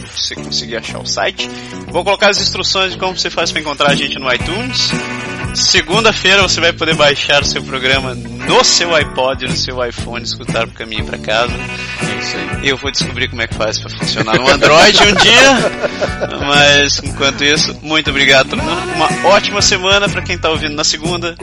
você 0.10 0.36
conseguir 0.36 0.78
achar 0.78 0.99
o 0.99 1.05
site. 1.05 1.47
Vou 1.89 2.03
colocar 2.03 2.30
as 2.30 2.41
instruções 2.41 2.93
de 2.93 2.97
como 2.97 3.18
você 3.18 3.30
faz 3.30 3.51
para 3.51 3.62
encontrar 3.62 3.91
a 3.91 3.95
gente 3.95 4.18
no 4.18 4.32
iTunes. 4.34 4.89
Segunda-feira 5.53 6.41
você 6.41 6.60
vai 6.60 6.74
poder 6.74 6.95
baixar 6.95 7.41
o 7.41 7.45
seu 7.45 7.64
programa 7.64 8.16
no 8.48 8.64
seu 8.64 8.95
iPod, 8.95 9.45
no 9.45 9.56
seu 9.56 9.84
iPhone, 9.86 10.24
escutar 10.24 10.66
pro 10.66 10.76
caminho 10.76 11.06
para 11.06 11.18
casa. 11.18 11.54
É 11.54 12.20
isso 12.20 12.38
aí. 12.38 12.70
Eu 12.70 12.78
vou 12.78 12.91
descobrir 12.91 13.30
como 13.30 13.41
é 13.41 13.48
que 13.48 13.56
faz 13.56 13.80
para 13.80 13.89
funcionar 13.89 14.38
no 14.38 14.48
Android 14.50 14.98
um 15.04 15.16
dia. 15.16 16.38
Mas 16.48 17.00
enquanto 17.04 17.43
isso, 17.43 17.78
muito 17.82 18.10
obrigado 18.10 18.50
todo 18.50 18.64
mundo. 18.64 18.82
Uma 18.95 19.28
ótima 19.30 19.62
semana 19.62 20.10
para 20.10 20.22
quem 20.22 20.38
tá 20.38 20.50
ouvindo 20.50 20.76
na 20.76 20.84
segunda. 20.84 21.36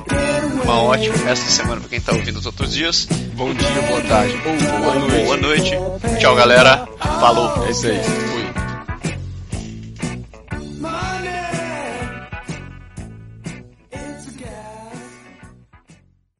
Uma 0.64 0.82
ótima 0.82 1.16
resto 1.18 1.44
de 1.44 1.52
semana 1.52 1.80
para 1.80 1.90
quem 1.90 2.00
tá 2.00 2.12
ouvindo 2.12 2.38
os 2.38 2.46
outros 2.46 2.72
dias. 2.72 3.06
Bom 3.34 3.52
dia, 3.52 3.82
boa 3.88 4.00
tarde 4.02 4.34
ou 4.46 4.80
boa 4.80 4.94
noite. 4.94 5.24
Boa 5.24 5.36
noite. 5.36 5.70
Tchau, 6.20 6.34
galera. 6.34 6.86
Falou. 7.20 7.66
É 7.66 7.70
isso 7.70 7.86
aí. 7.86 8.63